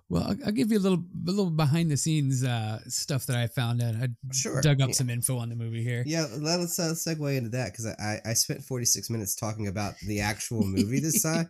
Well, 0.09 0.23
I'll, 0.23 0.35
I'll 0.45 0.51
give 0.53 0.71
you 0.71 0.77
a 0.77 0.79
little 0.79 1.03
a 1.27 1.31
little 1.31 1.49
behind 1.51 1.91
the 1.91 1.97
scenes 1.97 2.43
uh, 2.43 2.79
stuff 2.87 3.25
that 3.25 3.35
I 3.35 3.47
found 3.47 3.81
out. 3.81 3.95
I 3.95 4.07
Sure, 4.31 4.61
dug 4.61 4.79
up 4.81 4.89
yeah. 4.89 4.93
some 4.95 5.09
info 5.09 5.37
on 5.37 5.49
the 5.49 5.55
movie 5.55 5.83
here. 5.83 6.03
Yeah, 6.05 6.27
let 6.37 6.59
us 6.61 6.79
uh, 6.79 6.93
segue 6.95 7.35
into 7.35 7.49
that 7.49 7.71
because 7.71 7.87
I, 7.87 8.19
I 8.25 8.33
spent 8.33 8.61
46 8.63 9.09
minutes 9.09 9.35
talking 9.35 9.67
about 9.67 9.95
the 10.07 10.21
actual 10.21 10.63
movie 10.65 10.99
this 11.01 11.21
time. 11.23 11.49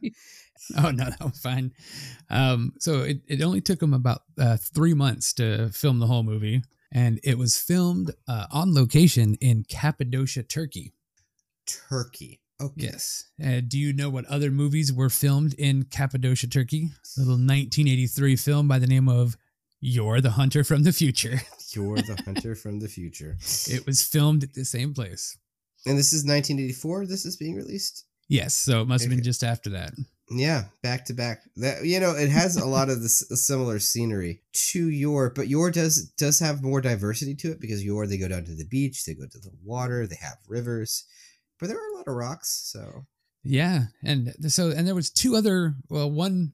oh 0.78 0.92
no, 0.92 1.06
that 1.06 1.22
was 1.22 1.40
fine. 1.40 1.74
Um, 2.30 2.74
so 2.80 3.02
it, 3.02 3.22
it 3.28 3.42
only 3.42 3.62
took 3.62 3.80
them 3.80 3.94
about 3.94 4.22
uh, 4.40 4.58
three 4.58 4.94
months 4.94 5.34
to 5.34 5.70
film 5.70 6.00
the 6.00 6.08
whole 6.08 6.24
movie, 6.24 6.62
and 6.92 7.20
it 7.24 7.38
was 7.38 7.58
filmed 7.58 8.12
uh, 8.28 8.46
on 8.52 8.74
location 8.74 9.36
in 9.42 9.66
Cappadocia, 9.68 10.44
Turkey. 10.44 10.94
Turkey. 11.66 12.40
Okay. 12.62 12.74
Yes. 12.78 13.26
Uh, 13.44 13.62
do 13.68 13.78
you 13.78 13.94
know 13.94 14.10
what 14.10 14.26
other 14.26 14.52
movies 14.52 14.94
were 14.94 15.10
filmed 15.10 15.54
in 15.56 15.84
Cappadocia, 15.84 16.48
Turkey? 16.48 16.92
A 17.18 17.20
little 17.20 17.34
1983 17.34 18.36
film 18.36 18.68
by 18.68 18.80
the 18.80 18.88
name 18.88 19.10
of 19.10 19.36
"Yor 19.82 20.22
the 20.22 20.32
Hunter 20.32 20.64
from 20.64 20.84
the 20.84 20.94
Future." 20.94 21.42
Yor 21.76 21.98
the 21.98 22.22
hunter 22.26 22.56
from 22.56 22.80
the 22.80 22.88
future. 22.88 23.38
It 23.68 23.86
was 23.86 24.04
filmed 24.04 24.44
at 24.44 24.54
the 24.54 24.66
same 24.66 24.94
place. 24.94 25.38
And 25.86 25.98
this 25.98 26.14
is 26.14 26.22
1984. 26.22 27.08
This 27.08 27.26
is 27.26 27.36
being 27.36 27.56
released. 27.56 28.06
Yes, 28.30 28.54
so 28.54 28.82
it 28.82 28.88
must 28.88 29.04
have 29.04 29.12
been 29.12 29.24
just 29.24 29.44
after 29.44 29.72
that. 29.72 29.94
Yeah, 30.34 30.66
back 30.82 31.06
to 31.06 31.14
back. 31.14 31.42
That 31.58 31.86
you 31.86 32.00
know, 32.00 32.12
it 32.12 32.30
has 32.30 32.58
a 32.58 32.66
lot 32.66 32.90
of 32.90 33.02
the 33.02 33.10
similar 33.10 33.80
scenery 33.80 34.42
to 34.72 34.90
Yor, 34.90 35.32
but 35.36 35.48
Yor 35.48 35.72
does 35.72 36.06
does 36.18 36.40
have 36.40 36.64
more 36.64 36.82
diversity 36.82 37.36
to 37.36 37.52
it 37.52 37.62
because 37.62 37.84
Yor 37.84 38.08
they 38.08 38.18
go 38.18 38.28
down 38.28 38.46
to 38.46 38.56
the 38.56 38.66
beach, 38.66 39.06
they 39.06 39.14
go 39.14 39.28
to 39.28 39.40
the 39.40 39.52
water, 39.64 40.08
they 40.08 40.18
have 40.22 40.38
rivers, 40.48 41.06
but 41.60 41.68
there 41.68 41.78
are 41.78 41.94
a 41.94 41.98
lot 41.98 42.08
of 42.08 42.16
rocks. 42.16 42.70
So 42.72 43.06
Yeah, 43.44 43.86
and 44.04 44.34
so 44.52 44.72
and 44.72 44.88
there 44.88 44.96
was 44.96 45.10
two 45.10 45.36
other, 45.36 45.76
well, 45.90 46.10
one 46.10 46.54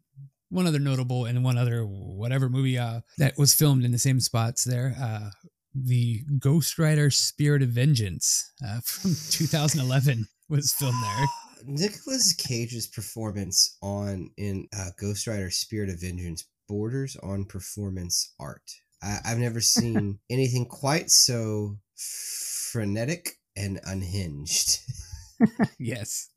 one 0.49 0.65
other 0.65 0.79
notable 0.79 1.25
and 1.25 1.43
one 1.43 1.57
other 1.57 1.83
whatever 1.83 2.49
movie 2.49 2.77
uh 2.77 3.01
that 3.19 3.37
was 3.37 3.53
filmed 3.53 3.85
in 3.85 3.91
the 3.91 3.99
same 3.99 4.19
spots 4.19 4.63
there. 4.63 4.95
Uh 4.99 5.29
the 5.73 6.23
Ghost 6.39 6.79
Rider 6.79 7.09
Spirit 7.09 7.61
of 7.61 7.69
Vengeance 7.69 8.51
uh, 8.65 8.79
from 8.83 9.15
2011 9.29 10.27
was 10.49 10.73
filmed 10.73 10.97
there. 11.03 11.25
Nicholas 11.65 12.33
Cage's 12.33 12.87
performance 12.87 13.77
on 13.81 14.31
in 14.37 14.67
uh, 14.77 14.89
Ghost 14.99 15.27
Rider: 15.27 15.49
Spirit 15.49 15.89
of 15.89 16.01
Vengeance 16.01 16.45
borders 16.67 17.15
on 17.17 17.45
performance 17.45 18.33
art. 18.39 18.71
I, 19.01 19.19
I've 19.25 19.39
never 19.39 19.61
seen 19.61 20.19
anything 20.29 20.65
quite 20.65 21.09
so 21.09 21.77
frenetic 21.95 23.37
and 23.55 23.79
unhinged. 23.85 24.79
yes. 25.79 26.29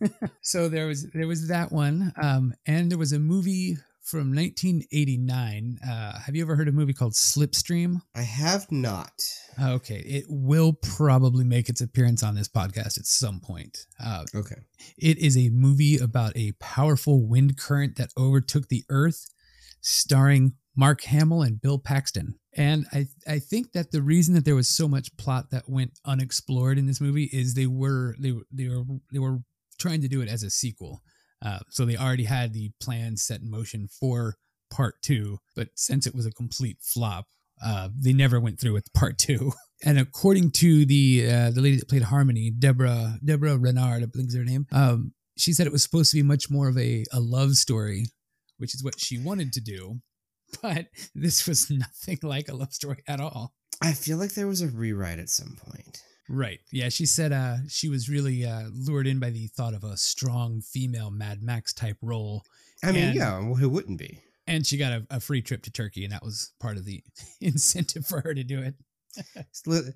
so 0.40 0.68
there 0.68 0.86
was 0.86 1.10
there 1.12 1.26
was 1.26 1.48
that 1.48 1.72
one, 1.72 2.12
um, 2.20 2.54
and 2.66 2.90
there 2.90 2.98
was 2.98 3.12
a 3.12 3.18
movie 3.18 3.76
from 4.04 4.34
1989. 4.34 5.78
Uh, 5.86 6.18
have 6.20 6.36
you 6.36 6.42
ever 6.42 6.54
heard 6.56 6.68
of 6.68 6.74
a 6.74 6.76
movie 6.76 6.92
called 6.92 7.14
Slipstream? 7.14 8.02
I 8.14 8.22
have 8.22 8.70
not. 8.70 9.12
Okay, 9.60 9.98
it 10.06 10.24
will 10.28 10.74
probably 10.74 11.44
make 11.44 11.68
its 11.68 11.80
appearance 11.80 12.22
on 12.22 12.34
this 12.34 12.48
podcast 12.48 12.98
at 12.98 13.06
some 13.06 13.40
point. 13.40 13.86
Uh, 14.02 14.24
Okay. 14.34 14.56
it 14.98 15.18
is 15.18 15.36
a 15.36 15.48
movie 15.50 15.96
about 15.98 16.36
a 16.36 16.52
powerful 16.60 17.26
wind 17.26 17.56
current 17.56 17.96
that 17.96 18.10
overtook 18.16 18.68
the 18.68 18.84
Earth, 18.90 19.26
starring 19.80 20.52
Mark 20.76 21.02
Hamill 21.04 21.42
and 21.42 21.60
Bill 21.60 21.78
Paxton. 21.78 22.34
And 22.56 22.86
I, 22.92 23.06
I 23.26 23.38
think 23.38 23.72
that 23.72 23.90
the 23.90 24.02
reason 24.02 24.34
that 24.34 24.44
there 24.44 24.54
was 24.54 24.68
so 24.68 24.86
much 24.86 25.16
plot 25.16 25.50
that 25.50 25.68
went 25.68 25.98
unexplored 26.04 26.78
in 26.78 26.86
this 26.86 27.00
movie 27.00 27.30
is 27.32 27.54
they 27.54 27.66
were 27.66 28.14
they, 28.18 28.32
were- 28.32 28.46
they 28.52 28.68
were 28.68 28.84
they 29.12 29.18
were 29.18 29.38
trying 29.78 30.00
to 30.02 30.08
do 30.08 30.20
it 30.20 30.28
as 30.28 30.42
a 30.42 30.50
sequel. 30.50 31.02
Uh, 31.44 31.58
so 31.68 31.84
they 31.84 31.96
already 31.96 32.24
had 32.24 32.52
the 32.52 32.70
plan 32.80 33.16
set 33.16 33.40
in 33.40 33.50
motion 33.50 33.88
for 33.88 34.36
part 34.70 34.96
two, 35.02 35.38
but 35.54 35.68
since 35.74 36.06
it 36.06 36.14
was 36.14 36.26
a 36.26 36.32
complete 36.32 36.78
flop, 36.80 37.26
uh, 37.64 37.88
they 37.96 38.12
never 38.12 38.40
went 38.40 38.58
through 38.58 38.72
with 38.72 38.92
part 38.92 39.18
two. 39.18 39.52
And 39.86 39.98
according 39.98 40.52
to 40.52 40.86
the 40.86 41.26
uh, 41.30 41.50
the 41.50 41.60
lady 41.60 41.76
that 41.76 41.90
played 41.90 42.04
Harmony, 42.04 42.50
Deborah 42.50 43.18
Deborah 43.22 43.58
Rennard, 43.58 44.02
I 44.02 44.06
believe 44.06 44.28
is 44.28 44.34
her 44.34 44.42
name, 44.42 44.66
um, 44.72 45.12
she 45.36 45.52
said 45.52 45.66
it 45.66 45.72
was 45.74 45.82
supposed 45.82 46.10
to 46.12 46.16
be 46.16 46.22
much 46.22 46.48
more 46.48 46.68
of 46.68 46.78
a, 46.78 47.04
a 47.12 47.20
love 47.20 47.52
story, 47.56 48.06
which 48.56 48.74
is 48.74 48.82
what 48.82 48.98
she 48.98 49.18
wanted 49.18 49.52
to 49.52 49.60
do. 49.60 50.00
But 50.62 50.86
this 51.14 51.46
was 51.46 51.68
nothing 51.70 52.20
like 52.22 52.48
a 52.48 52.54
love 52.54 52.72
story 52.72 53.02
at 53.06 53.20
all. 53.20 53.52
I 53.82 53.92
feel 53.92 54.16
like 54.16 54.32
there 54.32 54.46
was 54.46 54.62
a 54.62 54.68
rewrite 54.68 55.18
at 55.18 55.28
some 55.28 55.56
point. 55.58 56.00
Right. 56.28 56.60
Yeah. 56.72 56.88
She 56.88 57.06
said 57.06 57.32
uh, 57.32 57.56
she 57.68 57.88
was 57.88 58.08
really 58.08 58.44
uh, 58.44 58.64
lured 58.72 59.06
in 59.06 59.18
by 59.20 59.30
the 59.30 59.46
thought 59.48 59.74
of 59.74 59.84
a 59.84 59.96
strong 59.96 60.60
female 60.60 61.10
Mad 61.10 61.42
Max 61.42 61.72
type 61.72 61.98
role. 62.02 62.44
I 62.82 62.92
mean, 62.92 63.04
And- 63.04 63.14
yeah, 63.16 63.38
well, 63.40 63.54
who 63.54 63.68
wouldn't 63.68 63.98
be? 63.98 64.20
And 64.46 64.66
she 64.66 64.76
got 64.76 64.92
a, 64.92 65.06
a 65.10 65.20
free 65.20 65.40
trip 65.40 65.62
to 65.62 65.70
Turkey, 65.70 66.04
and 66.04 66.12
that 66.12 66.22
was 66.22 66.52
part 66.60 66.76
of 66.76 66.84
the 66.84 67.02
incentive 67.40 68.04
for 68.06 68.20
her 68.20 68.34
to 68.34 68.44
do 68.44 68.60
it. 68.60 68.74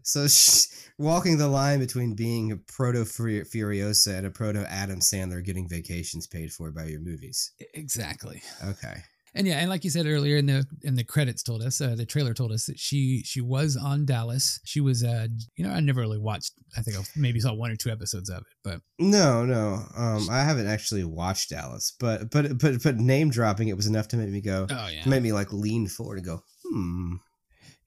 So 0.05 0.29
sh 0.29 0.67
walking 0.97 1.39
the 1.39 1.49
line 1.49 1.81
between 1.81 2.15
being 2.15 2.53
a 2.53 2.57
proto 2.57 3.01
Furiosa 3.01 4.17
and 4.17 4.27
a 4.27 4.31
proto 4.31 4.65
Adam 4.71 5.01
Sandler 5.01 5.45
getting 5.45 5.69
vacations 5.69 6.29
paid 6.29 6.53
for 6.53 6.71
by 6.71 6.85
your 6.85 7.01
movies. 7.01 7.51
Exactly. 7.75 8.41
Okay. 8.65 9.03
And 9.35 9.47
yeah, 9.47 9.59
and 9.59 9.69
like 9.69 9.85
you 9.85 9.91
said 9.91 10.07
earlier 10.07 10.37
in 10.37 10.47
the 10.47 10.65
in 10.83 10.95
the 10.95 11.05
credits 11.05 11.43
told 11.43 11.63
us, 11.63 11.81
uh, 11.81 11.95
the 11.95 12.07
trailer 12.07 12.35
told 12.35 12.53
us 12.53 12.67
that 12.67 12.79
she 12.79 13.23
she 13.25 13.41
was 13.41 13.77
on 13.77 14.05
Dallas. 14.05 14.61
She 14.65 14.81
was 14.81 15.05
uh 15.05 15.29
you 15.57 15.67
know, 15.67 15.73
I 15.73 15.81
never 15.81 16.01
really 16.01 16.19
watched 16.19 16.53
I 16.77 16.83
think 16.83 16.99
I 16.99 17.03
maybe 17.17 17.41
saw 17.41 17.53
one 17.53 17.71
or 17.71 17.77
two 17.77 17.91
episodes 17.91 18.31
of 18.31 18.39
it, 18.39 18.45
but 18.65 18.81
No, 18.99 19.45
no. 19.45 19.83
Um, 19.97 20.29
I 20.31 20.43
haven't 20.43 20.67
actually 20.67 21.05
watched 21.05 21.51
Dallas, 21.51 21.95
but 21.99 22.31
but 22.31 22.59
but 22.59 22.83
but 22.83 22.97
name 22.97 23.31
dropping 23.31 23.69
it 23.69 23.77
was 23.77 23.87
enough 23.87 24.09
to 24.09 24.17
make 24.17 24.31
me 24.31 24.41
go, 24.41 24.67
oh 24.71 24.89
yeah. 24.89 25.03
to 25.03 25.09
make 25.09 25.23
me 25.23 25.33
like 25.33 25.53
lean 25.53 25.87
forward 25.87 26.19
and 26.19 26.27
go, 26.27 26.43
hmm. 26.65 27.15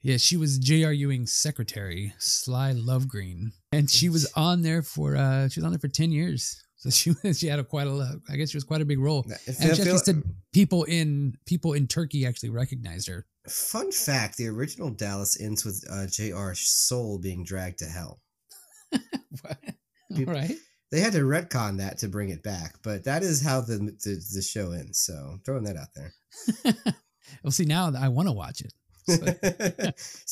Yeah, 0.04 0.18
she 0.18 0.36
was 0.36 0.58
J.R. 0.58 0.92
Ewing's 0.92 1.32
secretary, 1.32 2.16
Sly 2.18 2.74
Lovegren, 2.74 3.52
and 3.72 3.88
she 3.88 4.10
was 4.10 4.32
on 4.36 4.64
there 4.64 4.82
for 4.82 5.16
uh 5.16 5.50
she 5.50 5.60
was 5.60 5.66
on 5.66 5.72
there 5.72 5.80
for 5.80 5.88
10 5.88 6.12
years. 6.12 6.64
So 6.82 6.90
she 6.90 7.14
she 7.34 7.48
had 7.48 7.60
a 7.60 7.64
quite 7.64 7.88
a 7.88 7.92
lot- 7.92 8.16
I 8.28 8.36
guess 8.36 8.50
she 8.50 8.58
was 8.58 8.64
quite 8.64 8.82
a 8.82 8.86
big 8.86 9.00
role. 9.00 9.24
And 9.46 9.56
she 9.56 9.70
actually 9.70 9.98
said 10.00 10.24
people 10.52 10.84
in 10.84 11.36
people 11.46 11.74
in 11.74 11.88
Turkey 11.88 12.26
actually 12.26 12.50
recognized 12.50 13.08
her. 13.08 13.26
Fun 13.48 13.92
fact: 13.92 14.38
the 14.38 14.48
original 14.48 14.90
Dallas 14.90 15.40
ends 15.40 15.64
with 15.64 15.84
uh, 15.90 16.08
J.R. 16.08 16.54
Soul 16.56 17.20
being 17.20 17.44
dragged 17.44 17.80
to 17.80 17.86
hell. 17.86 18.20
What? 19.42 19.58
All 20.12 20.18
Peop- 20.18 20.28
right. 20.28 20.52
They 20.92 21.00
had 21.00 21.14
to 21.14 21.20
retcon 21.20 21.78
that 21.78 22.00
to 22.00 22.10
bring 22.10 22.30
it 22.30 22.44
back, 22.44 22.76
but 22.84 23.06
that 23.06 23.24
is 23.24 23.42
how 23.42 23.62
the 23.62 23.78
the, 24.04 24.22
the 24.36 24.42
show 24.42 24.72
ends. 24.74 25.00
So 25.00 25.38
throwing 25.46 25.64
that 25.64 25.78
out 25.78 25.88
there. 25.96 26.14
well, 27.44 27.52
see 27.52 27.64
now 27.66 27.94
I 27.98 28.10
want 28.10 28.28
to 28.28 28.34
watch 28.34 28.62
it. 28.62 28.74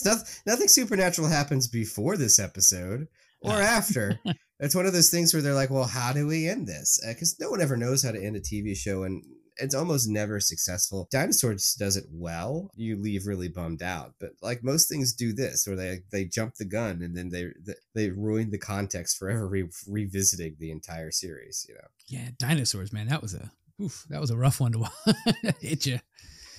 not, 0.04 0.18
nothing 0.46 0.68
supernatural 0.68 1.28
happens 1.30 1.68
before 1.68 2.18
this 2.18 2.40
episode 2.40 3.08
or 3.42 3.54
after. 3.54 4.20
It's 4.60 4.76
one 4.76 4.86
of 4.86 4.94
those 4.94 5.10
things 5.10 5.34
where 5.34 5.42
they're 5.42 5.54
like, 5.54 5.70
"Well, 5.70 5.86
how 5.86 6.14
do 6.14 6.28
we 6.28 6.48
end 6.48 6.68
this?" 6.68 7.00
Uh, 7.04 7.14
because 7.14 7.40
no 7.40 7.50
one 7.50 7.62
ever 7.62 7.78
knows 7.78 8.04
how 8.04 8.12
to 8.12 8.24
end 8.24 8.36
a 8.36 8.42
TV 8.42 8.76
show, 8.76 9.04
and 9.04 9.24
it's 9.58 9.76
almost 9.76 10.10
never 10.10 10.40
successful. 10.40 11.08
Dinosaurs 11.12 11.76
does 11.76 11.98
it 11.98 12.06
well. 12.12 12.72
You 12.76 12.96
leave 12.96 13.28
really 13.28 13.50
bummed 13.50 13.84
out, 13.84 14.16
but 14.20 14.32
like 14.42 14.64
most 14.64 14.90
things 14.90 15.14
do 15.14 15.34
this, 15.34 15.68
where 15.68 15.76
they 15.76 16.00
they 16.12 16.26
jump 16.26 16.56
the 16.56 16.66
gun 16.66 17.02
and 17.02 17.16
then 17.16 17.30
they 17.30 17.48
they 17.94 18.10
ruin 18.10 18.52
the 18.52 18.58
context 18.58 19.18
forever, 19.18 19.48
re- 19.48 19.70
revisiting 19.88 20.56
the 20.60 20.72
entire 20.72 21.12
series. 21.12 21.66
You 21.68 21.76
know. 21.76 21.88
Yeah, 22.08 22.30
dinosaurs, 22.38 22.92
man. 22.92 23.08
That 23.08 23.22
was 23.22 23.34
a 23.34 23.52
oof, 23.82 24.06
that 24.10 24.22
was 24.22 24.32
a 24.32 24.38
rough 24.38 24.60
one 24.60 24.74
to 24.74 24.80
watch. 24.80 25.56
Hit 25.62 25.86
you. 25.86 26.00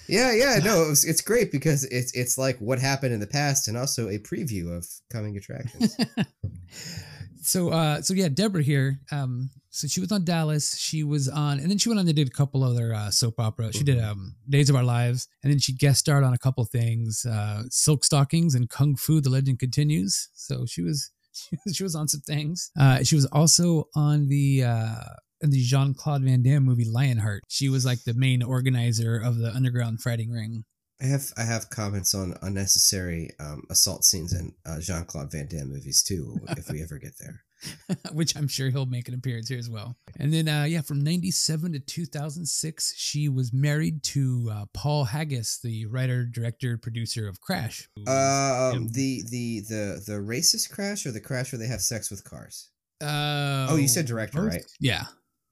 Yeah, 0.09 0.33
yeah, 0.33 0.59
no, 0.65 0.83
it 0.83 0.89
was, 0.89 1.05
it's 1.05 1.21
great 1.21 1.53
because 1.53 1.85
it's 1.85 2.13
it's 2.17 2.37
like 2.37 2.59
what 2.59 2.81
happened 2.81 3.15
in 3.15 3.21
the 3.21 3.29
past 3.29 3.69
and 3.69 3.77
also 3.77 4.09
a 4.09 4.19
preview 4.19 4.77
of 4.77 4.87
coming 5.13 5.37
attractions. 5.37 5.97
so 7.43 7.71
uh 7.71 8.03
so 8.03 8.15
yeah 8.15 8.29
deborah 8.29 8.63
here 8.63 9.01
um 9.13 9.51
so 9.71 9.87
she 9.87 10.01
was 10.01 10.11
on 10.13 10.25
dallas 10.25 10.77
she 10.77 11.05
was 11.05 11.29
on 11.29 11.61
and 11.61 11.71
then 11.71 11.79
she 11.79 11.89
went 11.89 11.99
on 11.99 12.07
and 12.07 12.17
did 12.17 12.29
a 12.29 12.31
couple 12.31 12.65
other 12.65 12.93
uh 12.93 13.11
soap 13.11 13.39
opera. 13.39 13.73
She 13.73 13.85
did 13.85 14.01
um 14.01 14.35
days 14.49 14.69
of 14.69 14.77
our 14.77 14.83
lives 14.83 15.29
and 15.43 15.53
then 15.53 15.59
she 15.59 15.73
guest 15.73 16.01
starred 16.01 16.25
on 16.25 16.35
a 16.35 16.39
couple 16.39 16.65
things 16.65 17.25
uh 17.25 17.63
silk 17.71 18.05
stockings 18.05 18.55
and 18.55 18.69
kung 18.69 18.97
fu 18.97 19.21
the 19.21 19.31
legend 19.31 19.59
continues. 19.59 20.29
So 20.35 20.67
she 20.67 20.83
was 20.83 21.11
she 21.73 21.85
was, 21.85 21.95
on 21.95 22.09
some 22.09 22.21
things. 22.23 22.71
Uh 22.79 23.05
she 23.05 23.15
was 23.15 23.27
also 23.27 23.85
on 23.95 24.29
the 24.29 24.65
uh 24.65 25.05
in 25.43 25.51
the 25.51 25.63
jean-claude 25.63 26.23
van 26.23 26.43
damme 26.43 26.65
movie 26.65 26.85
lionheart. 26.85 27.45
She 27.49 27.69
was 27.69 27.87
like 27.87 28.03
the 28.05 28.15
main 28.15 28.43
organizer 28.43 29.17
of 29.17 29.39
the 29.39 29.53
underground 29.55 30.03
fighting 30.03 30.31
ring 30.31 30.65
I 31.03 31.07
have 31.07 31.33
I 31.37 31.45
have 31.45 31.71
comments 31.71 32.15
on 32.15 32.35
unnecessary 32.43 33.31
um, 33.41 33.63
assault 33.71 34.05
scenes 34.05 34.33
in 34.33 34.53
uh, 34.67 34.81
Jean 34.81 35.05
Claude 35.05 35.31
Van 35.33 35.47
Damme 35.49 35.71
movies 35.73 36.03
too, 36.03 36.37
if 36.57 36.71
we 36.71 36.83
ever 36.83 36.99
get 36.99 37.13
there. 37.19 37.43
which 38.13 38.35
I'm 38.37 38.49
sure 38.49 38.71
he'll 38.71 38.87
make 38.87 39.07
an 39.09 39.13
appearance 39.15 39.49
here 39.51 39.59
as 39.59 39.69
well. 39.69 39.95
And 40.19 40.33
then, 40.33 40.49
uh, 40.49 40.65
yeah, 40.65 40.81
from 40.81 41.05
97 41.05 41.73
to 41.75 41.79
2006, 41.79 42.95
she 42.97 43.29
was 43.29 43.53
married 43.53 44.03
to 44.05 44.49
uh, 44.51 44.65
Paul 44.73 45.05
Haggis, 45.05 45.61
the 45.63 45.85
writer, 45.87 46.25
director, 46.25 46.79
producer 46.79 47.29
of 47.29 47.41
Crash. 47.43 47.87
Um, 47.99 48.05
Yeah. 48.07 48.79
the 48.93 49.23
the 49.31 49.61
the 49.69 50.03
the 50.07 50.13
racist 50.15 50.71
crash 50.71 51.05
or 51.05 51.13
the 51.13 51.21
crash 51.21 51.53
where 51.53 51.59
they 51.59 51.67
have 51.67 51.83
sex 51.83 52.11
with 52.11 52.25
cars. 52.25 52.71
Uh, 53.03 53.67
Oh, 53.71 53.77
you 53.77 53.89
said 53.89 54.07
director, 54.07 54.41
both? 54.43 54.53
right? 54.53 54.65
Yeah. 54.81 55.05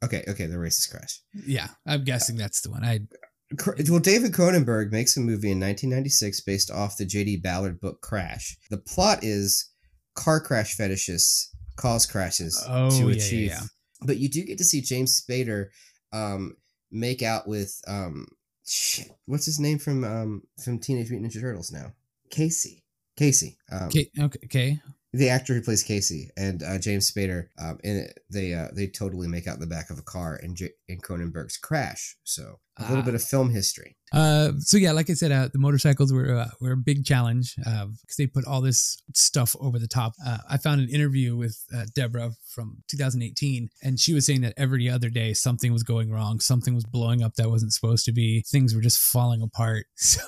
Okay, 0.02 0.24
okay, 0.28 0.46
the 0.46 0.56
racist 0.56 0.90
crash. 0.90 1.20
Yeah. 1.34 1.68
I'm 1.86 2.04
guessing 2.04 2.36
that's 2.36 2.60
the 2.62 2.70
one. 2.70 2.84
I 2.84 2.98
Cr- 2.98 3.16
Well, 3.88 3.98
David 4.00 4.32
Cronenberg 4.32 4.92
makes 4.92 5.16
a 5.16 5.20
movie 5.20 5.50
in 5.50 5.58
1996 5.60 6.42
based 6.42 6.70
off 6.70 6.98
the 6.98 7.06
J.G. 7.06 7.38
Ballard 7.38 7.80
book 7.80 8.02
Crash. 8.02 8.56
The 8.70 8.76
plot 8.76 9.20
is 9.22 9.70
car 10.14 10.40
crash 10.40 10.76
fetishists 10.76 11.46
cause 11.76 12.04
crashes 12.04 12.62
Oh, 12.68 12.90
to 12.90 12.96
yeah, 12.96 13.04
yeah, 13.06 13.14
achieve. 13.14 13.48
yeah. 13.50 13.60
But 14.02 14.18
you 14.18 14.28
do 14.28 14.44
get 14.44 14.58
to 14.58 14.64
see 14.64 14.80
James 14.82 15.18
Spader 15.20 15.68
um, 16.12 16.56
make 16.90 17.22
out 17.22 17.48
with 17.48 17.80
um, 17.88 18.26
shit. 18.66 19.08
What's 19.26 19.46
his 19.46 19.58
name 19.58 19.78
from 19.78 20.04
um, 20.04 20.42
from 20.62 20.78
Teenage 20.78 21.10
Mutant 21.10 21.32
Ninja 21.32 21.40
Turtles 21.40 21.72
now? 21.72 21.92
Casey. 22.30 22.84
Casey. 23.16 23.56
Um, 23.72 23.86
okay, 23.88 24.10
okay. 24.44 24.80
The 25.14 25.28
actor 25.30 25.54
who 25.54 25.62
plays 25.62 25.82
Casey 25.82 26.30
and 26.36 26.62
uh, 26.62 26.78
James 26.78 27.10
Spader, 27.10 27.48
um, 27.58 27.78
and 27.84 27.98
it- 28.00 28.18
they 28.30 28.52
uh, 28.52 28.68
they 28.74 28.86
totally 28.86 29.26
make 29.26 29.46
out 29.46 29.54
in 29.54 29.60
the 29.60 29.66
back 29.66 29.88
of 29.90 29.98
a 29.98 30.02
car 30.02 30.36
in 30.36 30.54
J- 30.54 30.72
in 30.88 30.98
Cronenberg's 31.00 31.56
Crash. 31.56 32.16
So 32.24 32.58
a 32.78 32.82
little 32.82 32.98
Ah. 32.98 33.04
bit 33.06 33.14
of 33.14 33.22
film 33.22 33.50
history. 33.50 33.96
Uh, 34.12 34.52
so 34.58 34.76
yeah, 34.76 34.92
like 34.92 35.08
I 35.10 35.14
said, 35.14 35.32
uh, 35.32 35.48
the 35.52 35.58
motorcycles 35.58 36.12
were 36.12 36.34
uh, 36.34 36.50
were 36.60 36.72
a 36.72 36.76
big 36.76 37.04
challenge 37.06 37.54
because 37.56 38.16
they 38.18 38.26
put 38.26 38.44
all 38.46 38.60
this 38.60 39.02
stuff 39.14 39.56
over 39.60 39.78
the 39.78 39.88
top. 39.88 40.12
Uh, 40.24 40.38
I 40.48 40.58
found 40.58 40.80
an 40.82 40.88
interview 40.90 41.36
with 41.36 41.56
uh, 41.74 41.86
Deborah 41.94 42.32
from 42.54 42.82
2018, 42.88 43.70
and 43.82 43.98
she 43.98 44.12
was 44.12 44.26
saying 44.26 44.42
that 44.42 44.54
every 44.58 44.88
other 44.90 45.08
day 45.10 45.32
something 45.32 45.72
was 45.72 45.82
going 45.84 46.10
wrong, 46.10 46.38
something 46.40 46.74
was 46.74 46.84
blowing 46.84 47.22
up 47.22 47.34
that 47.36 47.48
wasn't 47.50 47.72
supposed 47.72 48.04
to 48.04 48.12
be, 48.12 48.42
things 48.50 48.74
were 48.74 48.82
just 48.82 48.98
falling 48.98 49.40
apart. 49.42 49.86
So. 49.96 50.20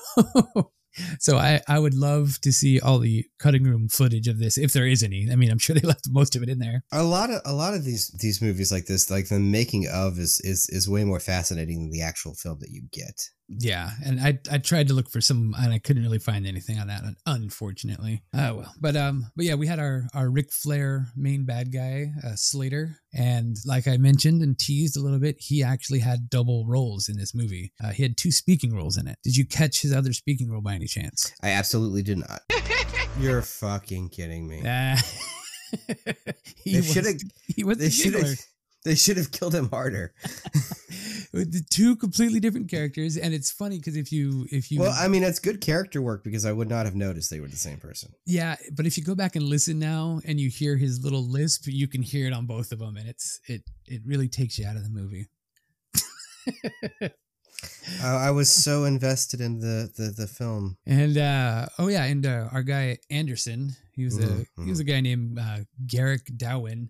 So 1.18 1.36
I, 1.36 1.60
I 1.68 1.78
would 1.78 1.94
love 1.94 2.40
to 2.42 2.52
see 2.52 2.80
all 2.80 2.98
the 2.98 3.24
cutting 3.38 3.64
room 3.64 3.88
footage 3.88 4.28
of 4.28 4.38
this 4.38 4.58
if 4.58 4.72
there 4.72 4.86
is 4.86 5.02
any. 5.02 5.28
I 5.30 5.36
mean, 5.36 5.50
I'm 5.50 5.58
sure 5.58 5.74
they 5.74 5.80
left 5.86 6.08
most 6.10 6.36
of 6.36 6.42
it 6.42 6.48
in 6.48 6.58
there. 6.58 6.84
A 6.92 7.02
lot 7.02 7.30
of 7.30 7.40
a 7.44 7.52
lot 7.52 7.74
of 7.74 7.84
these 7.84 8.08
these 8.20 8.42
movies 8.42 8.72
like 8.72 8.86
this, 8.86 9.10
like 9.10 9.28
the 9.28 9.38
making 9.38 9.86
of, 9.88 10.18
is 10.18 10.40
is 10.40 10.68
is 10.70 10.88
way 10.88 11.04
more 11.04 11.20
fascinating 11.20 11.80
than 11.80 11.90
the 11.90 12.02
actual 12.02 12.34
film 12.34 12.58
that 12.60 12.70
you 12.70 12.82
get. 12.92 13.30
Yeah, 13.58 13.90
and 14.04 14.20
I 14.20 14.38
I 14.50 14.58
tried 14.58 14.88
to 14.88 14.94
look 14.94 15.10
for 15.10 15.20
some, 15.20 15.54
and 15.58 15.72
I 15.72 15.78
couldn't 15.78 16.04
really 16.04 16.20
find 16.20 16.46
anything 16.46 16.78
on 16.78 16.86
that, 16.86 17.02
unfortunately. 17.26 18.22
Oh 18.32 18.54
well, 18.54 18.74
but 18.80 18.96
um, 18.96 19.26
but 19.34 19.44
yeah, 19.44 19.54
we 19.54 19.66
had 19.66 19.80
our 19.80 20.04
our 20.14 20.30
Ric 20.30 20.52
Flair 20.52 21.08
main 21.16 21.44
bad 21.44 21.72
guy, 21.72 22.12
uh, 22.24 22.36
Slater, 22.36 22.98
and 23.12 23.56
like 23.66 23.88
I 23.88 23.96
mentioned 23.96 24.42
and 24.42 24.56
teased 24.58 24.96
a 24.96 25.00
little 25.00 25.18
bit, 25.18 25.36
he 25.40 25.62
actually 25.64 25.98
had 25.98 26.30
double 26.30 26.64
roles 26.66 27.08
in 27.08 27.16
this 27.16 27.34
movie. 27.34 27.72
Uh, 27.82 27.90
he 27.90 28.04
had 28.04 28.16
two 28.16 28.30
speaking 28.30 28.74
roles 28.74 28.96
in 28.96 29.08
it. 29.08 29.18
Did 29.24 29.36
you 29.36 29.44
catch 29.44 29.82
his 29.82 29.92
other 29.92 30.12
speaking 30.12 30.50
role 30.50 30.62
by 30.62 30.74
any 30.74 30.86
chance? 30.86 31.32
I 31.42 31.50
absolutely 31.50 32.02
did 32.02 32.18
not. 32.18 32.42
You're 33.18 33.42
fucking 33.42 34.10
kidding 34.10 34.46
me. 34.46 34.62
Uh, 34.64 34.96
he 36.64 36.82
should 36.82 37.04
have. 37.06 37.16
he 37.48 37.64
was 37.64 37.78
They 37.78 37.86
the 37.86 37.90
should 37.90 38.14
have. 38.14 38.38
They 38.84 38.94
should 38.94 39.18
have 39.18 39.30
killed 39.30 39.54
him 39.54 39.68
harder. 39.68 40.14
With 41.32 41.52
the 41.52 41.62
two 41.70 41.96
completely 41.96 42.40
different 42.40 42.70
characters, 42.70 43.16
and 43.16 43.34
it's 43.34 43.50
funny 43.50 43.78
because 43.78 43.94
if 43.94 44.10
you 44.10 44.46
if 44.50 44.70
you 44.70 44.80
Well, 44.80 44.94
I 44.98 45.06
mean, 45.06 45.22
it's 45.22 45.38
good 45.38 45.60
character 45.60 46.00
work 46.00 46.24
because 46.24 46.44
I 46.44 46.52
would 46.52 46.68
not 46.68 46.86
have 46.86 46.94
noticed 46.94 47.30
they 47.30 47.40
were 47.40 47.48
the 47.48 47.56
same 47.56 47.76
person. 47.78 48.12
Yeah, 48.26 48.56
but 48.72 48.86
if 48.86 48.96
you 48.96 49.04
go 49.04 49.14
back 49.14 49.36
and 49.36 49.44
listen 49.44 49.78
now 49.78 50.20
and 50.24 50.40
you 50.40 50.48
hear 50.48 50.76
his 50.76 51.04
little 51.04 51.22
lisp, 51.28 51.66
you 51.66 51.86
can 51.88 52.02
hear 52.02 52.26
it 52.26 52.32
on 52.32 52.46
both 52.46 52.72
of 52.72 52.78
them, 52.78 52.96
and 52.96 53.08
it's 53.08 53.38
it 53.46 53.62
it 53.86 54.00
really 54.04 54.28
takes 54.28 54.58
you 54.58 54.66
out 54.66 54.76
of 54.76 54.82
the 54.82 54.90
movie. 54.90 55.26
I, 58.02 58.28
I 58.28 58.30
was 58.30 58.50
so 58.50 58.84
invested 58.84 59.40
in 59.40 59.60
the 59.60 59.90
the, 59.96 60.14
the 60.16 60.26
film. 60.26 60.78
And 60.86 61.16
uh 61.18 61.66
oh 61.78 61.88
yeah, 61.88 62.04
and 62.04 62.24
uh, 62.24 62.48
our 62.52 62.62
guy 62.62 62.98
Anderson, 63.10 63.76
he 63.94 64.04
was 64.04 64.18
a 64.18 64.22
Mhm, 64.22 64.64
he 64.64 64.70
was 64.70 64.80
a 64.80 64.84
guy 64.84 65.00
named 65.00 65.38
uh, 65.38 65.58
Garrick 65.86 66.26
Dowhen, 66.36 66.88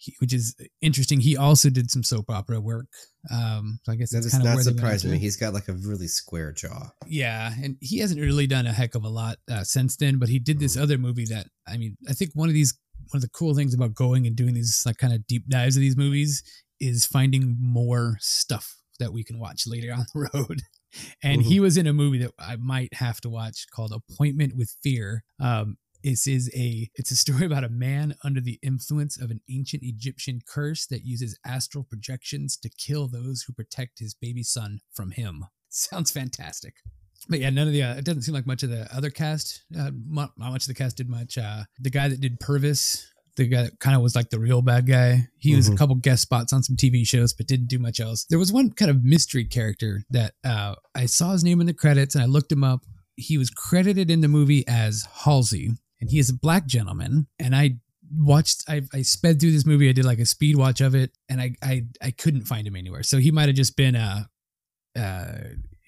he, 0.00 0.14
which 0.18 0.32
is 0.32 0.56
interesting. 0.80 1.20
He 1.20 1.36
also 1.36 1.68
did 1.68 1.90
some 1.90 2.02
soap 2.02 2.30
opera 2.30 2.58
work. 2.60 2.86
Um, 3.30 3.78
so 3.84 3.92
I 3.92 3.96
guess 3.96 4.10
That 4.10 4.22
that's 4.22 4.26
does 4.26 4.32
kind 4.32 4.42
of 4.42 4.48
not 4.48 4.54
where 4.56 4.64
they 4.64 4.68
went 4.70 4.78
surprise 4.78 5.04
after. 5.04 5.12
me. 5.12 5.18
He's 5.18 5.36
got 5.36 5.52
like 5.52 5.68
a 5.68 5.74
really 5.74 6.06
square 6.08 6.52
jaw. 6.52 6.90
Yeah, 7.06 7.52
and 7.62 7.76
he 7.80 7.98
hasn't 7.98 8.20
really 8.20 8.46
done 8.46 8.66
a 8.66 8.72
heck 8.72 8.94
of 8.94 9.04
a 9.04 9.08
lot 9.08 9.36
uh, 9.50 9.62
since 9.62 9.96
then. 9.96 10.18
But 10.18 10.30
he 10.30 10.38
did 10.38 10.58
this 10.58 10.76
other 10.76 10.96
movie 10.98 11.26
that 11.26 11.46
I 11.68 11.76
mean, 11.76 11.96
I 12.08 12.14
think 12.14 12.30
one 12.34 12.48
of 12.48 12.54
these 12.54 12.76
one 13.10 13.18
of 13.18 13.22
the 13.22 13.28
cool 13.28 13.54
things 13.54 13.74
about 13.74 13.94
going 13.94 14.26
and 14.26 14.34
doing 14.36 14.54
these 14.54 14.82
like 14.86 14.96
kind 14.96 15.12
of 15.12 15.26
deep 15.26 15.44
dives 15.48 15.76
of 15.76 15.80
these 15.80 15.96
movies 15.96 16.42
is 16.80 17.04
finding 17.04 17.56
more 17.60 18.16
stuff 18.20 18.76
that 19.00 19.12
we 19.12 19.22
can 19.22 19.38
watch 19.38 19.64
later 19.66 19.92
on 19.92 20.06
the 20.14 20.30
road. 20.34 20.62
And 21.22 21.42
he 21.42 21.60
was 21.60 21.76
in 21.76 21.86
a 21.86 21.92
movie 21.92 22.18
that 22.18 22.32
I 22.38 22.56
might 22.56 22.94
have 22.94 23.20
to 23.20 23.28
watch 23.28 23.66
called 23.74 23.92
Appointment 23.92 24.56
with 24.56 24.74
Fear. 24.82 25.22
Um, 25.38 25.76
this 26.02 26.26
is 26.26 26.50
a 26.54 26.90
it's 26.94 27.10
a 27.10 27.16
story 27.16 27.44
about 27.50 27.64
a 27.64 27.68
man 27.68 28.14
under 28.24 28.40
the 28.40 28.58
influence 28.62 29.20
of 29.20 29.30
an 29.30 29.40
ancient 29.50 29.82
Egyptian 29.84 30.40
curse 30.46 30.86
that 30.86 31.04
uses 31.04 31.38
astral 31.46 31.84
projections 31.84 32.56
to 32.58 32.68
kill 32.70 33.08
those 33.08 33.42
who 33.42 33.52
protect 33.52 33.98
his 33.98 34.14
baby 34.14 34.42
son 34.42 34.80
from 34.92 35.10
him. 35.12 35.44
Sounds 35.68 36.10
fantastic. 36.10 36.74
But 37.28 37.40
yeah, 37.40 37.50
none 37.50 37.66
of 37.66 37.72
the 37.72 37.82
uh, 37.82 37.94
it 37.96 38.04
doesn't 38.04 38.22
seem 38.22 38.34
like 38.34 38.46
much 38.46 38.62
of 38.62 38.70
the 38.70 38.88
other 38.94 39.10
cast. 39.10 39.62
Uh, 39.78 39.90
not 40.08 40.30
much 40.38 40.62
of 40.64 40.68
the 40.68 40.74
cast 40.74 40.96
did 40.96 41.08
much. 41.08 41.36
Uh, 41.36 41.64
the 41.78 41.90
guy 41.90 42.08
that 42.08 42.20
did 42.20 42.40
Purvis, 42.40 43.06
the 43.36 43.46
guy 43.46 43.64
that 43.64 43.78
kind 43.78 43.94
of 43.94 44.00
was 44.02 44.16
like 44.16 44.30
the 44.30 44.38
real 44.40 44.62
bad 44.62 44.86
guy. 44.86 45.28
He 45.38 45.54
was 45.54 45.68
a 45.68 45.72
Mhm. 45.72 45.76
couple 45.78 45.94
guest 45.96 46.22
spots 46.22 46.52
on 46.54 46.62
some 46.62 46.76
TV 46.76 47.04
shows, 47.06 47.34
but 47.34 47.46
didn't 47.46 47.68
do 47.68 47.78
much 47.78 48.00
else. 48.00 48.24
There 48.30 48.38
was 48.38 48.52
one 48.52 48.70
kind 48.70 48.90
of 48.90 49.04
mystery 49.04 49.44
character 49.44 50.02
that 50.10 50.32
uh, 50.44 50.76
I 50.94 51.04
saw 51.06 51.32
his 51.32 51.44
name 51.44 51.60
in 51.60 51.66
the 51.66 51.74
credits 51.74 52.14
and 52.14 52.22
I 52.24 52.26
looked 52.26 52.50
him 52.50 52.64
up. 52.64 52.86
He 53.16 53.36
was 53.36 53.50
credited 53.50 54.10
in 54.10 54.22
the 54.22 54.28
movie 54.28 54.66
as 54.66 55.06
Halsey, 55.24 55.72
and 56.00 56.10
he 56.10 56.18
is 56.18 56.30
a 56.30 56.34
black 56.34 56.66
gentleman. 56.66 57.26
And 57.38 57.54
I 57.54 57.76
watched, 58.16 58.64
I, 58.68 58.82
I 58.92 59.02
sped 59.02 59.40
through 59.40 59.52
this 59.52 59.66
movie. 59.66 59.88
I 59.88 59.92
did 59.92 60.04
like 60.04 60.18
a 60.18 60.26
speed 60.26 60.56
watch 60.56 60.80
of 60.80 60.94
it, 60.94 61.12
and 61.28 61.40
I 61.40 61.54
I, 61.62 61.84
I 62.02 62.10
couldn't 62.10 62.44
find 62.44 62.66
him 62.66 62.76
anywhere. 62.76 63.02
So 63.02 63.18
he 63.18 63.30
might 63.30 63.48
have 63.48 63.56
just 63.56 63.76
been 63.76 63.94
a. 63.94 64.28
Uh, 64.98 65.32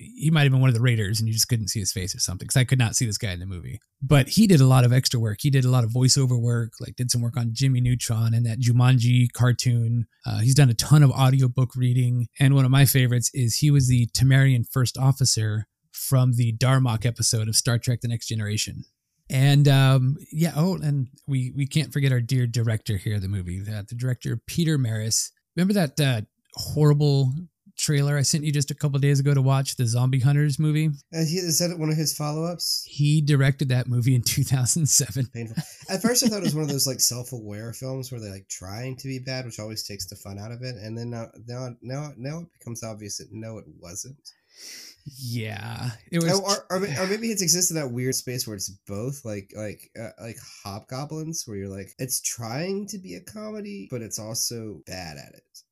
he 0.03 0.31
might 0.31 0.43
have 0.43 0.53
been 0.53 0.61
one 0.61 0.69
of 0.69 0.75
the 0.75 0.81
raiders 0.81 1.21
and 1.21 1.29
you 1.29 1.33
just 1.33 1.49
couldn't 1.49 1.69
see 1.69 1.79
his 1.79 1.93
face 1.93 2.15
or 2.15 2.19
something 2.19 2.47
because 2.47 2.57
i 2.57 2.65
could 2.65 2.79
not 2.79 2.97
see 2.97 3.07
this 3.07 3.19
guy 3.19 3.33
in 3.33 3.41
the 3.41 3.47
movie 3.47 3.81
but 4.01 4.29
he 4.29 4.47
did 4.47 4.61
a 4.61 4.67
lot 4.67 4.85
of 4.85 4.93
extra 4.93 5.21
work 5.21 5.39
he 5.41 5.51
did 5.51 5.65
a 5.65 5.71
lot 5.71 5.85
of 5.85 5.91
voiceover 5.91 6.41
work 6.41 6.73
like 6.81 6.97
did 6.97 7.11
some 7.11 7.21
work 7.21 7.37
on 7.37 7.51
jimmy 7.53 7.81
neutron 7.81 8.35
and 8.35 8.45
that 8.45 8.61
jumanji 8.61 9.27
cartoon 9.33 10.07
uh, 10.27 10.41
he's 10.41 10.55
done 10.55 10.71
a 10.71 10.75
ton 10.75 11.03
of 11.03 11.11
audiobook 11.11 11.77
reading 11.77 12.27
and 12.41 12.55
one 12.55 12.65
of 12.65 12.71
my 12.71 12.85
favorites 12.85 13.31
is 13.33 13.57
he 13.57 13.71
was 13.71 13.89
the 13.89 14.07
tamarian 14.09 14.65
first 14.69 14.99
officer 14.99 15.67
from 15.93 16.33
the 16.33 16.53
darmok 16.57 17.07
episode 17.07 17.49
of 17.49 17.55
star 17.55 17.79
trek 17.79 18.01
the 18.01 18.09
next 18.09 18.27
generation 18.27 18.85
and 19.33 19.66
um, 19.66 20.16
yeah 20.30 20.53
oh 20.55 20.76
and 20.76 21.09
we 21.26 21.53
we 21.57 21.66
can't 21.66 21.93
forget 21.93 22.12
our 22.12 22.20
dear 22.20 22.47
director 22.47 22.97
here 22.97 23.16
of 23.16 23.22
the 23.22 23.28
movie 23.28 23.61
uh, 23.62 23.83
the 23.89 23.95
director 23.97 24.41
peter 24.47 24.78
maris 24.78 25.33
remember 25.57 25.74
that 25.74 25.99
uh, 26.01 26.20
horrible 26.55 27.33
trailer 27.76 28.16
I 28.16 28.22
sent 28.22 28.45
you 28.45 28.53
just 28.53 28.70
a 28.70 28.74
couple 28.74 28.99
days 28.99 29.20
ago 29.20 29.35
to 29.35 29.43
watch 29.43 29.76
the 29.76 29.87
Zombie 29.87 30.20
Hunters 30.20 30.59
movie. 30.59 30.89
Uh, 31.12 31.24
he, 31.24 31.37
is 31.39 31.59
that 31.59 31.76
one 31.78 31.91
of 31.91 31.97
his 31.97 32.16
follow 32.16 32.45
ups? 32.45 32.85
He 32.89 33.20
directed 33.20 33.68
that 33.70 33.89
movie 33.89 34.14
in 34.14 34.22
2007. 34.22 35.26
Painful. 35.33 35.62
At 35.89 36.03
first, 36.03 36.24
I 36.24 36.28
thought 36.28 36.39
it 36.39 36.45
was 36.45 36.55
one 36.55 36.64
of 36.64 36.70
those 36.70 36.87
like 36.87 37.01
self 37.01 37.33
aware 37.33 37.72
films 37.72 38.11
where 38.11 38.20
they're 38.20 38.33
like 38.33 38.49
trying 38.49 38.97
to 38.99 39.09
be 39.09 39.18
bad, 39.18 39.45
which 39.45 39.59
always 39.59 39.85
takes 39.85 40.07
the 40.07 40.16
fun 40.16 40.39
out 40.39 40.53
of 40.53 40.62
it. 40.62 40.76
And 40.76 40.97
then 40.97 41.11
now, 41.11 41.28
now, 41.47 41.70
now, 41.83 42.12
now 42.16 42.39
it 42.41 42.53
becomes 42.59 42.85
obvious 42.85 43.18
that 43.18 43.28
no, 43.33 43.59
it 43.59 43.66
wasn't. 43.80 44.30
Yeah, 45.05 45.91
it 46.11 46.23
was. 46.23 46.33
Oh, 46.33 46.43
or, 46.43 46.79
or, 46.79 46.85
or 46.85 47.07
maybe 47.07 47.31
it's 47.31 47.43
exists 47.43 47.71
in 47.71 47.77
that 47.77 47.91
weird 47.91 48.15
space 48.15 48.47
where 48.47 48.57
it's 48.57 48.71
both, 48.87 49.25
like 49.25 49.53
like 49.57 49.91
uh, 50.01 50.11
like 50.21 50.37
Hobgoblins, 50.65 51.45
where 51.47 51.57
you're 51.57 51.69
like 51.69 51.93
it's 51.99 52.21
trying 52.21 52.87
to 52.89 52.99
be 52.99 53.15
a 53.15 53.21
comedy, 53.21 53.89
but 53.91 54.03
it's 54.03 54.19
also 54.19 54.81
bad 54.87 55.17
at 55.17 55.35
it. 55.35 55.63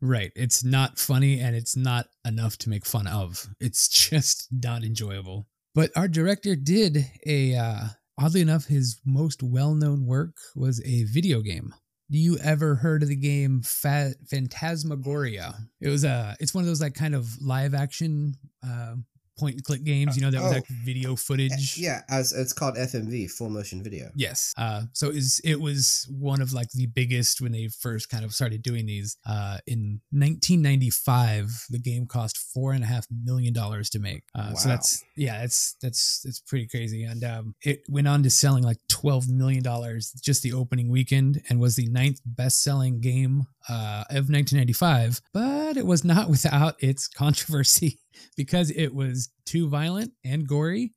Right. 0.00 0.32
It's 0.34 0.64
not 0.64 0.98
funny 0.98 1.40
and 1.40 1.54
it's 1.54 1.76
not 1.76 2.06
enough 2.24 2.56
to 2.58 2.70
make 2.70 2.86
fun 2.86 3.06
of. 3.06 3.46
It's 3.60 3.88
just 4.10 4.48
not 4.50 4.82
enjoyable. 4.82 5.46
But 5.74 5.90
our 5.96 6.08
director 6.08 6.56
did 6.56 7.06
a 7.26 7.54
uh 7.54 7.84
oddly 8.18 8.40
enough 8.40 8.66
his 8.66 9.00
most 9.04 9.42
well-known 9.42 10.06
work 10.06 10.36
was 10.56 10.82
a 10.84 11.04
video 11.04 11.40
game. 11.40 11.74
Do 12.10 12.18
you 12.18 12.38
ever 12.38 12.74
heard 12.74 13.02
of 13.02 13.08
the 13.08 13.16
game 13.16 13.62
Phantasmagoria? 13.62 15.54
It 15.80 15.88
was 15.88 16.04
a 16.04 16.36
it's 16.40 16.52
one 16.52 16.62
of 16.62 16.68
those 16.68 16.80
like 16.80 16.94
kind 16.94 17.14
of 17.14 17.40
live 17.40 17.72
action 17.72 18.34
uh 18.66 18.94
point 19.38 19.54
and 19.56 19.64
click 19.64 19.84
games, 19.84 20.16
you 20.16 20.22
know, 20.22 20.30
that 20.30 20.42
was 20.42 20.52
Oh. 20.52 20.54
like 20.56 20.66
video 20.84 21.16
footage. 21.16 21.76
Yeah, 21.78 22.02
as 22.08 22.32
it's 22.32 22.52
called 22.52 22.76
FMV, 22.76 23.30
full 23.30 23.50
motion 23.50 23.82
video. 23.82 24.10
Yes. 24.14 24.52
Uh, 24.56 24.82
so 24.92 25.08
it 25.08 25.14
was, 25.14 25.40
it 25.44 25.60
was 25.60 26.06
one 26.10 26.42
of 26.42 26.52
like 26.52 26.70
the 26.72 26.86
biggest 26.86 27.40
when 27.40 27.52
they 27.52 27.68
first 27.68 28.08
kind 28.10 28.24
of 28.24 28.34
started 28.34 28.62
doing 28.62 28.86
these. 28.86 29.16
Uh, 29.26 29.58
in 29.66 30.00
1995, 30.12 31.66
the 31.70 31.78
game 31.78 32.06
cost 32.06 32.36
four 32.38 32.72
and 32.72 32.84
a 32.84 32.86
half 32.86 33.06
million 33.24 33.52
dollars 33.52 33.90
to 33.90 33.98
make. 33.98 34.24
Uh, 34.34 34.54
So 34.54 34.68
that's 34.68 35.04
yeah, 35.16 35.40
that's 35.40 35.76
that's 35.80 36.20
that's 36.24 36.40
pretty 36.40 36.66
crazy. 36.66 37.04
And 37.04 37.22
um, 37.24 37.54
it 37.62 37.82
went 37.88 38.08
on 38.08 38.22
to 38.22 38.30
selling 38.30 38.62
like 38.64 38.78
12 38.88 39.28
million 39.28 39.62
dollars 39.62 40.12
just 40.22 40.42
the 40.42 40.52
opening 40.52 40.88
weekend, 40.90 41.42
and 41.48 41.60
was 41.60 41.76
the 41.76 41.86
ninth 41.88 42.20
best-selling 42.24 43.00
game 43.00 43.46
uh, 43.68 44.04
of 44.10 44.28
1995. 44.28 45.20
But 45.32 45.76
it 45.76 45.86
was 45.86 46.04
not 46.04 46.28
without 46.30 46.82
its 46.82 47.08
controversy 47.08 48.00
because 48.36 48.70
it 48.70 48.94
was 48.94 49.30
too 49.44 49.68
violent 49.68 50.12
and 50.24 50.46
gory 50.46 50.92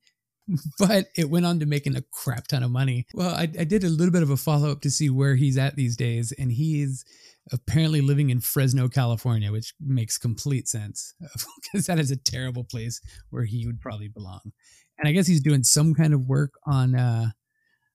but 0.78 1.06
it 1.16 1.30
went 1.30 1.46
on 1.46 1.60
to 1.60 1.66
making 1.66 1.96
a 1.96 2.04
crap 2.12 2.46
ton 2.46 2.62
of 2.62 2.70
money. 2.70 3.06
Well, 3.14 3.34
I, 3.34 3.42
I 3.42 3.64
did 3.64 3.84
a 3.84 3.88
little 3.88 4.12
bit 4.12 4.22
of 4.22 4.30
a 4.30 4.36
follow 4.36 4.70
up 4.70 4.80
to 4.82 4.90
see 4.90 5.10
where 5.10 5.36
he's 5.36 5.58
at 5.58 5.76
these 5.76 5.96
days, 5.96 6.32
and 6.32 6.52
he's 6.52 7.04
apparently 7.52 8.00
living 8.00 8.30
in 8.30 8.40
Fresno, 8.40 8.88
California, 8.88 9.52
which 9.52 9.74
makes 9.80 10.18
complete 10.18 10.68
sense 10.68 11.14
because 11.62 11.86
that 11.86 11.98
is 11.98 12.10
a 12.10 12.16
terrible 12.16 12.64
place 12.64 13.00
where 13.30 13.44
he 13.44 13.66
would 13.66 13.80
probably 13.80 14.08
belong. 14.08 14.52
And 14.98 15.08
I 15.08 15.12
guess 15.12 15.26
he's 15.26 15.42
doing 15.42 15.64
some 15.64 15.94
kind 15.94 16.14
of 16.14 16.28
work 16.28 16.54
on. 16.66 16.94
Uh, 16.94 17.30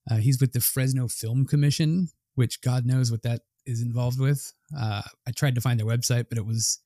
uh, 0.09 0.17
he's 0.17 0.41
with 0.41 0.53
the 0.53 0.59
Fresno 0.59 1.07
Film 1.07 1.45
Commission, 1.45 2.09
which 2.33 2.61
God 2.61 2.85
knows 2.85 3.11
what 3.11 3.21
that 3.23 3.41
is 3.69 3.81
involved 3.81 4.19
with. 4.19 4.51
Uh, 4.77 5.01
I 5.27 5.31
tried 5.31 5.55
to 5.55 5.61
find 5.61 5.79
their 5.79 5.87
website, 5.87 6.25
but 6.29 6.37
it 6.37 6.45
was 6.45 6.79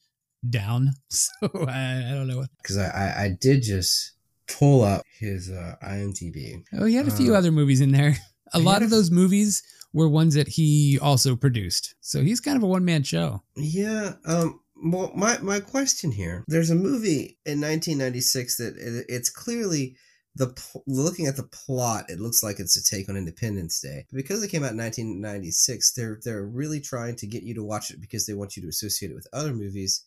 down, 0.50 0.92
so 1.10 1.32
I, 1.68 2.04
I 2.10 2.12
don't 2.14 2.28
know. 2.28 2.46
Because 2.62 2.78
I, 2.78 2.88
I, 2.88 3.24
I 3.26 3.38
did 3.40 3.64
just 3.64 4.12
pull 4.48 4.84
up 4.84 5.04
his 5.20 5.50
uh, 5.50 5.76
IMDb. 5.84 6.64
Oh, 6.78 6.86
he 6.86 6.96
had 6.96 7.08
a 7.08 7.12
few 7.12 7.34
Uh, 7.34 7.38
other 7.38 7.52
movies 7.52 7.82
in 7.82 7.92
there. 7.92 8.18
A 8.54 8.60
lot 8.60 8.84
of 8.84 8.90
those 8.92 9.10
movies 9.10 9.64
were 9.94 10.08
ones 10.10 10.36
that 10.36 10.48
he 10.48 11.00
also 11.02 11.36
produced. 11.36 11.96
So 12.02 12.22
he's 12.22 12.40
kind 12.40 12.58
of 12.58 12.64
a 12.64 12.68
one 12.68 12.86
man 12.86 13.04
show. 13.04 13.42
Yeah. 13.56 14.14
Um. 14.26 14.60
Well, 14.86 15.12
my 15.16 15.38
my 15.40 15.60
question 15.62 16.12
here. 16.12 16.44
There's 16.48 16.70
a 16.70 16.76
movie 16.76 17.38
in 17.46 17.62
1996 17.62 18.58
that 18.58 18.76
it, 18.78 19.06
it's 19.08 19.30
clearly 19.30 19.96
the 20.36 20.48
pl- 20.48 20.84
looking 20.88 21.28
at 21.28 21.36
the 21.36 21.44
plot, 21.44 22.06
it 22.10 22.20
looks 22.20 22.42
like 22.44 22.60
it's 22.60 22.76
a 22.76 22.84
take 22.84 23.08
on 23.10 23.16
Independence 23.18 23.80
Day. 23.80 24.06
But 24.10 24.18
because 24.18 24.42
it 24.44 24.50
came 24.50 24.64
out 24.64 24.72
in 24.72 24.78
1996, 24.78 25.94
they're 25.94 26.20
they're 26.24 26.46
really 26.46 26.80
trying 26.80 27.16
to 27.18 27.28
get 27.28 27.44
you 27.44 27.54
to 27.56 27.64
watch 27.64 27.92
it 27.92 28.02
because 28.02 28.26
they 28.26 28.34
want 28.34 28.56
you 28.56 28.64
to 28.64 28.70
associate 28.70 29.12
it 29.12 29.16
with 29.16 29.28
other 29.34 29.54
movies. 29.54 30.04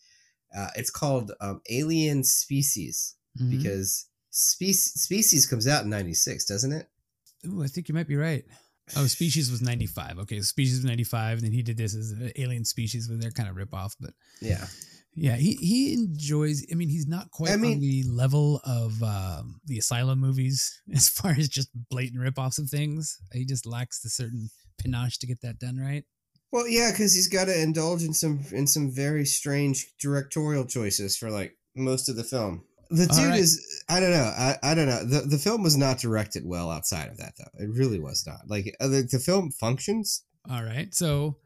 Uh, 0.57 0.69
it's 0.77 0.91
called 0.91 1.33
um, 1.41 1.61
Alien 1.71 2.25
Species 2.25 3.15
Mhm. 3.41 3.51
because 3.51 4.07
Species 4.31 4.93
Species 5.01 5.47
comes 5.47 5.67
out 5.67 5.85
in 5.85 5.91
96, 5.91 6.45
doesn't 6.45 6.73
it? 6.73 6.89
Ooh, 7.47 7.63
I 7.63 7.67
think 7.67 7.89
you 7.89 7.95
might 7.95 8.09
be 8.09 8.17
right. 8.17 8.45
Oh, 8.97 9.07
Species 9.07 9.51
was 9.51 9.61
95. 9.63 10.19
Okay, 10.21 10.41
Species 10.43 10.77
was 10.79 10.85
95. 10.85 11.39
And 11.39 11.47
then 11.47 11.53
he 11.53 11.63
did 11.63 11.77
this 11.77 11.95
as 11.95 12.15
Alien 12.37 12.65
Species 12.65 13.09
with 13.09 13.21
their 13.21 13.33
kind 13.33 13.49
of 13.49 13.57
ripoff. 13.57 13.97
But 14.01 14.15
Yeah. 14.41 14.67
Yeah, 15.17 15.37
he, 15.37 15.55
he 15.55 15.95
enjoys, 15.95 16.65
I 16.71 16.75
mean, 16.75 16.91
he's 16.91 17.07
not 17.07 17.31
quite 17.31 17.51
I 17.51 17.55
on 17.55 17.61
the 17.81 18.05
level 18.07 18.61
of 18.65 19.03
um, 19.03 19.61
the 19.65 19.79
Asylum 19.79 20.21
movies 20.21 20.83
as 20.95 21.09
far 21.09 21.33
as 21.33 21.49
just 21.49 21.71
blatant 21.91 22.23
ripoffs 22.23 22.59
of 22.59 22.69
things. 22.69 23.19
He 23.33 23.47
just 23.47 23.67
lacks 23.67 24.01
the 24.01 24.11
certain 24.11 24.51
panache 24.79 25.19
to 25.19 25.27
get 25.27 25.41
that 25.41 25.59
done 25.59 25.79
right. 25.79 26.05
Well, 26.53 26.69
yeah, 26.69 26.91
because 26.91 27.15
he's 27.15 27.29
got 27.29 27.47
to 27.47 27.61
indulge 27.61 28.03
in 28.03 28.15
some 28.15 28.45
in 28.53 28.67
some 28.67 28.91
very 28.91 29.25
strange 29.25 29.87
directorial 29.99 30.65
choices 30.65 31.17
for 31.17 31.31
like 31.31 31.57
most 31.75 32.09
of 32.09 32.17
the 32.17 32.25
film. 32.25 32.65
The 32.89 33.07
dude 33.07 33.31
right. 33.31 33.41
is 33.41 33.85
I 33.89 33.99
don't 33.99 34.13
know 34.13 34.33
I, 34.39 34.57
I 34.63 34.75
don't 34.75 34.87
know 34.87 35.05
the 35.05 35.27
the 35.27 35.39
film 35.39 35.65
was 35.65 35.77
not 35.77 35.99
directed 35.99 36.47
well 36.47 36.71
outside 36.71 37.09
of 37.09 37.17
that 37.17 37.33
though 37.37 37.65
it 37.65 37.69
really 37.75 37.99
was 37.99 38.25
not 38.25 38.43
like 38.47 38.77
uh, 38.81 38.87
the, 38.87 39.03
the 39.03 39.19
film 39.19 39.51
functions 39.51 40.23
All 40.49 40.63
right. 40.63 40.95
So 40.95 41.39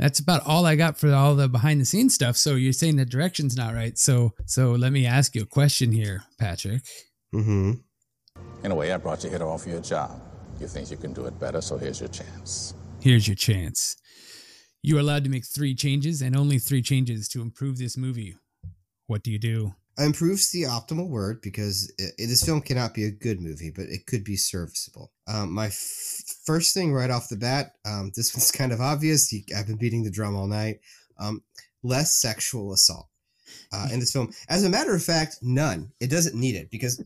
that's 0.00 0.18
about 0.18 0.46
all 0.46 0.64
I 0.64 0.76
got 0.76 0.98
for 0.98 1.12
all 1.12 1.34
the 1.34 1.46
behind 1.46 1.80
the 1.80 1.84
scenes 1.84 2.14
stuff. 2.14 2.36
So 2.36 2.54
you're 2.54 2.72
saying 2.72 2.96
the 2.96 3.04
direction's 3.04 3.54
not 3.54 3.74
right. 3.74 3.96
So 3.98 4.32
so 4.46 4.72
let 4.72 4.92
me 4.92 5.06
ask 5.06 5.34
you 5.36 5.42
a 5.42 5.46
question 5.46 5.92
here, 5.92 6.24
Patrick. 6.38 6.82
mm-hmm. 7.34 7.72
In 8.64 8.70
a 8.70 8.74
way, 8.74 8.92
I 8.92 8.96
brought 8.96 9.22
you 9.24 9.30
here 9.30 9.38
to 9.38 9.44
offer 9.44 9.68
you 9.68 9.76
a 9.76 9.82
job. 9.82 10.20
You 10.58 10.66
think 10.66 10.90
you 10.90 10.96
can 10.96 11.12
do 11.12 11.26
it 11.26 11.38
better, 11.38 11.60
so 11.60 11.76
here's 11.76 12.00
your 12.00 12.08
chance. 12.08 12.74
Here's 13.00 13.28
your 13.28 13.34
chance. 13.34 13.96
You're 14.82 15.00
allowed 15.00 15.24
to 15.24 15.30
make 15.30 15.44
three 15.44 15.74
changes 15.74 16.22
and 16.22 16.34
only 16.34 16.58
three 16.58 16.82
changes 16.82 17.28
to 17.28 17.42
improve 17.42 17.78
this 17.78 17.96
movie. 17.96 18.36
What 19.06 19.22
do 19.22 19.30
you 19.30 19.38
do? 19.38 19.74
Improves 20.04 20.50
the 20.50 20.62
optimal 20.62 21.08
word 21.08 21.40
because 21.42 21.92
i 22.00 22.04
i- 22.04 22.26
this 22.26 22.42
film 22.44 22.60
cannot 22.60 22.94
be 22.94 23.04
a 23.04 23.10
good 23.10 23.40
movie 23.40 23.70
but 23.74 23.86
it 23.86 24.06
could 24.06 24.24
be 24.24 24.36
serviceable. 24.36 25.12
Um, 25.28 25.52
my 25.52 25.66
f- 25.66 26.22
first 26.44 26.74
thing 26.74 26.92
right 26.92 27.10
off 27.10 27.28
the 27.28 27.36
bat 27.36 27.72
um, 27.84 28.12
this 28.14 28.34
one's 28.36 28.50
kind 28.50 28.72
of 28.72 28.80
obvious. 28.80 29.32
I've 29.56 29.66
been 29.66 29.76
beating 29.78 30.04
the 30.04 30.10
drum 30.10 30.36
all 30.36 30.46
night. 30.46 30.80
Um, 31.18 31.42
less 31.82 32.20
sexual 32.20 32.72
assault 32.72 33.08
uh, 33.72 33.88
in 33.92 34.00
this 34.00 34.12
film. 34.12 34.32
As 34.48 34.64
a 34.64 34.70
matter 34.70 34.94
of 34.94 35.02
fact 35.02 35.38
none. 35.42 35.92
It 36.00 36.10
doesn't 36.10 36.34
need 36.38 36.56
it 36.56 36.70
because 36.70 37.02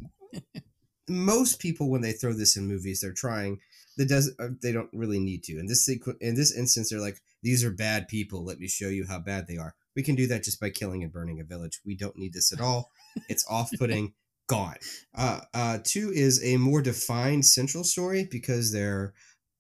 most 1.09 1.61
people 1.61 1.91
when 1.91 2.01
they 2.01 2.13
throw 2.13 2.33
this 2.33 2.57
in 2.57 2.67
movies 2.67 3.01
they're 3.01 3.13
trying. 3.13 3.61
That 3.97 4.09
does 4.09 4.33
uh, 4.41 4.49
they 4.61 4.73
don't 4.73 4.91
really 4.93 5.21
need 5.21 5.45
to. 5.45 5.59
In 5.59 5.67
this 5.67 5.89
sequ- 5.89 6.21
in 6.21 6.35
this 6.35 6.53
instance 6.57 6.91
they're 6.91 7.01
like 7.01 7.21
these 7.45 7.63
are 7.65 7.71
bad 7.71 8.09
people. 8.09 8.45
Let 8.45 8.59
me 8.59 8.67
show 8.67 8.89
you 8.89 9.07
how 9.09 9.21
bad 9.21 9.47
they 9.47 9.57
are 9.57 9.75
we 9.97 10.03
can 10.03 10.15
do 10.15 10.27
that 10.29 10.45
just 10.45 10.61
by 10.61 10.71
killing 10.71 11.03
and 11.03 11.13
burning 11.13 11.41
a 11.41 11.45
village. 11.45 11.81
We 11.85 11.97
don't 11.97 12.17
need 12.17 12.33
this 12.33 12.53
at 12.53 12.61
all. 12.61 12.91
It's 13.29 13.47
off-putting. 13.49 14.13
Gone. 14.47 14.77
Uh, 15.17 15.41
uh, 15.55 15.79
two 15.83 16.13
is 16.15 16.45
a 16.45 16.59
more 16.59 16.83
defined 16.83 17.47
central 17.47 17.83
story 17.83 18.29
because 18.31 18.73
there 18.73 19.15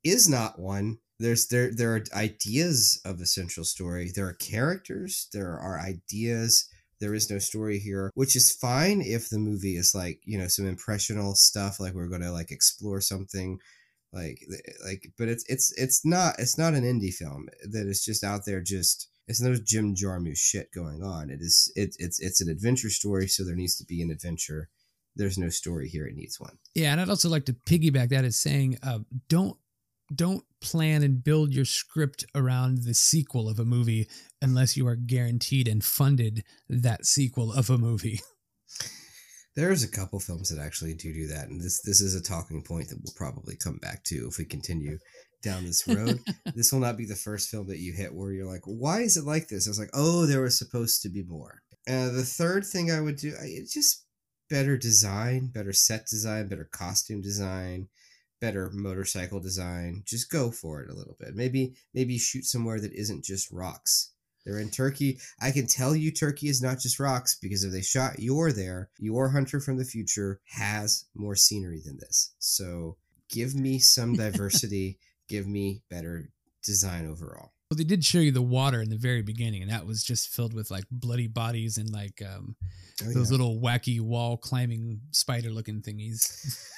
is 0.04 0.28
not 0.28 0.58
one. 0.58 0.98
There's 1.18 1.48
there 1.48 1.74
there 1.74 1.94
are 1.94 2.04
ideas 2.14 3.00
of 3.02 3.18
a 3.18 3.24
central 3.24 3.64
story. 3.64 4.12
There 4.14 4.28
are 4.28 4.34
characters. 4.34 5.28
There 5.32 5.58
are 5.58 5.80
ideas. 5.80 6.68
There 7.00 7.14
is 7.14 7.30
no 7.30 7.38
story 7.38 7.78
here 7.78 8.10
which 8.14 8.36
is 8.36 8.52
fine 8.52 9.00
if 9.00 9.28
the 9.28 9.38
movie 9.38 9.76
is 9.76 9.94
like 9.94 10.20
you 10.24 10.38
know 10.38 10.48
some 10.48 10.66
impressional 10.66 11.34
stuff 11.34 11.80
like 11.80 11.92
we're 11.92 12.08
going 12.08 12.22
to 12.22 12.30
like 12.32 12.50
explore 12.50 13.00
something 13.00 13.58
like 14.12 14.46
like 14.86 15.12
but 15.18 15.28
it's 15.28 15.44
it's 15.48 15.72
it's 15.76 16.04
not 16.04 16.36
it's 16.38 16.56
not 16.56 16.72
an 16.72 16.84
indie 16.84 17.12
film 17.12 17.48
that 17.68 17.86
is 17.86 18.04
just 18.04 18.24
out 18.24 18.46
there 18.46 18.60
just 18.60 19.08
it's 19.26 19.40
no 19.40 19.54
jim 19.54 19.94
jarmusch 19.94 20.38
shit 20.38 20.72
going 20.74 21.02
on. 21.02 21.30
It 21.30 21.40
is 21.40 21.72
it, 21.76 21.96
it's 21.98 22.20
it's 22.20 22.40
an 22.40 22.48
adventure 22.48 22.90
story 22.90 23.28
so 23.28 23.44
there 23.44 23.54
needs 23.54 23.76
to 23.76 23.84
be 23.84 24.02
an 24.02 24.10
adventure. 24.10 24.68
There's 25.16 25.38
no 25.38 25.48
story 25.48 25.88
here. 25.88 26.06
It 26.06 26.16
needs 26.16 26.40
one. 26.40 26.58
Yeah, 26.74 26.92
and 26.92 27.00
I'd 27.00 27.08
also 27.08 27.28
like 27.28 27.44
to 27.46 27.52
piggyback 27.52 28.08
that 28.08 28.24
as 28.24 28.36
saying, 28.36 28.78
uh, 28.82 29.00
don't 29.28 29.56
don't 30.14 30.44
plan 30.60 31.02
and 31.02 31.24
build 31.24 31.54
your 31.54 31.64
script 31.64 32.24
around 32.34 32.78
the 32.84 32.94
sequel 32.94 33.48
of 33.48 33.58
a 33.58 33.64
movie 33.64 34.08
unless 34.42 34.76
you 34.76 34.86
are 34.86 34.96
guaranteed 34.96 35.68
and 35.68 35.84
funded 35.84 36.44
that 36.68 37.06
sequel 37.06 37.52
of 37.52 37.70
a 37.70 37.78
movie. 37.78 38.20
There's 39.56 39.84
a 39.84 39.90
couple 39.90 40.18
films 40.18 40.50
that 40.50 40.60
actually 40.60 40.94
do 40.94 41.14
do 41.14 41.28
that, 41.28 41.48
and 41.48 41.60
this 41.60 41.80
this 41.82 42.00
is 42.00 42.14
a 42.14 42.22
talking 42.22 42.62
point 42.62 42.88
that 42.88 42.98
we'll 43.02 43.14
probably 43.14 43.56
come 43.56 43.78
back 43.78 44.02
to 44.04 44.26
if 44.28 44.36
we 44.36 44.44
continue 44.44 44.98
down 45.44 45.64
this 45.64 45.86
road. 45.86 46.20
this 46.54 46.72
will 46.72 46.80
not 46.80 46.96
be 46.96 47.06
the 47.06 47.14
first 47.14 47.50
film 47.50 47.68
that 47.68 47.78
you 47.78 47.92
hit 47.92 48.14
where 48.14 48.32
you're 48.32 48.50
like, 48.50 48.64
"Why 48.64 49.02
is 49.02 49.16
it 49.16 49.24
like 49.24 49.48
this?" 49.48 49.66
I 49.66 49.70
was 49.70 49.78
like, 49.78 49.90
"Oh, 49.94 50.26
there 50.26 50.40
was 50.40 50.58
supposed 50.58 51.02
to 51.02 51.08
be 51.08 51.22
more." 51.22 51.62
Uh, 51.86 52.08
the 52.10 52.24
third 52.24 52.64
thing 52.66 52.90
I 52.90 53.00
would 53.00 53.16
do, 53.16 53.34
I, 53.40 53.60
just 53.70 54.04
better 54.48 54.76
design, 54.76 55.48
better 55.48 55.72
set 55.72 56.06
design, 56.06 56.48
better 56.48 56.68
costume 56.72 57.20
design, 57.20 57.88
better 58.40 58.70
motorcycle 58.72 59.40
design. 59.40 60.02
Just 60.06 60.30
go 60.30 60.50
for 60.50 60.82
it 60.82 60.90
a 60.90 60.94
little 60.94 61.16
bit. 61.18 61.34
Maybe 61.34 61.74
maybe 61.92 62.18
shoot 62.18 62.44
somewhere 62.44 62.80
that 62.80 62.92
isn't 62.92 63.24
just 63.24 63.50
rocks. 63.50 64.10
They're 64.44 64.58
in 64.58 64.70
Turkey. 64.70 65.18
I 65.40 65.50
can 65.50 65.66
tell 65.66 65.96
you 65.96 66.10
Turkey 66.10 66.48
is 66.48 66.60
not 66.60 66.78
just 66.78 67.00
rocks 67.00 67.36
because 67.40 67.64
if 67.64 67.72
they 67.72 67.80
shot 67.80 68.18
Yor 68.18 68.52
there, 68.52 68.90
Yor 68.98 69.30
hunter 69.30 69.58
from 69.60 69.78
the 69.78 69.84
future 69.84 70.40
has 70.48 71.06
more 71.14 71.34
scenery 71.34 71.80
than 71.84 71.96
this. 71.98 72.34
So 72.38 72.96
give 73.30 73.54
me 73.54 73.78
some 73.78 74.12
diversity, 74.16 74.98
give 75.28 75.46
me 75.46 75.82
better 75.90 76.30
design 76.62 77.08
overall. 77.10 77.52
Well, 77.70 77.78
they 77.78 77.84
did 77.84 78.04
show 78.04 78.18
you 78.18 78.30
the 78.30 78.42
water 78.42 78.82
in 78.82 78.90
the 78.90 78.96
very 78.96 79.22
beginning, 79.22 79.62
and 79.62 79.70
that 79.70 79.86
was 79.86 80.04
just 80.04 80.28
filled 80.28 80.54
with 80.54 80.70
like 80.70 80.84
bloody 80.90 81.28
bodies 81.28 81.78
and 81.78 81.90
like 81.90 82.22
um, 82.22 82.56
Oh, 83.02 83.06
those 83.12 83.30
yeah. 83.30 83.36
little 83.38 83.60
wacky 83.60 84.00
wall 84.00 84.36
climbing 84.36 85.00
spider 85.10 85.50
looking 85.50 85.82
thingies. 85.82 86.60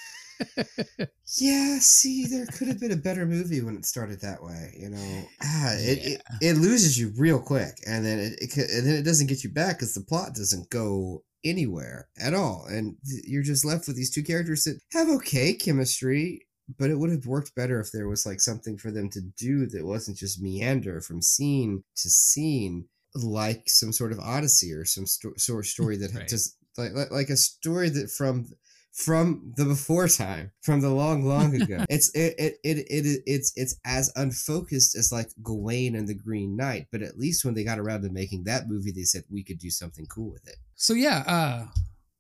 Yeah, 1.38 1.78
see, 1.80 2.26
there 2.26 2.46
could 2.46 2.68
have 2.68 2.78
been 2.78 2.92
a 2.92 2.96
better 2.96 3.26
movie 3.26 3.60
when 3.62 3.76
it 3.76 3.84
started 3.84 4.20
that 4.20 4.42
way. 4.42 4.74
You 4.78 4.90
know, 4.90 5.22
ah, 5.42 5.72
it, 5.74 5.98
it 6.06 6.22
it 6.40 6.52
loses 6.58 6.98
you 6.98 7.12
real 7.16 7.40
quick, 7.40 7.78
and 7.86 8.04
then 8.04 8.18
it, 8.18 8.34
it 8.40 8.56
and 8.56 8.86
then 8.86 8.94
it 8.96 9.02
doesn't 9.02 9.26
get 9.26 9.42
you 9.42 9.50
back 9.50 9.76
because 9.78 9.94
the 9.94 10.02
plot 10.02 10.34
doesn't 10.34 10.70
go 10.70 11.24
anywhere 11.44 12.08
at 12.20 12.34
all, 12.34 12.66
and 12.68 12.96
you're 13.04 13.42
just 13.42 13.64
left 13.64 13.86
with 13.86 13.96
these 13.96 14.10
two 14.10 14.22
characters 14.22 14.64
that 14.64 14.78
have 14.92 15.08
okay 15.08 15.52
chemistry, 15.54 16.46
but 16.78 16.90
it 16.90 16.98
would 16.98 17.10
have 17.10 17.26
worked 17.26 17.54
better 17.54 17.80
if 17.80 17.92
there 17.92 18.08
was 18.08 18.26
like 18.26 18.40
something 18.40 18.76
for 18.76 18.90
them 18.90 19.08
to 19.10 19.20
do 19.20 19.66
that 19.66 19.84
wasn't 19.86 20.16
just 20.16 20.40
meander 20.42 21.00
from 21.00 21.22
scene 21.22 21.84
to 21.96 22.08
scene, 22.10 22.88
like 23.14 23.62
some 23.68 23.92
sort 23.92 24.12
of 24.12 24.18
odyssey 24.18 24.72
or 24.72 24.84
some 24.84 25.06
sto- 25.06 25.32
sort 25.36 25.64
of 25.64 25.68
story 25.68 25.96
that 25.96 26.12
Right. 26.14 26.28
just 26.28 26.56
like, 26.76 26.92
like 26.94 27.10
like 27.10 27.30
a 27.30 27.36
story 27.36 27.88
that 27.90 28.10
from 28.10 28.46
from 28.92 29.52
the 29.58 29.64
before 29.66 30.08
time, 30.08 30.50
from 30.62 30.80
the 30.80 30.88
long, 30.88 31.22
long 31.24 31.54
ago. 31.62 31.84
it's 31.90 32.10
it, 32.14 32.34
it 32.38 32.54
it 32.64 32.78
it 32.88 33.22
it's 33.26 33.52
it's 33.54 33.76
as 33.84 34.10
unfocused 34.16 34.96
as 34.96 35.12
like 35.12 35.28
Gawain 35.42 35.94
and 35.94 36.08
the 36.08 36.14
Green 36.14 36.56
Knight, 36.56 36.86
but 36.90 37.02
at 37.02 37.18
least 37.18 37.44
when 37.44 37.54
they 37.54 37.62
got 37.64 37.78
around 37.78 38.02
to 38.02 38.08
making 38.10 38.44
that 38.44 38.68
movie, 38.68 38.90
they 38.92 39.02
said 39.02 39.24
we 39.30 39.44
could 39.44 39.58
do 39.58 39.70
something 39.70 40.06
cool 40.06 40.30
with 40.32 40.46
it. 40.48 40.56
so 40.76 40.94
yeah, 40.94 41.18
uh, 41.26 41.66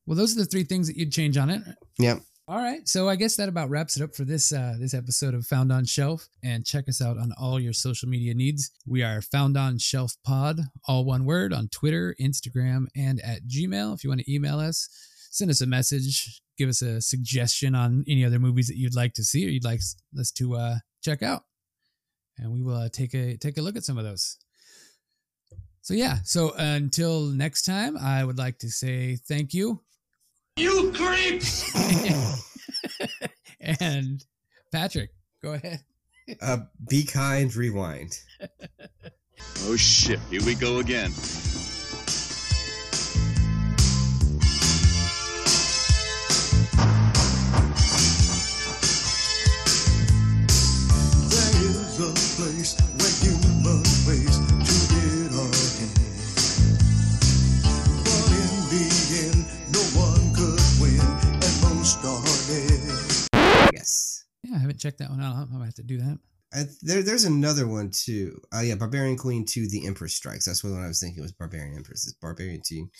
well, 0.06 0.16
those 0.16 0.36
are 0.36 0.40
the 0.40 0.46
three 0.46 0.64
things 0.64 0.86
that 0.86 0.96
you'd 0.96 1.12
change 1.12 1.36
on 1.36 1.50
it. 1.50 1.62
Yep. 1.98 2.20
All 2.48 2.58
right, 2.58 2.86
so 2.86 3.08
I 3.08 3.16
guess 3.16 3.34
that 3.36 3.48
about 3.48 3.70
wraps 3.70 3.96
it 3.96 4.04
up 4.04 4.14
for 4.14 4.24
this 4.24 4.52
uh, 4.52 4.76
this 4.78 4.94
episode 4.94 5.34
of 5.34 5.44
Found 5.48 5.72
on 5.72 5.84
Shelf. 5.84 6.28
And 6.44 6.64
check 6.64 6.88
us 6.88 7.02
out 7.02 7.18
on 7.18 7.32
all 7.36 7.58
your 7.58 7.72
social 7.72 8.08
media 8.08 8.34
needs. 8.34 8.70
We 8.86 9.02
are 9.02 9.20
Found 9.20 9.56
on 9.56 9.78
Shelf 9.78 10.14
Pod, 10.24 10.60
all 10.86 11.04
one 11.04 11.24
word, 11.24 11.52
on 11.52 11.66
Twitter, 11.66 12.14
Instagram, 12.20 12.86
and 12.94 13.20
at 13.22 13.48
Gmail. 13.48 13.94
If 13.94 14.04
you 14.04 14.10
want 14.10 14.20
to 14.20 14.32
email 14.32 14.60
us, 14.60 14.88
send 15.32 15.50
us 15.50 15.60
a 15.60 15.66
message, 15.66 16.40
give 16.56 16.68
us 16.68 16.82
a 16.82 17.00
suggestion 17.00 17.74
on 17.74 18.04
any 18.06 18.24
other 18.24 18.38
movies 18.38 18.68
that 18.68 18.76
you'd 18.76 18.94
like 18.94 19.14
to 19.14 19.24
see 19.24 19.44
or 19.44 19.48
you'd 19.50 19.64
like 19.64 19.80
us 20.16 20.30
to 20.36 20.54
uh, 20.54 20.76
check 21.02 21.24
out, 21.24 21.42
and 22.38 22.52
we 22.52 22.62
will 22.62 22.76
uh, 22.76 22.88
take 22.88 23.12
a 23.14 23.36
take 23.36 23.58
a 23.58 23.60
look 23.60 23.74
at 23.74 23.82
some 23.82 23.98
of 23.98 24.04
those. 24.04 24.36
So 25.82 25.94
yeah, 25.94 26.18
so 26.22 26.52
until 26.56 27.22
next 27.22 27.62
time, 27.62 27.96
I 27.96 28.22
would 28.22 28.38
like 28.38 28.60
to 28.60 28.70
say 28.70 29.16
thank 29.16 29.52
you. 29.52 29.80
You 30.56 30.90
creeps! 30.92 31.70
and 33.60 34.24
Patrick, 34.72 35.10
go 35.42 35.52
ahead. 35.52 35.80
Uh, 36.40 36.58
be 36.88 37.04
kind, 37.04 37.54
rewind. 37.54 38.18
Oh 39.64 39.76
shit, 39.76 40.18
here 40.30 40.42
we 40.46 40.54
go 40.54 40.78
again. 40.78 41.12
Haven't 64.66 64.80
checked 64.80 64.98
that 64.98 65.10
one 65.10 65.22
out. 65.22 65.36
I'm 65.36 65.50
gonna 65.50 65.64
have 65.64 65.74
to 65.74 65.82
do 65.82 65.98
that. 65.98 66.18
I, 66.54 66.64
there, 66.82 67.02
there's 67.02 67.24
another 67.24 67.66
one 67.66 67.90
too. 67.90 68.40
Oh 68.52 68.60
yeah, 68.60 68.76
Barbarian 68.76 69.16
Queen 69.16 69.44
to 69.46 69.68
the 69.68 69.86
Empress 69.86 70.14
Strikes. 70.14 70.44
That's 70.46 70.62
what 70.62 70.74
I 70.74 70.86
was 70.86 71.00
thinking 71.00 71.22
was 71.22 71.32
Barbarian 71.32 71.76
Empress. 71.76 72.06
It's 72.06 72.16
Barbarian 72.20 72.62
Queen 72.66 72.90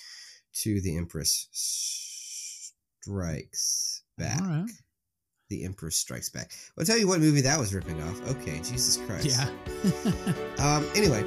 to 0.63 0.81
the 0.81 0.97
Empress 0.97 1.49
Strikes 3.03 4.03
Back. 4.19 4.41
Right. 4.41 4.71
The 5.49 5.65
Empress 5.65 5.97
Strikes 5.97 6.29
Back. 6.29 6.53
I'll 6.79 6.85
tell 6.85 6.99
you 6.99 7.07
what 7.07 7.21
movie 7.21 7.43
that 7.43 7.59
was 7.59 7.73
ripping 7.73 8.03
off. 8.03 8.21
Okay, 8.31 8.57
Jesus 8.59 8.97
Christ. 8.99 9.27
Yeah. 9.27 9.49
Um. 10.59 10.87
Anyway, 10.95 11.23